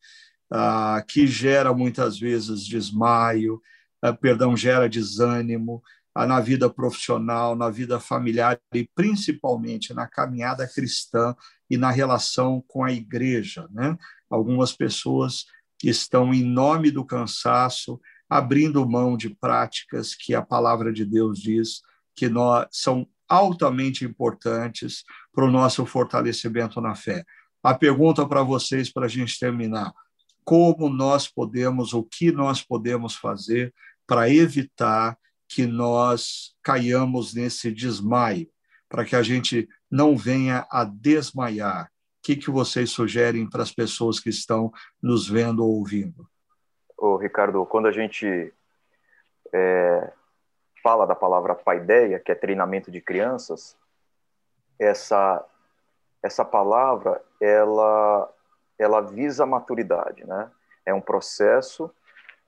ah, 0.50 1.02
que 1.08 1.26
gera 1.26 1.72
muitas 1.72 2.18
vezes 2.18 2.66
desmaio, 2.66 3.62
ah, 4.02 4.12
perdão, 4.12 4.54
gera 4.54 4.88
desânimo 4.88 5.82
na 6.14 6.40
vida 6.40 6.68
profissional, 6.68 7.56
na 7.56 7.70
vida 7.70 7.98
familiar 7.98 8.60
e 8.74 8.86
principalmente 8.94 9.94
na 9.94 10.06
caminhada 10.06 10.68
cristã 10.68 11.34
e 11.70 11.78
na 11.78 11.90
relação 11.90 12.62
com 12.68 12.84
a 12.84 12.92
igreja. 12.92 13.66
Né? 13.70 13.96
Algumas 14.28 14.74
pessoas 14.74 15.46
estão, 15.82 16.34
em 16.34 16.44
nome 16.44 16.90
do 16.90 17.02
cansaço, 17.02 17.98
abrindo 18.28 18.86
mão 18.86 19.16
de 19.16 19.30
práticas 19.30 20.14
que 20.14 20.34
a 20.34 20.42
palavra 20.42 20.92
de 20.92 21.06
Deus 21.06 21.38
diz 21.38 21.80
que 22.14 22.28
nós, 22.28 22.66
são 22.70 23.08
altamente 23.32 24.04
importantes 24.04 25.04
para 25.32 25.46
o 25.46 25.50
nosso 25.50 25.86
fortalecimento 25.86 26.82
na 26.82 26.94
fé. 26.94 27.24
A 27.62 27.72
pergunta 27.72 28.28
para 28.28 28.42
vocês, 28.42 28.92
para 28.92 29.06
a 29.06 29.08
gente 29.08 29.38
terminar: 29.38 29.90
como 30.44 30.90
nós 30.90 31.26
podemos, 31.26 31.94
o 31.94 32.02
que 32.02 32.30
nós 32.30 32.62
podemos 32.62 33.16
fazer 33.16 33.72
para 34.06 34.28
evitar 34.28 35.16
que 35.48 35.66
nós 35.66 36.54
caiamos 36.62 37.32
nesse 37.32 37.72
desmaio, 37.72 38.48
para 38.86 39.04
que 39.04 39.16
a 39.16 39.22
gente 39.22 39.66
não 39.90 40.14
venha 40.14 40.66
a 40.70 40.84
desmaiar? 40.84 41.86
O 41.86 41.88
que, 42.22 42.36
que 42.36 42.50
vocês 42.50 42.90
sugerem 42.90 43.48
para 43.48 43.62
as 43.62 43.72
pessoas 43.72 44.20
que 44.20 44.28
estão 44.28 44.70
nos 45.02 45.26
vendo 45.26 45.64
ou 45.64 45.78
ouvindo? 45.78 46.28
Ô, 46.98 47.16
Ricardo, 47.16 47.64
quando 47.64 47.88
a 47.88 47.92
gente 47.92 48.52
é, 49.52 50.12
fala 50.82 51.06
da 51.06 51.14
palavra 51.14 51.54
paideia, 51.54 52.18
que 52.18 52.32
é 52.32 52.34
treinamento 52.34 52.90
de 52.90 53.00
crianças, 53.00 53.76
essa 54.78 55.44
essa 56.22 56.44
palavra 56.44 57.20
ela 57.40 58.32
ela 58.78 59.00
visa 59.00 59.44
a 59.44 59.46
maturidade, 59.46 60.24
né? 60.26 60.50
É 60.84 60.92
um 60.92 61.00
processo 61.00 61.94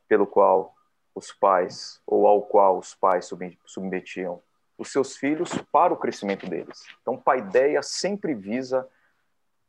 pelo 0.09 0.27
qual 0.27 0.75
os 1.15 1.33
pais 1.33 2.01
ou 2.07 2.27
ao 2.27 2.43
qual 2.43 2.79
os 2.79 2.95
pais 2.95 3.31
submetiam 3.65 4.43
os 4.77 4.91
seus 4.91 5.17
filhos 5.17 5.51
para 5.71 5.93
o 5.93 5.97
crescimento 5.97 6.49
deles. 6.49 6.85
Então, 7.01 7.17
paideia 7.17 7.83
sempre 7.83 8.35
visa 8.35 8.89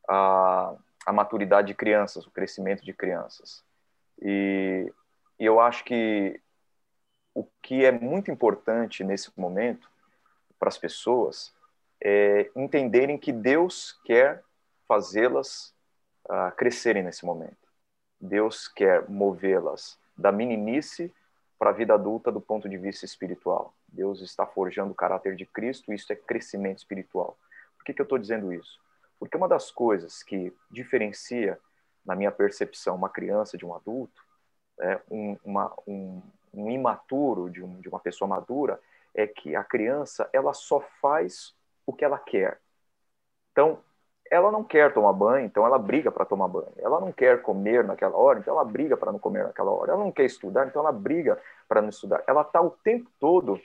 a, 0.08 0.74
a 1.06 1.14
maturidade 1.14 1.68
de 1.68 1.74
crianças, 1.76 2.26
o 2.26 2.32
crescimento 2.32 2.84
de 2.84 2.94
crianças. 2.94 3.64
E, 4.20 4.92
e 5.40 5.46
eu 5.46 5.60
acho 5.60 5.84
que 5.84 6.42
o 7.36 7.46
que 7.62 7.84
é 7.84 7.92
muito 7.92 8.32
importante 8.32 9.04
nesse 9.04 9.30
momento 9.38 9.88
para 10.58 10.70
as 10.70 10.78
pessoas 10.78 11.54
é 12.02 12.50
entenderem 12.56 13.18
que 13.18 13.32
Deus 13.32 14.00
quer 14.06 14.42
fazê-las 14.88 15.76
uh, 16.30 16.56
crescerem 16.56 17.04
nesse 17.04 17.26
momento. 17.26 17.58
Deus 18.20 18.70
quer 18.70 19.10
movê-las 19.10 20.00
da 20.18 20.32
meninice 20.32 21.14
para 21.60 21.72
a 21.72 21.74
vida 21.74 21.94
adulta 21.94 22.32
do 22.32 22.40
ponto 22.40 22.70
de 22.70 22.78
vista 22.78 23.06
espiritual. 23.06 23.76
Deus 23.88 24.22
está 24.22 24.46
forjando 24.46 24.92
o 24.92 24.96
caráter 24.96 25.36
de 25.36 25.46
Cristo, 25.46 25.92
e 25.92 25.96
isso 25.96 26.12
é 26.12 26.16
crescimento 26.16 26.80
espiritual. 26.80 27.38
Por 27.78 27.84
que, 27.84 27.94
que 27.94 28.02
eu 28.02 28.06
estou 28.06 28.18
dizendo 28.18 28.54
isso? 28.54 28.80
Porque 29.20 29.38
uma 29.38 29.48
das 29.48 29.72
coisas 29.72 30.24
que 30.24 30.54
diferencia, 30.72 31.60
na 32.06 32.16
minha 32.16 32.32
percepção, 32.32 32.96
uma 32.96 33.10
criança 33.10 33.58
de 33.58 33.66
um 33.66 33.74
adulto, 33.74 34.22
é 34.80 35.00
um, 35.10 35.38
uma, 35.44 35.74
um, 35.88 36.22
um 36.56 36.70
imaturo 36.70 37.50
de, 37.50 37.64
um, 37.64 37.80
de 37.80 37.90
uma 37.90 38.00
pessoa 38.00 38.28
madura, 38.28 38.80
é 39.14 39.26
que 39.26 39.56
a 39.56 39.64
criança 39.64 40.30
ela 40.34 40.54
só 40.54 40.82
faz 41.02 41.56
o 41.86 41.94
que 41.94 42.04
ela 42.04 42.18
quer. 42.18 42.60
Então, 43.52 43.80
ela 44.30 44.52
não 44.52 44.64
quer 44.64 44.94
tomar 44.94 45.14
banho, 45.14 45.46
então 45.46 45.66
ela 45.66 45.78
briga 45.78 46.12
para 46.12 46.26
tomar 46.26 46.48
banho. 46.48 46.72
Ela 46.78 47.00
não 47.00 47.12
quer 47.12 47.42
comer 47.42 47.84
naquela 47.84 48.18
hora, 48.18 48.40
então 48.40 48.54
ela 48.54 48.66
briga 48.66 48.98
para 48.98 49.12
não 49.12 49.20
comer 49.20 49.44
naquela 49.44 49.72
hora. 49.72 49.92
Ela 49.92 50.04
não 50.04 50.12
quer 50.12 50.26
estudar, 50.26 50.68
então 50.68 50.82
ela 50.82 50.92
briga 50.92 51.40
para 51.68 51.82
não 51.82 51.90
estudar. 51.90 52.24
Ela 52.28 52.42
está 52.42 52.62
o 52.62 52.72
tempo 52.72 53.10
todo 53.20 53.60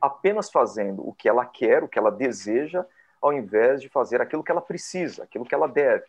apenas 0.00 0.50
fazendo 0.50 1.06
o 1.06 1.12
que 1.12 1.28
ela 1.28 1.44
quer, 1.44 1.82
o 1.82 1.88
que 1.88 1.98
ela 1.98 2.10
deseja, 2.10 2.84
ao 3.20 3.32
invés 3.32 3.80
de 3.82 3.88
fazer 3.88 4.20
aquilo 4.20 4.42
que 4.42 4.50
ela 4.50 4.62
precisa, 4.62 5.24
aquilo 5.24 5.44
que 5.44 5.54
ela 5.54 5.66
deve. 5.66 6.06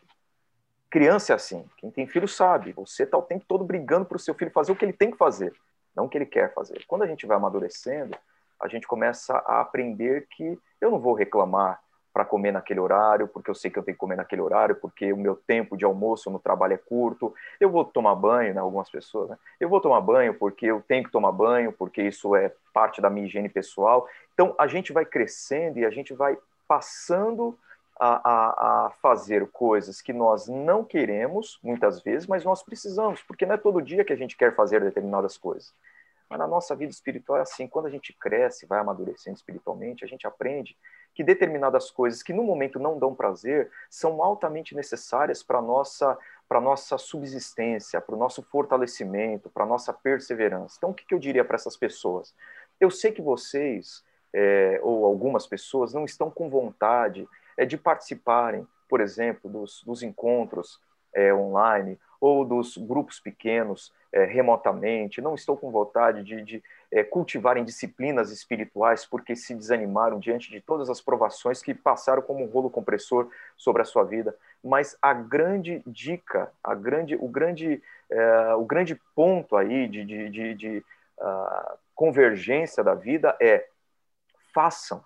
Criança 0.88 1.32
é 1.32 1.36
assim. 1.36 1.64
Quem 1.78 1.90
tem 1.90 2.06
filho 2.06 2.28
sabe. 2.28 2.72
Você 2.72 3.04
está 3.04 3.16
o 3.16 3.22
tempo 3.22 3.44
todo 3.46 3.64
brigando 3.64 4.04
para 4.04 4.16
o 4.16 4.20
seu 4.20 4.34
filho 4.34 4.50
fazer 4.50 4.72
o 4.72 4.76
que 4.76 4.84
ele 4.84 4.92
tem 4.92 5.10
que 5.10 5.16
fazer, 5.16 5.54
não 5.94 6.04
o 6.04 6.08
que 6.08 6.18
ele 6.18 6.26
quer 6.26 6.52
fazer. 6.54 6.84
Quando 6.86 7.02
a 7.02 7.06
gente 7.06 7.26
vai 7.26 7.36
amadurecendo, 7.36 8.16
a 8.60 8.68
gente 8.68 8.86
começa 8.86 9.34
a 9.46 9.60
aprender 9.60 10.26
que 10.30 10.58
eu 10.80 10.90
não 10.90 10.98
vou 10.98 11.14
reclamar 11.14 11.80
para 12.12 12.24
comer 12.24 12.52
naquele 12.52 12.78
horário, 12.78 13.26
porque 13.26 13.50
eu 13.50 13.54
sei 13.54 13.70
que 13.70 13.78
eu 13.78 13.82
tenho 13.82 13.94
que 13.94 14.00
comer 14.00 14.16
naquele 14.16 14.42
horário, 14.42 14.76
porque 14.76 15.12
o 15.12 15.16
meu 15.16 15.34
tempo 15.34 15.76
de 15.76 15.84
almoço 15.84 16.30
no 16.30 16.38
trabalho 16.38 16.74
é 16.74 16.76
curto. 16.76 17.34
Eu 17.58 17.70
vou 17.70 17.84
tomar 17.84 18.14
banho, 18.14 18.54
né, 18.54 18.60
algumas 18.60 18.90
pessoas, 18.90 19.30
né? 19.30 19.38
Eu 19.58 19.68
vou 19.68 19.80
tomar 19.80 20.00
banho 20.02 20.34
porque 20.34 20.66
eu 20.66 20.82
tenho 20.86 21.04
que 21.04 21.10
tomar 21.10 21.32
banho, 21.32 21.72
porque 21.72 22.02
isso 22.02 22.36
é 22.36 22.52
parte 22.72 23.00
da 23.00 23.08
minha 23.08 23.26
higiene 23.26 23.48
pessoal. 23.48 24.06
Então, 24.34 24.54
a 24.58 24.66
gente 24.66 24.92
vai 24.92 25.06
crescendo 25.06 25.78
e 25.78 25.86
a 25.86 25.90
gente 25.90 26.12
vai 26.12 26.36
passando 26.68 27.58
a, 27.98 28.30
a, 28.30 28.86
a 28.86 28.90
fazer 29.02 29.48
coisas 29.50 30.00
que 30.00 30.12
nós 30.12 30.48
não 30.48 30.84
queremos, 30.84 31.58
muitas 31.62 32.02
vezes, 32.02 32.26
mas 32.26 32.44
nós 32.44 32.62
precisamos, 32.62 33.22
porque 33.22 33.46
não 33.46 33.54
é 33.54 33.58
todo 33.58 33.82
dia 33.82 34.04
que 34.04 34.12
a 34.12 34.16
gente 34.16 34.36
quer 34.36 34.54
fazer 34.54 34.80
determinadas 34.80 35.36
coisas. 35.36 35.74
Mas 36.28 36.38
na 36.38 36.46
nossa 36.46 36.74
vida 36.74 36.90
espiritual 36.90 37.38
é 37.38 37.42
assim, 37.42 37.66
quando 37.66 37.86
a 37.86 37.90
gente 37.90 38.12
cresce, 38.14 38.64
vai 38.64 38.80
amadurecendo 38.80 39.36
espiritualmente, 39.36 40.02
a 40.02 40.08
gente 40.08 40.26
aprende 40.26 40.76
que 41.14 41.22
determinadas 41.22 41.90
coisas 41.90 42.22
que 42.22 42.32
no 42.32 42.42
momento 42.42 42.78
não 42.78 42.98
dão 42.98 43.14
prazer 43.14 43.70
são 43.90 44.22
altamente 44.22 44.74
necessárias 44.74 45.42
para 45.42 45.58
a 45.58 45.62
nossa, 45.62 46.16
para 46.48 46.58
nossa 46.58 46.96
subsistência, 46.96 48.00
para 48.00 48.14
o 48.14 48.18
nosso 48.18 48.42
fortalecimento, 48.42 49.50
para 49.50 49.64
a 49.64 49.66
nossa 49.66 49.92
perseverança. 49.92 50.76
Então, 50.78 50.90
o 50.90 50.94
que, 50.94 51.04
que 51.04 51.14
eu 51.14 51.18
diria 51.18 51.44
para 51.44 51.56
essas 51.56 51.76
pessoas? 51.76 52.34
Eu 52.80 52.90
sei 52.90 53.12
que 53.12 53.20
vocês, 53.20 54.02
é, 54.32 54.80
ou 54.82 55.04
algumas 55.04 55.46
pessoas, 55.46 55.92
não 55.92 56.06
estão 56.06 56.30
com 56.30 56.48
vontade 56.48 57.28
é, 57.56 57.64
de 57.64 57.76
participarem, 57.76 58.66
por 58.88 59.00
exemplo, 59.00 59.50
dos, 59.50 59.82
dos 59.84 60.02
encontros 60.02 60.80
é, 61.14 61.32
online 61.32 61.98
ou 62.20 62.44
dos 62.44 62.76
grupos 62.76 63.18
pequenos 63.18 63.92
é, 64.12 64.24
remotamente, 64.24 65.20
não 65.20 65.34
estou 65.34 65.56
com 65.56 65.70
vontade 65.70 66.22
de, 66.22 66.42
de 66.42 66.62
é, 66.90 67.02
cultivarem 67.02 67.64
disciplinas 67.64 68.30
espirituais 68.30 69.04
porque 69.06 69.34
se 69.34 69.54
desanimaram 69.54 70.20
diante 70.20 70.50
de 70.50 70.60
todas 70.60 70.90
as 70.90 71.00
provações 71.00 71.62
que 71.62 71.74
passaram 71.74 72.22
como 72.22 72.44
um 72.44 72.48
rolo 72.48 72.70
compressor 72.70 73.28
sobre 73.56 73.82
a 73.82 73.84
sua 73.84 74.04
vida. 74.04 74.36
Mas 74.62 74.96
a 75.00 75.12
grande 75.14 75.82
dica, 75.86 76.52
a 76.62 76.74
grande, 76.74 77.16
o, 77.16 77.26
grande, 77.26 77.82
é, 78.10 78.54
o 78.54 78.64
grande 78.64 79.00
ponto 79.14 79.56
aí 79.56 79.88
de, 79.88 80.04
de, 80.04 80.28
de, 80.28 80.54
de 80.54 80.84
uh, 81.18 81.78
convergência 81.94 82.84
da 82.84 82.94
vida 82.94 83.36
é 83.40 83.66
façam. 84.54 85.02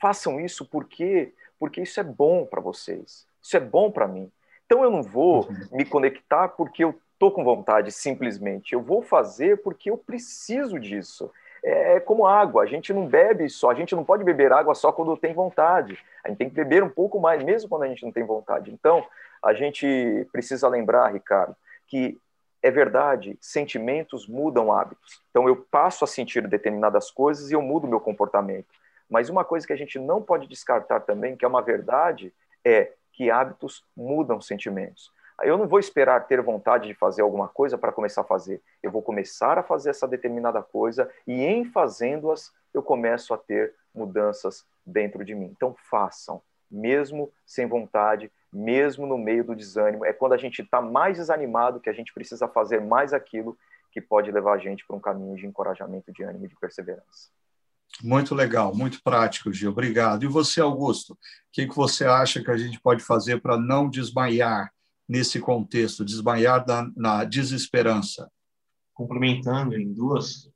Façam 0.00 0.38
isso 0.38 0.64
porque 0.66 1.32
porque 1.58 1.82
isso 1.82 1.98
é 2.00 2.02
bom 2.02 2.44
para 2.46 2.60
vocês. 2.60 3.26
Isso 3.42 3.56
é 3.56 3.60
bom 3.60 3.90
para 3.90 4.08
mim. 4.08 4.30
Então 4.66 4.82
eu 4.82 4.90
não 4.90 5.02
vou 5.02 5.46
uhum. 5.46 5.68
me 5.72 5.84
conectar 5.84 6.48
porque 6.48 6.84
eu 6.84 6.98
tô 7.18 7.30
com 7.30 7.42
vontade 7.42 7.90
simplesmente. 7.90 8.74
Eu 8.74 8.82
vou 8.82 9.02
fazer 9.02 9.62
porque 9.62 9.90
eu 9.90 9.98
preciso 9.98 10.78
disso. 10.78 11.30
É, 11.64 11.94
é 11.94 12.00
como 12.00 12.26
água, 12.26 12.62
a 12.62 12.66
gente 12.66 12.92
não 12.92 13.06
bebe 13.06 13.48
só, 13.48 13.70
a 13.70 13.74
gente 13.74 13.94
não 13.94 14.04
pode 14.04 14.22
beber 14.22 14.52
água 14.52 14.74
só 14.74 14.92
quando 14.92 15.16
tem 15.16 15.34
vontade. 15.34 15.98
A 16.24 16.28
gente 16.28 16.38
tem 16.38 16.48
que 16.48 16.54
beber 16.54 16.82
um 16.82 16.88
pouco 16.88 17.18
mais, 17.18 17.42
mesmo 17.42 17.68
quando 17.68 17.82
a 17.82 17.88
gente 17.88 18.04
não 18.04 18.12
tem 18.12 18.24
vontade. 18.24 18.70
Então, 18.70 19.04
a 19.42 19.52
gente 19.54 20.26
precisa 20.32 20.68
lembrar, 20.68 21.12
Ricardo, 21.12 21.56
que 21.86 22.18
é 22.62 22.70
verdade, 22.70 23.38
sentimentos 23.40 24.26
mudam 24.26 24.72
hábitos. 24.72 25.22
Então 25.30 25.48
eu 25.48 25.56
passo 25.56 26.04
a 26.04 26.08
sentir 26.08 26.46
determinadas 26.48 27.10
coisas 27.10 27.50
e 27.50 27.54
eu 27.54 27.62
mudo 27.62 27.86
meu 27.86 28.00
comportamento. 28.00 28.66
Mas 29.08 29.28
uma 29.28 29.44
coisa 29.44 29.66
que 29.66 29.72
a 29.72 29.76
gente 29.76 29.98
não 29.98 30.22
pode 30.22 30.46
descartar 30.46 31.00
também, 31.00 31.36
que 31.36 31.44
é 31.44 31.48
uma 31.48 31.62
verdade, 31.62 32.32
é 32.64 32.92
que 33.12 33.30
hábitos 33.30 33.84
mudam 33.96 34.40
sentimentos. 34.40 35.12
Eu 35.42 35.56
não 35.56 35.68
vou 35.68 35.78
esperar 35.78 36.26
ter 36.26 36.42
vontade 36.42 36.88
de 36.88 36.94
fazer 36.94 37.22
alguma 37.22 37.48
coisa 37.48 37.78
para 37.78 37.92
começar 37.92 38.22
a 38.22 38.24
fazer. 38.24 38.60
Eu 38.82 38.90
vou 38.90 39.02
começar 39.02 39.56
a 39.56 39.62
fazer 39.62 39.90
essa 39.90 40.06
determinada 40.06 40.62
coisa 40.62 41.08
e 41.26 41.44
em 41.44 41.64
fazendo-as 41.64 42.52
eu 42.74 42.82
começo 42.82 43.32
a 43.32 43.38
ter 43.38 43.74
mudanças 43.94 44.66
dentro 44.84 45.24
de 45.24 45.34
mim. 45.34 45.52
Então 45.56 45.74
façam, 45.90 46.42
mesmo 46.70 47.32
sem 47.46 47.66
vontade, 47.66 48.32
mesmo 48.52 49.06
no 49.06 49.16
meio 49.16 49.44
do 49.44 49.54
desânimo. 49.54 50.04
É 50.04 50.12
quando 50.12 50.32
a 50.32 50.36
gente 50.36 50.62
está 50.62 50.80
mais 50.80 51.18
desanimado 51.18 51.80
que 51.80 51.90
a 51.90 51.92
gente 51.94 52.12
precisa 52.12 52.48
fazer 52.48 52.80
mais 52.80 53.12
aquilo 53.12 53.56
que 53.92 54.00
pode 54.00 54.30
levar 54.30 54.54
a 54.54 54.58
gente 54.58 54.84
para 54.86 54.96
um 54.96 55.00
caminho 55.00 55.36
de 55.36 55.46
encorajamento, 55.46 56.12
de 56.12 56.22
ânimo 56.22 56.46
e 56.46 56.48
de 56.48 56.56
perseverança. 56.56 57.30
Muito 58.02 58.34
legal, 58.34 58.74
muito 58.74 59.02
prático, 59.02 59.52
Gil. 59.52 59.70
Obrigado. 59.70 60.24
E 60.24 60.28
você, 60.28 60.60
Augusto, 60.60 61.14
o 61.14 61.18
que, 61.52 61.66
que 61.66 61.74
você 61.74 62.04
acha 62.04 62.42
que 62.42 62.50
a 62.50 62.56
gente 62.56 62.80
pode 62.80 63.02
fazer 63.02 63.40
para 63.40 63.58
não 63.58 63.88
desmaiar 63.88 64.72
nesse 65.08 65.40
contexto, 65.40 66.04
desmaiar 66.04 66.64
na, 66.66 66.90
na 66.96 67.24
desesperança? 67.24 68.30
Complementando 68.94 69.76
em 69.76 69.92
duas 69.92 70.48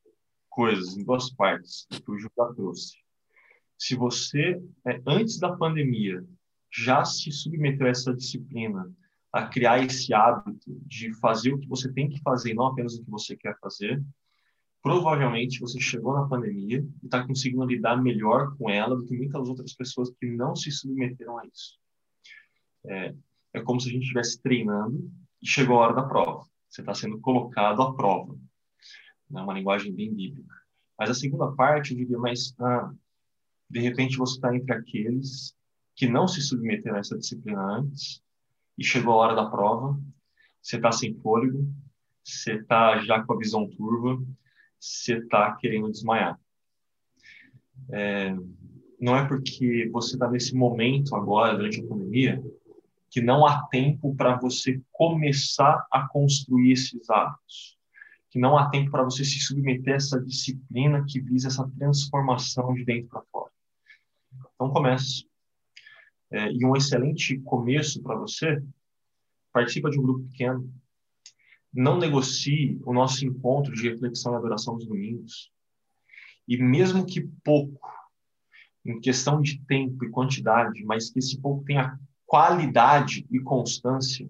coisas, 0.49 0.97
em 0.97 1.05
duas 1.05 1.31
partes, 1.31 1.87
que 1.91 2.11
o 2.11 2.19
Gil 2.19 2.31
já 2.37 2.47
trouxe. 2.55 2.93
Se 3.79 3.97
você, 3.97 4.63
é, 4.87 5.03
antes 5.07 5.39
da 5.39 5.57
pandemia, 5.57 6.25
já 6.71 7.05
se 7.05 7.33
submeteu 7.33 7.87
a 7.87 7.91
essa 7.91 8.15
disciplina, 8.15 8.89
a 9.33 9.47
criar 9.47 9.83
esse 9.83 10.15
hábito 10.15 10.81
de 10.87 11.13
fazer 11.15 11.53
o 11.53 11.59
que 11.59 11.69
você 11.69 11.91
tem 11.93 12.09
que 12.09 12.21
fazer, 12.21 12.55
não 12.55 12.67
apenas 12.67 12.95
o 12.95 13.05
que 13.05 13.11
você 13.11 13.37
quer 13.37 13.59
fazer, 13.59 14.03
provavelmente 14.83 15.61
você 15.61 15.81
chegou 15.81 16.13
na 16.13 16.27
pandemia 16.27 16.85
e 17.03 17.07
está 17.07 17.25
conseguindo 17.25 17.65
lidar 17.65 18.03
melhor 18.03 18.57
com 18.57 18.69
ela 18.69 18.97
do 18.97 19.05
que 19.05 19.17
muitas 19.17 19.49
outras 19.49 19.73
pessoas 19.75 20.11
que 20.11 20.27
não 20.27 20.57
se 20.57 20.71
submeteram 20.73 21.39
a 21.39 21.47
isso. 21.47 21.79
É, 22.85 23.15
é 23.55 23.61
como 23.61 23.81
se 23.81 23.89
a 23.89 23.93
gente 23.93 24.03
estivesse 24.03 24.43
treinando 24.43 25.11
e 25.41 25.47
chegou 25.47 25.77
a 25.77 25.87
hora 25.87 25.95
da 25.95 26.03
prova. 26.03 26.45
Você 26.69 26.81
está 26.81 26.93
sendo 26.95 27.21
colocado 27.21 27.81
à 27.81 27.95
prova. 27.95 28.37
É 29.35 29.41
uma 29.41 29.55
linguagem 29.55 29.95
bem 29.95 30.13
bíblica. 30.13 30.55
Mas 30.99 31.11
a 31.11 31.15
segunda 31.15 31.53
parte, 31.53 31.93
eu 31.93 31.99
diria 31.99 32.19
mais, 32.19 32.55
ah, 32.59 32.93
de 33.71 33.81
repente 33.81 34.17
você 34.17 34.35
está 34.35 34.55
entre 34.55 34.73
aqueles 34.75 35.55
que 35.95 36.09
não 36.09 36.27
se 36.27 36.41
submeteram 36.43 36.97
a 36.97 37.01
essa 37.01 37.17
disciplina 37.17 37.63
antes 37.63 38.23
e 38.77 38.85
chegou 38.85 39.15
a 39.15 39.17
hora 39.17 39.35
da 39.35 39.49
prova, 39.49 40.01
você 40.61 40.77
está 40.77 40.91
sem 40.91 41.15
fôlego, 41.15 41.69
você 42.25 42.55
está 42.55 42.99
já 43.01 43.23
com 43.23 43.33
a 43.33 43.39
visão 43.39 43.69
turva, 43.69 44.23
você 44.83 45.19
está 45.19 45.55
querendo 45.57 45.91
desmaiar. 45.91 46.39
É, 47.91 48.35
não 49.01 49.17
é 49.17 49.27
porque 49.27 49.89
você 49.93 50.15
está 50.15 50.29
nesse 50.29 50.55
momento 50.55 51.15
agora, 51.15 51.57
durante 51.57 51.81
a 51.81 51.87
pandemia, 51.87 52.43
que 53.09 53.21
não 53.21 53.47
há 53.47 53.67
tempo 53.69 54.15
para 54.17 54.37
você 54.37 54.81
começar 54.91 55.87
a 55.91 56.09
construir 56.09 56.73
esses 56.73 57.09
hábitos, 57.09 57.79
que 58.31 58.39
não 58.39 58.57
há 58.57 58.71
tempo 58.71 58.91
para 58.91 59.05
você 59.05 59.25
se 59.25 59.39
submeter 59.39 59.95
a 59.95 59.97
essa 59.97 60.21
disciplina 60.21 61.05
que 61.07 61.21
visa 61.21 61.49
essa 61.49 61.69
transformação 61.79 62.75
de 62.75 62.85
dentro 62.85 63.09
para 63.09 63.23
fora. 63.31 63.53
Então 64.55 64.71
comece 64.71 65.27
é, 66.31 66.51
e 66.51 66.65
um 66.65 66.75
excelente 66.75 67.39
começo 67.41 68.03
para 68.03 68.17
você, 68.17 68.63
participa 69.53 69.91
de 69.91 70.01
um 70.01 70.03
grupo 70.03 70.27
pequeno. 70.31 70.73
Não 71.73 71.99
negocie 71.99 72.81
o 72.85 72.93
nosso 72.93 73.25
encontro 73.25 73.73
de 73.73 73.89
reflexão 73.89 74.35
e 74.35 74.37
adoração 74.37 74.77
dos 74.77 74.87
domingos. 74.87 75.51
E 76.47 76.57
mesmo 76.57 77.07
que 77.07 77.23
pouco, 77.43 77.89
em 78.85 79.01
questão 79.01 79.41
de 79.41 79.61
tempo 79.65 80.05
e 80.05 80.11
quantidade, 80.11 80.85
mas 80.85 81.11
que 81.11 81.19
esse 81.19 81.41
pouco 81.41 81.65
tenha 81.65 81.99
qualidade 82.27 83.27
e 83.31 83.39
constância, 83.41 84.29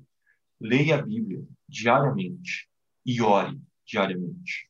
leia 0.60 0.96
a 0.96 1.02
Bíblia 1.02 1.44
diariamente 1.68 2.68
e 3.04 3.20
ore 3.20 3.60
diariamente. 3.86 4.68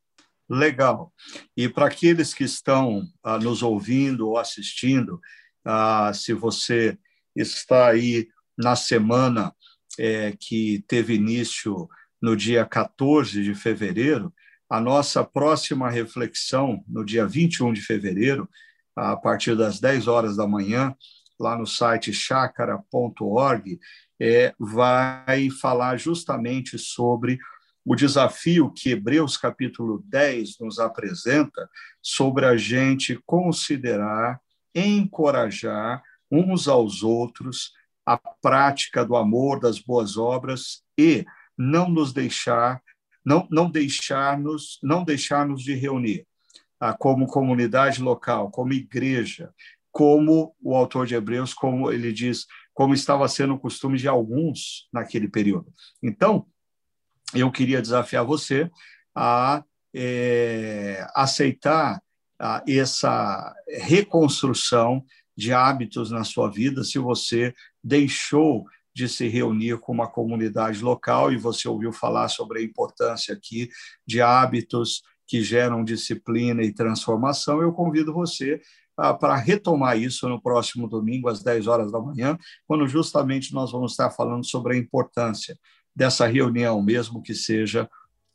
Legal. 0.49 1.13
E 1.57 1.69
para 1.69 1.87
aqueles 1.87 2.35
que 2.35 2.45
estão 2.45 3.07
ah, 3.23 3.39
nos 3.39 3.63
ouvindo 3.63 4.29
ou 4.29 4.39
assistindo, 4.39 5.21
ah, 5.65 6.13
se 6.15 6.33
você 6.33 6.99
está 7.35 7.89
aí 7.89 8.29
na 8.57 8.77
semana 8.77 9.55
é, 9.99 10.33
que 10.39 10.85
teve 10.87 11.15
início 11.15 11.89
no 12.23 12.37
dia 12.37 12.65
14 12.65 13.43
de 13.43 13.55
fevereiro. 13.55 14.33
A 14.71 14.81
nossa 14.81 15.25
próxima 15.25 15.91
reflexão, 15.91 16.83
no 16.89 17.05
dia 17.05 17.27
21 17.27 17.73
de 17.73 17.83
fevereiro, 17.83 18.49
a 18.97 19.17
partir 19.17 19.57
das 19.57 19.81
10 19.81 20.07
horas 20.07 20.37
da 20.37 20.47
manhã, 20.47 20.95
lá 21.39 21.59
no 21.59 21.67
site 21.67 22.13
chácara.org, 22.13 23.81
é, 24.21 24.55
vai 24.59 25.51
falar 25.51 25.99
justamente 25.99 26.79
sobre 26.79 27.39
o 27.85 27.97
desafio 27.97 28.71
que 28.71 28.91
Hebreus 28.91 29.37
capítulo 29.37 30.05
10 30.07 30.61
nos 30.61 30.79
apresenta 30.79 31.69
sobre 32.01 32.47
a 32.47 32.57
gente 32.57 33.21
considerar, 33.27 34.41
encorajar 34.73 36.01
uns 36.31 36.69
aos 36.69 37.03
outros, 37.03 37.73
a 38.07 38.17
prática 38.17 39.05
do 39.05 39.17
amor, 39.17 39.59
das 39.59 39.81
boas 39.81 40.17
obras 40.17 40.83
e 40.97 41.27
não 41.57 41.89
nos 41.89 42.13
deixar, 42.13 42.83
não, 43.25 43.47
não 43.51 43.71
deixar-nos, 43.71 44.79
não 44.83 45.05
deixar-nos 45.05 45.63
de 45.63 45.75
reunir 45.75 46.27
ah, 46.81 46.93
como 46.93 47.27
comunidade 47.27 48.03
local, 48.03 48.51
como 48.51 48.73
igreja, 48.73 49.53
como 49.91 50.57
o 50.61 50.75
autor 50.75 51.07
de 51.07 51.15
Hebreus, 51.15 51.53
como 51.53 51.93
ele 51.93 52.13
diz, 52.13 52.47
como 52.73 52.95
estava 52.95 53.29
sendo 53.29 53.55
o 53.55 53.59
costume 53.59 53.99
de 53.99 54.09
alguns 54.09 54.89
naquele 54.93 55.29
período. 55.29 55.73
Então, 56.03 56.47
eu 57.35 57.51
queria 57.51 57.81
desafiar 57.81 58.25
você 58.25 58.71
a 59.15 59.63
é, 59.95 61.07
aceitar 61.15 62.03
a, 62.39 62.63
essa 62.67 63.55
reconstrução 63.69 65.05
de 65.37 65.53
hábitos 65.53 66.11
na 66.11 66.25
sua 66.25 66.51
vida, 66.51 66.85
se 66.85 66.99
você 66.99 67.55
deixou 67.83 68.67
de 68.95 69.09
se 69.09 69.29
reunir 69.29 69.79
com 69.79 69.93
uma 69.93 70.09
comunidade 70.09 70.83
local 70.83 71.33
e 71.33 71.37
você 71.37 71.69
ouviu 71.69 71.93
falar 71.93 72.29
sobre 72.29 72.61
a 72.61 72.63
importância 72.63 73.35
aqui 73.35 73.69
de 74.07 74.21
hábitos 74.21 75.03
que 75.27 75.43
geram 75.43 75.85
disciplina 75.85 76.63
e 76.63 76.75
transformação, 76.75 77.63
eu 77.63 77.73
convido 77.73 78.13
você 78.13 78.61
ah, 78.97 79.15
para 79.15 79.35
retomar 79.37 79.99
isso 79.99 80.29
no 80.29 80.41
próximo 80.41 80.87
domingo, 80.87 81.29
às 81.29 81.43
10 81.43 81.67
horas 81.67 81.91
da 81.91 81.99
manhã, 81.99 82.37
quando 82.67 82.87
justamente 82.87 83.55
nós 83.55 83.73
vamos 83.73 83.93
estar 83.93 84.11
falando 84.11 84.45
sobre 84.45 84.75
a 84.75 84.79
importância 84.79 85.59
dessa 85.95 86.27
reunião, 86.27 86.83
mesmo 86.83 87.23
que 87.23 87.35
seja 87.35 87.89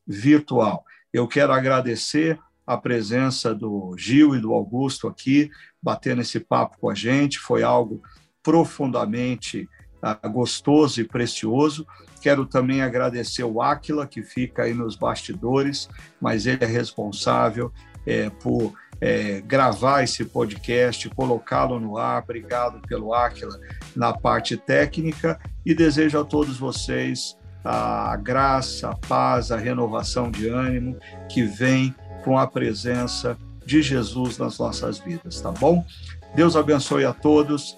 virtual. 0.05 0.84
Eu 1.13 1.27
quero 1.27 1.53
agradecer 1.53 2.39
a 2.65 2.77
presença 2.77 3.53
do 3.53 3.95
Gil 3.97 4.35
e 4.35 4.41
do 4.41 4.53
Augusto 4.53 5.07
aqui, 5.07 5.49
batendo 5.81 6.21
esse 6.21 6.39
papo 6.39 6.77
com 6.79 6.89
a 6.89 6.95
gente. 6.95 7.39
Foi 7.39 7.63
algo 7.63 8.01
profundamente 8.43 9.67
uh, 10.03 10.29
gostoso 10.29 11.01
e 11.01 11.03
precioso. 11.03 11.85
Quero 12.21 12.45
também 12.45 12.81
agradecer 12.81 13.43
o 13.43 13.61
Áquila, 13.61 14.07
que 14.07 14.23
fica 14.23 14.63
aí 14.63 14.73
nos 14.73 14.95
bastidores, 14.95 15.89
mas 16.19 16.45
ele 16.45 16.63
é 16.63 16.67
responsável 16.67 17.71
é, 18.05 18.29
por 18.29 18.73
é, 18.99 19.41
gravar 19.41 20.03
esse 20.03 20.25
podcast, 20.25 21.09
colocá-lo 21.09 21.79
no 21.79 21.97
ar. 21.97 22.23
Obrigado 22.23 22.81
pelo 22.87 23.13
Áquila 23.13 23.59
na 23.95 24.13
parte 24.13 24.57
técnica 24.57 25.39
e 25.65 25.75
desejo 25.75 26.19
a 26.19 26.25
todos 26.25 26.57
vocês 26.57 27.37
a 27.63 28.15
graça, 28.15 28.89
a 28.89 28.95
paz, 28.95 29.51
a 29.51 29.57
renovação 29.57 30.31
de 30.31 30.47
ânimo 30.47 30.97
que 31.27 31.43
vem 31.43 31.93
com 32.23 32.37
a 32.37 32.47
presença 32.47 33.37
de 33.65 33.81
Jesus 33.81 34.37
nas 34.37 34.57
nossas 34.57 34.99
vidas, 34.99 35.41
tá 35.41 35.51
bom? 35.51 35.85
Deus 36.33 36.55
abençoe 36.55 37.03
a 37.03 37.11
todos 37.13 37.77